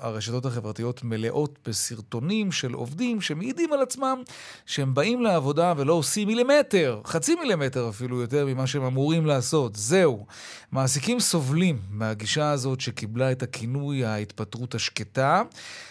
הרשתות 0.00 0.46
החברתיות 0.46 1.04
מלאות 1.04 1.58
בסרטונים 1.68 2.52
של 2.52 2.72
עובדים 2.72 3.20
שמעידים 3.20 3.72
על 3.72 3.82
עצמם 3.82 4.22
שהם 4.66 4.94
באים 4.94 5.22
לעבודה 5.22 5.74
ולא 5.76 5.92
עושים 5.92 6.28
מילימטר, 6.28 7.00
חצי 7.04 7.34
מילימטר 7.34 7.88
אפילו 7.88 8.20
יותר 8.20 8.46
ממה 8.46 8.66
שהם 8.66 8.84
אמורים 8.84 9.26
לעשות. 9.26 9.76
זהו. 9.76 10.26
מעסיקים 10.72 11.20
סובלים 11.20 11.78
מהגישה 11.90 12.50
הזאת 12.50 12.80
שקיבלה 12.80 13.32
את 13.32 13.42
הכינוי 13.42 14.04
ההתפטרות 14.04 14.74
השקטה. 14.74 15.42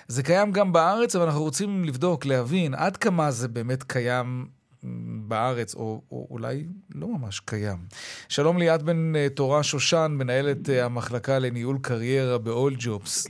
זה 0.08 0.24
קיים 0.24 0.52
גם 0.52 0.74
בארץ, 0.74 1.16
אבל 1.16 1.26
אנחנו 1.26 1.44
רוצים 1.44 1.86
לבדוק, 1.86 2.26
להבין 2.26 2.74
עד 2.74 2.98
כמה 2.98 3.32
זה 3.32 3.48
באמת 3.48 3.84
קיים 3.84 4.57
בארץ, 5.28 5.76
או, 5.76 6.02
או 6.12 6.28
אולי 6.32 6.66
לא 6.96 7.08
ממש 7.08 7.40
קיים. 7.40 7.78
שלום 8.30 8.58
ליאת 8.58 8.82
בן 8.82 9.16
אה, 9.16 9.28
תורה 9.30 9.64
שושן, 9.64 10.16
מנהלת 10.18 10.70
אה, 10.70 10.86
המחלקה 10.86 11.40
לניהול 11.40 11.78
קריירה 11.82 12.38
ב-all 12.38 12.82
jobs. 12.82 13.30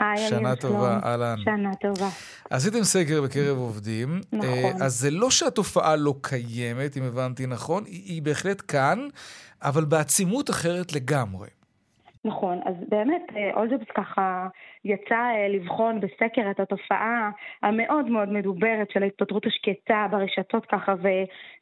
היי, 0.00 0.28
שנה 0.28 0.56
טובה, 0.56 1.00
אהלן. 1.04 1.36
שנה 1.44 1.74
טובה. 1.74 2.08
עשיתם 2.50 2.82
סקר 2.82 3.22
בקרב 3.22 3.58
עובדים. 3.58 4.20
נכון. 4.32 4.82
אז 4.82 4.94
זה 4.94 5.10
לא 5.10 5.30
שהתופעה 5.30 5.96
לא 5.96 6.14
קיימת, 6.20 6.96
אם 6.96 7.02
הבנתי 7.02 7.46
נכון, 7.46 7.84
היא, 7.86 8.02
היא 8.04 8.22
בהחלט 8.22 8.62
כאן, 8.68 9.08
אבל 9.62 9.84
בעצימות 9.84 10.50
אחרת 10.50 10.92
לגמרי. 10.92 11.48
נכון, 12.24 12.60
אז 12.64 12.74
באמת 12.88 13.22
אולג'ובס 13.56 13.86
ככה 13.96 14.46
יצא 14.88 15.14
אה, 15.14 15.48
לבחון 15.48 16.00
בסקר 16.00 16.50
את 16.50 16.60
התופעה 16.60 17.30
המאוד 17.62 18.10
מאוד 18.10 18.32
מדוברת 18.32 18.90
של 18.90 19.02
ההתפטרות 19.02 19.46
השקטה 19.46 20.06
ברשתות 20.10 20.66
ככה 20.66 20.94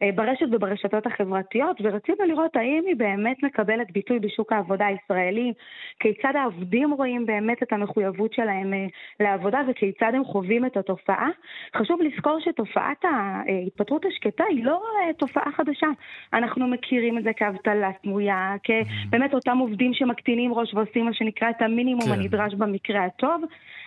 וברשת 0.03 0.43
אה, 0.43 0.49
וברשתות 0.53 1.07
החברתיות 1.07 1.77
ורצינו 1.81 2.25
לראות 2.29 2.57
האם 2.57 2.83
היא 2.87 2.97
באמת 2.97 3.43
מקבלת 3.43 3.91
ביטוי 3.93 4.19
בשוק 4.19 4.53
העבודה 4.53 4.87
הישראלי, 4.87 5.53
כיצד 6.01 6.33
העובדים 6.37 6.93
רואים 6.93 7.27
באמת 7.27 7.63
את 7.63 7.73
המחויבות 7.73 8.33
שלהם 8.33 8.75
אה, 8.75 8.87
לעבודה 9.21 9.61
וכיצד 9.69 10.13
הם 10.15 10.25
חווים 10.25 10.67
את 10.67 10.77
התופעה. 10.77 11.29
חשוב 11.77 12.01
לזכור 12.03 12.39
שתופעת 12.41 13.05
ההתפטרות 13.05 14.05
השקטה 14.05 14.45
היא 14.49 14.65
לא 14.65 14.83
תופעה 15.19 15.53
חדשה. 15.57 15.87
אנחנו 16.33 16.67
מכירים 16.67 17.19
את 17.19 17.25
זה 17.25 17.33
כאבטלה 17.33 17.91
סמויה, 18.03 18.55
כבאמת 18.65 19.35
אותם 19.35 19.59
עובדים 19.59 19.95
שמקטינים 19.95 20.55
ראש 20.55 20.75
ועושים 20.75 21.05
מה 21.05 21.15
שנקרא 21.15 21.51
את 21.51 21.63
המינימום 21.63 22.07
כן. 22.07 22.13
הנדרש 22.13 22.55
במקרה 22.55 23.05
הטוב, 23.17 23.43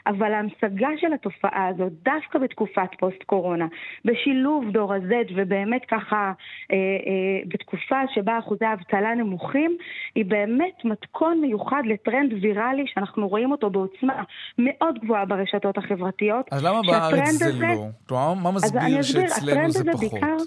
אבל 0.08 0.34
ההמשגה 0.34 0.88
של 0.98 1.14
התופעה 1.14 1.68
הזאת, 1.68 1.92
דווקא 2.04 2.40
בתקופת 2.40 2.90
פוסט-קורונה, 3.00 3.66
בשילוב 4.06 4.66
דור 4.72 4.94
ה-Z 4.94 5.34
ובאמת 5.36 5.82
ככה 5.92 6.32
אה, 6.72 6.76
אה, 6.76 7.40
בתקופה 7.48 8.02
שבה 8.14 8.40
אחוזי 8.40 8.66
האבטלה 8.66 9.16
נמוכים, 9.16 9.78
היא 10.16 10.26
באמת 10.26 10.86
מתכון 10.86 11.42
מיוחד 11.42 11.82
לטרנד 11.86 12.34
ויראלי 12.42 12.84
שאנחנו 12.94 13.28
רואים 13.28 13.52
אותו 13.52 13.70
בעוצמה 13.70 14.24
מאוד 14.58 15.00
גבוהה 15.00 15.26
ברשתות 15.26 15.78
החברתיות. 15.78 16.46
אז 16.52 16.66
למה 16.66 16.82
בארץ 16.88 17.30
זה 17.30 17.52
לא? 17.60 17.86
כלומר, 18.08 18.34
מה 18.34 18.52
מסביר 18.52 19.02
שאצלנו 19.02 19.72
זה 19.72 19.84
פחות? 19.92 20.12
בעיקר, 20.12 20.38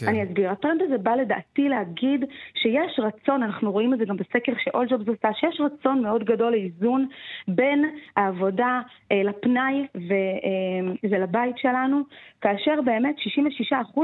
כן. 0.00 0.08
אני 0.08 0.24
אסביר. 0.24 0.50
הטרנד 0.50 0.82
הזה 0.82 0.98
בא 0.98 1.14
לדעתי 1.14 1.68
להגיד 1.68 2.24
שיש 2.54 2.98
רצון, 2.98 3.42
אנחנו 3.42 3.72
רואים 3.72 3.94
את 3.94 3.98
זה 3.98 4.04
גם 4.04 4.16
בסקר 4.16 4.52
שאול 4.58 4.86
ג'ובס 4.86 5.08
עושה, 5.08 5.28
שיש 5.34 5.60
רצון 5.60 6.02
מאוד 6.02 6.24
גדול 6.24 6.52
לאיזון 6.52 7.08
בין 7.48 7.84
העבודה 8.16 8.80
אה, 9.12 9.22
לפנאי 9.22 9.86
ו, 9.96 10.12
אה, 10.12 11.10
ולבית 11.10 11.58
שלנו, 11.58 12.02
כאשר 12.40 12.74
באמת 12.84 13.14
66% 13.18 14.00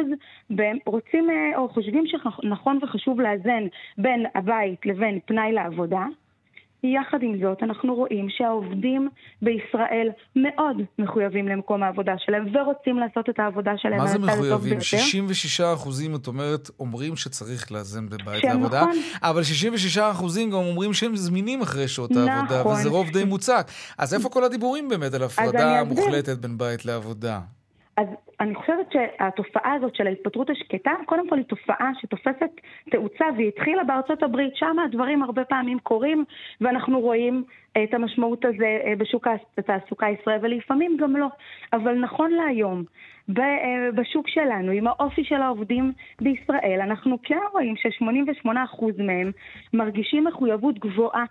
רוצים 0.87 1.31
אה, 1.31 1.59
או 1.59 1.69
חושבים 1.69 2.05
שנכון 2.07 2.79
וחשוב 2.83 3.21
לאזן 3.21 3.67
בין 3.99 4.27
הבית 4.35 4.87
לבין 4.87 5.19
פנאי 5.27 5.53
לעבודה. 5.53 6.05
יחד 6.85 7.19
עם 7.23 7.39
זאת, 7.43 7.63
אנחנו 7.63 7.95
רואים 7.95 8.27
שהעובדים 8.31 9.09
בישראל 9.43 10.09
מאוד 10.37 10.77
מחויבים 10.99 11.49
למקום 11.49 11.83
העבודה 11.83 12.13
שלהם 12.19 12.47
ורוצים 12.53 12.99
לעשות 12.99 13.29
את 13.29 13.39
העבודה 13.39 13.73
שלהם 13.77 13.99
מה 13.99 14.07
זה 14.07 14.19
מחויבים? 14.19 14.81
66 14.81 15.61
אחוזים, 15.61 16.15
את 16.15 16.27
אומרת, 16.27 16.71
אומרים 16.81 17.17
שצריך 17.17 17.73
לאזן 17.73 18.09
בבית 18.09 18.45
לעבודה, 18.45 18.81
נכון. 18.81 18.99
אבל 19.23 19.43
66 19.43 19.99
אחוזים 19.99 20.51
גם 20.51 20.57
אומרים 20.57 20.93
שהם 20.93 21.17
זמינים 21.17 21.63
אחרי 21.63 21.89
שעות 21.89 22.11
נכון. 22.11 22.29
העבודה, 22.29 22.67
וזה 22.67 22.89
רוב 22.89 23.11
די 23.11 23.25
מוצק. 23.25 23.67
אז 23.99 24.15
איפה 24.15 24.29
כל 24.29 24.45
הדיבורים 24.45 24.89
באמת 24.89 25.15
על 25.15 25.23
הפרדה 25.23 25.85
מוחלטת 25.85 26.39
בין 26.39 26.59
בית 26.59 26.85
לעבודה? 26.85 27.41
אז 27.97 28.07
אני 28.41 28.55
חושבת 28.55 28.93
שהתופעה 28.93 29.73
הזאת 29.73 29.95
של 29.95 30.07
ההתפטרות 30.07 30.51
השקטה, 30.51 30.91
קודם 31.07 31.29
כל 31.29 31.37
היא 31.37 31.45
תופעה 31.45 31.91
שתופסת 32.01 32.51
תאוצה 32.91 33.25
והיא 33.37 33.49
התחילה 33.49 33.85
בארצות 33.85 34.23
הברית, 34.23 34.57
שם 34.57 34.77
הדברים 34.79 35.23
הרבה 35.23 35.45
פעמים 35.45 35.79
קורים 35.79 36.25
ואנחנו 36.61 37.01
רואים 37.01 37.45
את 37.83 37.95
המשמעות 37.95 38.45
הזה 38.45 38.79
אה, 38.85 38.93
בשוק 38.99 39.27
התעסוקה 39.59 40.07
הישראלי 40.07 40.39
ולפעמים 40.43 40.97
גם 41.01 41.17
לא. 41.17 41.27
אבל 41.73 41.95
נכון 41.95 42.31
להיום, 42.31 42.85
אה, 43.39 43.93
בשוק 43.95 44.29
שלנו, 44.29 44.73
עם 44.73 44.87
האופי 44.87 45.25
של 45.25 45.43
העובדים 45.43 45.93
בישראל, 46.21 46.81
אנחנו 46.81 47.19
כן 47.23 47.39
רואים 47.53 47.77
ש-88% 47.77 48.85
מהם 48.99 49.33
מרגישים 49.75 50.25
מחויבות 50.25 50.79
גבוהה 50.79 51.25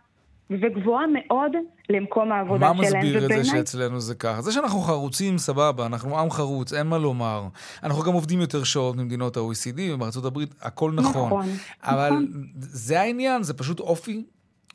וגבוהה 0.49 1.05
מאוד 1.07 1.51
למקום 1.89 2.31
העבודה 2.31 2.65
שלהם. 2.65 2.77
מה 2.77 2.83
מסביר 2.83 3.25
את 3.25 3.29
זה 3.29 3.45
שאצלנו 3.45 3.99
זה 3.99 4.15
ככה? 4.15 4.41
זה 4.41 4.51
שאנחנו 4.51 4.79
חרוצים, 4.79 5.37
סבבה, 5.37 5.85
אנחנו 5.85 6.19
עם 6.19 6.31
חרוץ, 6.31 6.73
אין 6.73 6.87
מה 6.87 6.97
לומר. 6.97 7.47
אנחנו 7.83 8.03
גם 8.03 8.13
עובדים 8.13 8.41
יותר 8.41 8.63
שעות 8.63 8.95
ממדינות 8.95 9.37
ה-OECD 9.37 9.79
ובארצות 9.93 10.25
הברית, 10.25 10.55
הכל 10.61 10.91
נכון. 10.91 11.25
נכון. 11.27 11.45
אבל 11.83 12.09
נכון. 12.09 12.27
זה 12.57 13.01
העניין, 13.01 13.43
זה 13.43 13.53
פשוט 13.53 13.79
אופי 13.79 14.23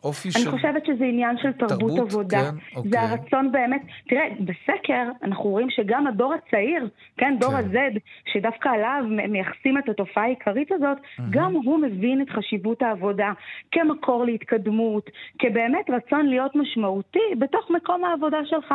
אופי 0.05 0.29
אני 0.29 0.33
של... 0.33 0.49
אני 0.49 0.59
חושבת 0.59 0.87
שזה 0.87 1.05
עניין 1.05 1.37
של 1.43 1.53
תרבות, 1.53 1.79
תרבות 1.79 1.99
עבודה. 1.99 2.39
כן, 2.39 2.77
אוקיי. 2.77 2.91
זה 2.91 3.01
הרצון 3.01 3.53
באמת, 3.53 3.83
תראה, 4.09 4.29
בסקר 4.41 5.03
אנחנו 5.23 5.45
רואים 5.45 5.71
שגם 5.71 6.07
הדור 6.07 6.35
הצעיר, 6.35 6.89
כן, 7.17 7.37
דור 7.41 7.51
כן. 7.51 7.57
ה-Z, 7.57 7.99
שדווקא 8.33 8.69
עליו 8.69 9.05
מייחסים 9.29 9.79
את 9.79 9.89
התופעה 9.89 10.25
העיקרית 10.25 10.73
הזאת, 10.73 10.99
mm-hmm. 10.99 11.23
גם 11.31 11.53
הוא 11.53 11.79
מבין 11.79 12.23
את 12.23 12.31
חשיבות 12.31 12.83
העבודה 12.83 13.33
כמקור 13.73 14.25
להתקדמות, 14.25 15.11
כבאמת 15.39 15.91
רצון 15.91 16.27
להיות 16.27 16.57
משמעותי 16.57 17.35
בתוך 17.39 17.71
מקום 17.71 18.05
העבודה 18.05 18.39
שלך. 18.45 18.75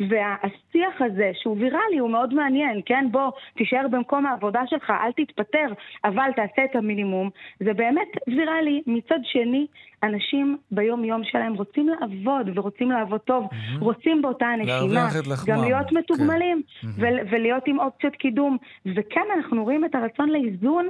והשיח 0.00 1.00
הזה, 1.00 1.30
שהוא 1.34 1.56
ויראלי, 1.58 1.98
הוא 1.98 2.10
מאוד 2.10 2.34
מעניין, 2.34 2.80
כן, 2.86 3.08
בוא, 3.10 3.30
תישאר 3.56 3.88
במקום 3.90 4.26
העבודה 4.26 4.60
שלך, 4.66 4.90
אל 4.90 5.12
תתפטר, 5.12 5.66
אבל 6.04 6.30
תעשה 6.36 6.64
את 6.64 6.76
המינימום. 6.76 7.30
זה 7.60 7.72
באמת 7.72 8.08
ויראלי. 8.28 8.82
מצד 8.86 9.18
שני, 9.22 9.66
אנשים 10.02 10.56
ביום-יום 10.74 11.24
שלהם 11.24 11.54
רוצים 11.54 11.88
לעבוד, 11.88 12.58
ורוצים 12.58 12.90
לעבוד 12.90 13.20
טוב, 13.20 13.44
mm-hmm. 13.44 13.80
רוצים 13.80 14.22
באותה 14.22 14.46
הנשימה, 14.46 15.08
גם 15.46 15.64
להיות 15.64 15.86
כן. 15.90 15.96
מתוגמלים, 15.96 16.62
כן. 16.80 16.88
ו- 16.88 17.30
ולהיות 17.30 17.62
עם 17.66 17.80
אופציות 17.80 18.16
קידום. 18.16 18.56
וכאן 18.86 19.22
אנחנו 19.36 19.64
רואים 19.64 19.84
את 19.84 19.94
הרצון 19.94 20.28
לאיזון 20.28 20.88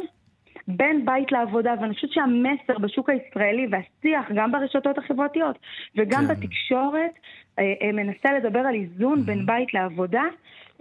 בין 0.68 1.05
בית 1.05 1.32
לעבודה, 1.32 1.74
ואני 1.80 1.95
חושבת 1.95 2.11
שהמסר 2.12 2.78
בשוק 2.78 3.11
הישראלי 3.11 3.66
והשיח, 3.70 4.30
גם 4.35 4.53
ברשתות 4.53 4.99
החברתיות 4.99 5.59
וגם 5.97 6.26
כן. 6.26 6.35
בתקשורת, 6.35 7.11
אה, 7.59 7.64
אה, 7.82 7.93
מנסה 7.93 8.32
לדבר 8.32 8.61
על 8.61 8.74
איזון 8.74 9.18
mm-hmm. 9.18 9.26
בין 9.26 9.47
בית 9.47 9.74
לעבודה. 9.74 10.22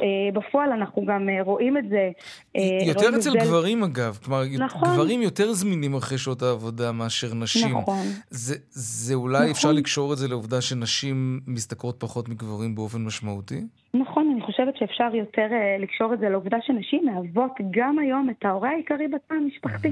אה, 0.01 0.05
בפועל 0.33 0.71
אנחנו 0.71 1.05
גם 1.05 1.29
אה, 1.29 1.43
רואים 1.43 1.77
את 1.77 1.89
זה. 1.89 2.11
אה, 2.55 2.87
יותר 2.87 3.09
אצל 3.09 3.19
זה... 3.19 3.39
גברים 3.39 3.83
אגב, 3.83 4.17
כלומר, 4.23 4.43
נכון. 4.59 4.89
גברים 4.93 5.21
יותר 5.21 5.53
זמינים 5.53 5.95
אחרי 5.95 6.17
שעות 6.17 6.41
העבודה 6.41 6.91
מאשר 6.91 7.33
נשים. 7.33 7.77
נכון. 7.77 8.05
זה, 8.29 8.55
זה 8.69 9.13
אולי 9.13 9.37
נכון. 9.37 9.49
אפשר 9.51 9.71
לקשור 9.71 10.13
את 10.13 10.17
זה 10.17 10.27
לעובדה 10.27 10.61
שנשים 10.61 11.39
משתכרות 11.47 11.99
פחות 11.99 12.29
מגברים 12.29 12.75
באופן 12.75 13.01
משמעותי? 13.05 13.61
נכון, 13.93 14.31
אני 14.33 14.41
חושבת 14.41 14.77
שאפשר 14.77 15.15
יותר 15.15 15.47
לקשור 15.79 16.13
את 16.13 16.19
זה 16.19 16.29
לעובדה 16.29 16.57
שנשים 16.61 17.05
מהוות 17.05 17.51
גם 17.71 17.99
היום 17.99 18.29
את 18.29 18.45
ההורה 18.45 18.69
העיקרי 18.69 19.07
בתא 19.07 19.33
המשפחתי. 19.33 19.91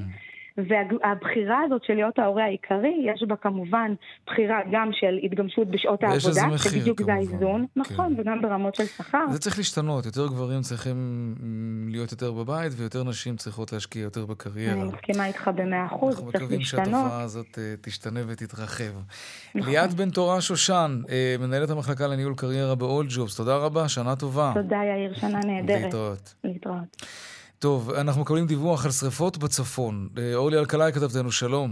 והבחירה 0.57 1.59
הזאת 1.65 1.83
של 1.83 1.93
להיות 1.93 2.19
ההורה 2.19 2.43
העיקרי, 2.43 3.05
יש 3.05 3.23
בה 3.27 3.35
כמובן 3.35 3.93
בחירה 4.27 4.59
גם 4.71 4.89
של 4.93 5.19
התגמשות 5.23 5.67
בשעות 5.67 6.03
העבודה, 6.03 6.15
ויש 6.15 6.27
איזה 6.27 6.47
מחיר 6.47 6.71
שבדיוק. 6.71 7.01
זה 7.01 7.13
האיזון, 7.13 7.65
כן. 7.75 7.81
נכון, 7.81 8.15
וגם 8.17 8.41
ברמות 8.41 8.75
של 8.75 8.85
שכר. 8.85 9.25
זה 9.31 9.39
צריך 9.39 9.57
להשתנות, 9.57 10.05
יותר 10.05 10.27
גברים 10.27 10.61
צריכים 10.61 10.95
להיות 11.89 12.11
יותר 12.11 12.31
בבית, 12.31 12.71
ויותר 12.77 13.03
נשים 13.03 13.35
צריכות 13.35 13.73
להשקיע 13.73 14.01
יותר 14.01 14.25
בקריירה. 14.25 14.73
אני 14.73 14.83
מסכימה 14.83 15.27
איתך 15.27 15.51
במאה 15.55 15.85
אחוז, 15.85 16.15
צריך 16.15 16.23
להשתנות. 16.31 16.35
אנחנו 16.35 16.47
מקווים 16.47 16.61
שהתופעה 16.61 17.21
הזאת 17.21 17.57
אה, 17.57 17.73
תשתנה 17.81 18.19
ותתרחב. 18.27 18.83
נכון. 19.55 19.71
ליאת 19.71 19.93
בן 19.93 20.09
תורה 20.09 20.41
שושן, 20.41 21.01
אה, 21.09 21.35
מנהלת 21.39 21.69
המחלקה 21.69 22.07
לניהול 22.07 22.33
קריירה 22.35 22.75
ב-all 22.75 23.15
jobs, 23.17 23.37
תודה 23.37 23.57
רבה, 23.57 23.89
שנה 23.89 24.15
טובה. 24.15 24.51
תודה 24.53 24.77
יאיר, 24.77 25.13
שנה 25.13 25.39
נהדרת. 25.45 25.83
להתראות. 25.83 26.33
להתראות. 26.43 27.05
טוב, 27.61 27.89
אנחנו 28.01 28.21
מקבלים 28.21 28.45
דיווח 28.45 28.85
על 28.85 28.91
שריפות 28.91 29.37
בצפון. 29.37 30.09
אה, 30.17 30.35
אורלי 30.35 30.57
אלקלעי 30.57 30.91
כתבתנו, 30.91 31.31
שלום. 31.31 31.69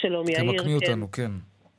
שלום, 0.00 0.28
יאיר. 0.28 0.40
תמקמי 0.40 0.70
כן. 0.70 0.74
אותנו, 0.74 1.10
כן. 1.10 1.30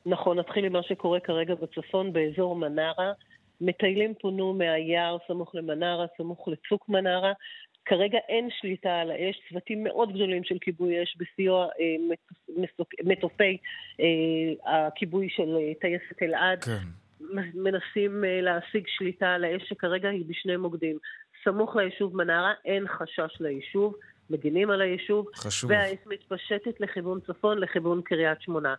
נכון, 0.06 0.38
נתחיל 0.38 0.64
עם 0.64 0.72
מה 0.72 0.82
שקורה 0.82 1.20
כרגע 1.20 1.54
בצפון, 1.54 2.12
באזור 2.12 2.56
מנרה. 2.56 3.12
מטיילים 3.60 4.14
פונו 4.20 4.54
מהיער 4.54 5.16
סמוך 5.28 5.54
למנרה, 5.54 6.06
סמוך 6.16 6.48
לצוק 6.48 6.88
מנרה. 6.88 7.32
כרגע 7.84 8.18
אין 8.28 8.48
שליטה 8.60 9.00
על 9.00 9.10
האש, 9.10 9.40
צוותים 9.48 9.84
מאוד 9.84 10.12
גדולים 10.14 10.44
של 10.44 10.58
כיבוי 10.60 11.02
אש 11.02 11.16
בסיוע 11.16 11.64
אה, 11.64 12.14
מטוסי 13.04 13.56
אה, 14.00 14.86
הכיבוי 14.86 15.28
של 15.30 15.56
אה, 15.56 15.72
טייסת 15.80 16.22
אלעד. 16.22 16.64
כן. 16.64 16.86
מנסים 17.54 18.24
אה, 18.24 18.40
להשיג 18.40 18.84
שליטה 18.86 19.34
על 19.34 19.44
האש 19.44 19.62
שכרגע 19.68 20.08
היא 20.08 20.24
בשני 20.28 20.56
מוקדים. 20.56 20.98
סמוך 21.44 21.76
ליישוב 21.76 22.16
מנרה 22.16 22.52
אין 22.64 22.88
חשש 22.88 23.40
ליישוב, 23.40 23.94
מגינים 24.30 24.70
על 24.70 24.80
היישוב, 24.80 25.26
חשוב. 25.34 25.70
והאש 25.70 25.98
מתפשטת 26.06 26.80
לכיוון 26.80 27.20
צפון, 27.20 27.58
לכיוון 27.58 28.02
קריית 28.02 28.42
שמונה. 28.42 28.74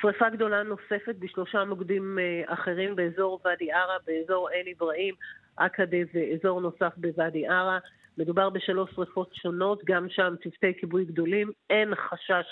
שרפה 0.00 0.30
גדולה 0.30 0.62
נוספת 0.62 1.14
בשלושה 1.18 1.64
מוקדים 1.64 2.18
אה, 2.18 2.54
אחרים 2.54 2.96
באזור 2.96 3.40
ואדי 3.44 3.72
ערה, 3.72 3.96
באזור 4.06 4.48
עין 4.48 4.66
אברהים, 4.76 5.14
עקדה 5.56 5.96
ואזור 6.14 6.60
נוסף 6.60 6.92
בוואדי 6.96 7.46
ערה. 7.46 7.78
מדובר 8.18 8.50
בשלוש 8.50 8.90
שרפות 8.94 9.34
שונות, 9.34 9.82
גם 9.84 10.06
שם 10.08 10.34
צוותי 10.42 10.74
כיבוי 10.80 11.04
גדולים, 11.04 11.50
אין 11.70 11.94
חשש 11.94 12.44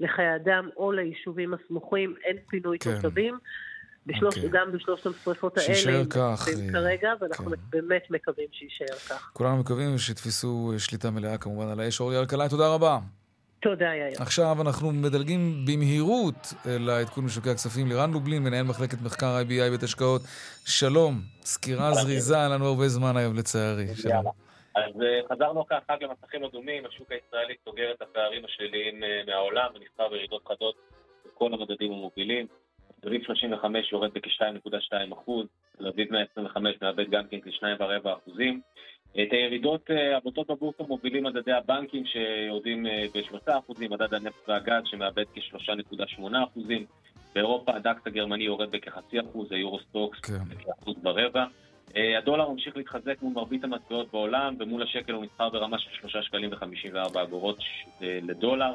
לחיי 0.00 0.36
אדם 0.36 0.68
או 0.76 0.92
ליישובים 0.92 1.54
הסמוכים, 1.54 2.14
אין 2.24 2.36
פינוי 2.48 2.78
כן. 2.78 2.94
תושבים. 2.94 3.38
בשלוש, 4.08 4.34
okay. 4.34 4.36
אוקיי. 4.36 4.50
גם 4.52 4.72
בשלושת 4.72 5.06
השרפות 5.06 5.58
האלה. 5.58 5.66
שיישאר 5.74 6.04
כך. 6.10 6.48
אה, 6.48 6.72
כרגע, 6.72 7.12
ואנחנו 7.20 7.50
כן. 7.50 7.56
באמת 7.70 8.02
מקווים 8.10 8.46
שיישאר 8.52 8.96
כך. 9.08 9.30
כולנו 9.32 9.56
מקווים 9.56 9.98
שיתפסו 9.98 10.72
שליטה 10.78 11.10
מלאה 11.10 11.38
כמובן 11.38 11.68
על 11.68 11.80
האש. 11.80 12.00
אורי 12.00 12.18
אלקלעי, 12.18 12.48
תודה 12.48 12.74
רבה. 12.74 12.98
תודה, 13.60 13.84
יאיר. 13.84 14.22
עכשיו 14.22 14.56
אנחנו 14.60 14.92
מדלגים 14.92 15.64
במהירות 15.66 16.54
לעדכון 16.64 17.24
משוקי 17.24 17.50
הכספים 17.50 17.88
לירן 17.88 18.12
לובלין, 18.12 18.42
מנהל 18.42 18.62
מחלקת 18.62 18.98
מחקר 19.04 19.42
IBI 19.42 19.70
בית 19.70 19.82
השקעות. 19.82 20.22
שלום, 20.64 21.20
סקירה 21.42 21.92
זריזה, 21.94 22.44
אין 22.44 22.52
לנו 22.52 22.66
הרבה 22.66 22.88
זמן 22.88 23.16
היום 23.16 23.36
לצערי. 23.36 23.86
שלום. 23.94 24.24
אז 24.74 25.02
אה, 25.02 25.20
חזרנו 25.32 25.66
כאן 25.66 25.78
חג 25.88 25.96
למסכים 26.00 26.44
אדומים, 26.44 26.86
השוק 26.86 27.12
הישראלי 27.12 27.54
סוגר 27.64 27.92
את 27.92 28.02
הפערים 28.02 28.44
השליליים 28.44 29.04
אה, 29.04 29.22
מהעולם 29.26 29.70
ונסחר 29.74 30.08
בירידות 30.08 30.42
חדות 30.48 30.74
בכל 31.26 31.52
המדדים 31.52 31.92
המובילים. 31.92 32.46
תל 33.06 33.11
אביב 33.11 33.22
35 33.22 33.92
יורד 33.92 34.10
בכ-2.2 34.14 35.14
אחוז, 35.14 35.46
תל 35.78 35.86
אביב 35.86 36.12
125 36.12 36.76
מאבד 36.82 37.10
גם 37.10 37.22
כן 37.30 37.40
כ-2.4 37.40 38.08
אחוזים. 38.12 38.60
את 39.12 39.32
הירידות 39.32 39.90
אה, 39.90 40.16
הבוטות 40.16 40.50
בבורסה 40.50 40.82
מובילים 40.88 41.24
מדדי 41.24 41.52
הבנקים 41.52 42.04
שיורדים 42.06 42.86
ב-3 43.14 43.58
אחוזים, 43.58 43.92
מדד 43.92 44.14
הנפט 44.14 44.48
והגז 44.48 44.82
שמאבד 44.84 45.24
כ-3.8 45.34 46.22
אחוזים. 46.44 46.86
באירופה 47.34 47.76
הדקס 47.76 48.06
הגרמני 48.06 48.44
יורד 48.44 48.70
בכחצי 48.70 49.20
אחוז, 49.20 49.52
היורו 49.52 49.78
סטוקס 49.80 50.20
גם 50.20 50.26
כן 50.26 50.34
בכאחוז 50.48 50.96
ורבע. 51.04 51.44
אה, 51.96 52.18
הדולר 52.18 52.48
ממשיך 52.48 52.76
להתחזק 52.76 53.22
מול 53.22 53.32
מרבית 53.32 53.64
המטבעות 53.64 54.12
בעולם, 54.12 54.54
ומול 54.58 54.82
השקל 54.82 55.12
הוא 55.12 55.24
נסחר 55.24 55.48
ברמה 55.48 55.78
של 55.78 55.90
3 55.92 56.16
שקלים 56.26 56.50
ו-54 56.52 57.22
אגורות 57.22 57.58
אה, 58.02 58.18
לדולר. 58.22 58.74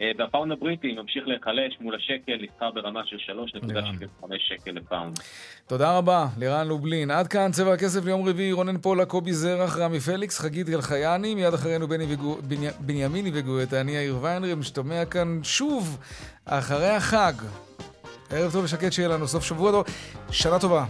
אה, 0.00 0.10
והפאונד 0.18 0.52
הבריטי 0.52 0.92
ממשיך 0.92 1.28
להיחלש 1.28 1.76
מול 1.80 1.94
השקל, 1.94 2.32
נסחר 2.40 2.70
ברמה 2.70 3.00
של 3.04 3.16
3.75 3.16 4.26
שקל 4.38 4.70
לפאונד. 4.70 5.18
תודה 5.66 5.98
רבה, 5.98 6.26
לירן 6.38 6.68
לובלין. 6.68 7.10
עד 7.10 7.28
כאן 7.28 7.50
צבע 7.52 7.72
הכסף 7.72 8.04
ליום 8.04 8.28
רביעי, 8.28 8.52
רונן 8.52 8.78
פולה, 8.78 9.06
קובי 9.06 9.32
זרח, 9.32 9.78
רמי 9.78 10.00
פליקס, 10.00 10.38
חגית 10.40 10.68
גלחייני, 10.68 11.34
מיד 11.34 11.54
אחרינו 11.54 11.88
בני 11.88 12.04
וגו... 12.08 12.36
בני... 12.42 12.66
בנימיני 12.80 13.30
וגואטה, 13.34 13.80
אני 13.80 13.92
יאיר 13.92 14.18
ויינרב, 14.22 14.54
נשתמע 14.54 15.04
כאן 15.04 15.40
שוב 15.42 15.98
אחרי 16.44 16.90
החג. 16.90 17.32
ערב 18.30 18.52
טוב 18.52 18.64
ושקט 18.64 18.92
שיהיה 18.92 19.08
לנו 19.08 19.28
סוף 19.28 19.44
שבוע 19.44 19.70
טוב, 19.70 19.84
שנה 20.30 20.58
טובה. 20.58 20.84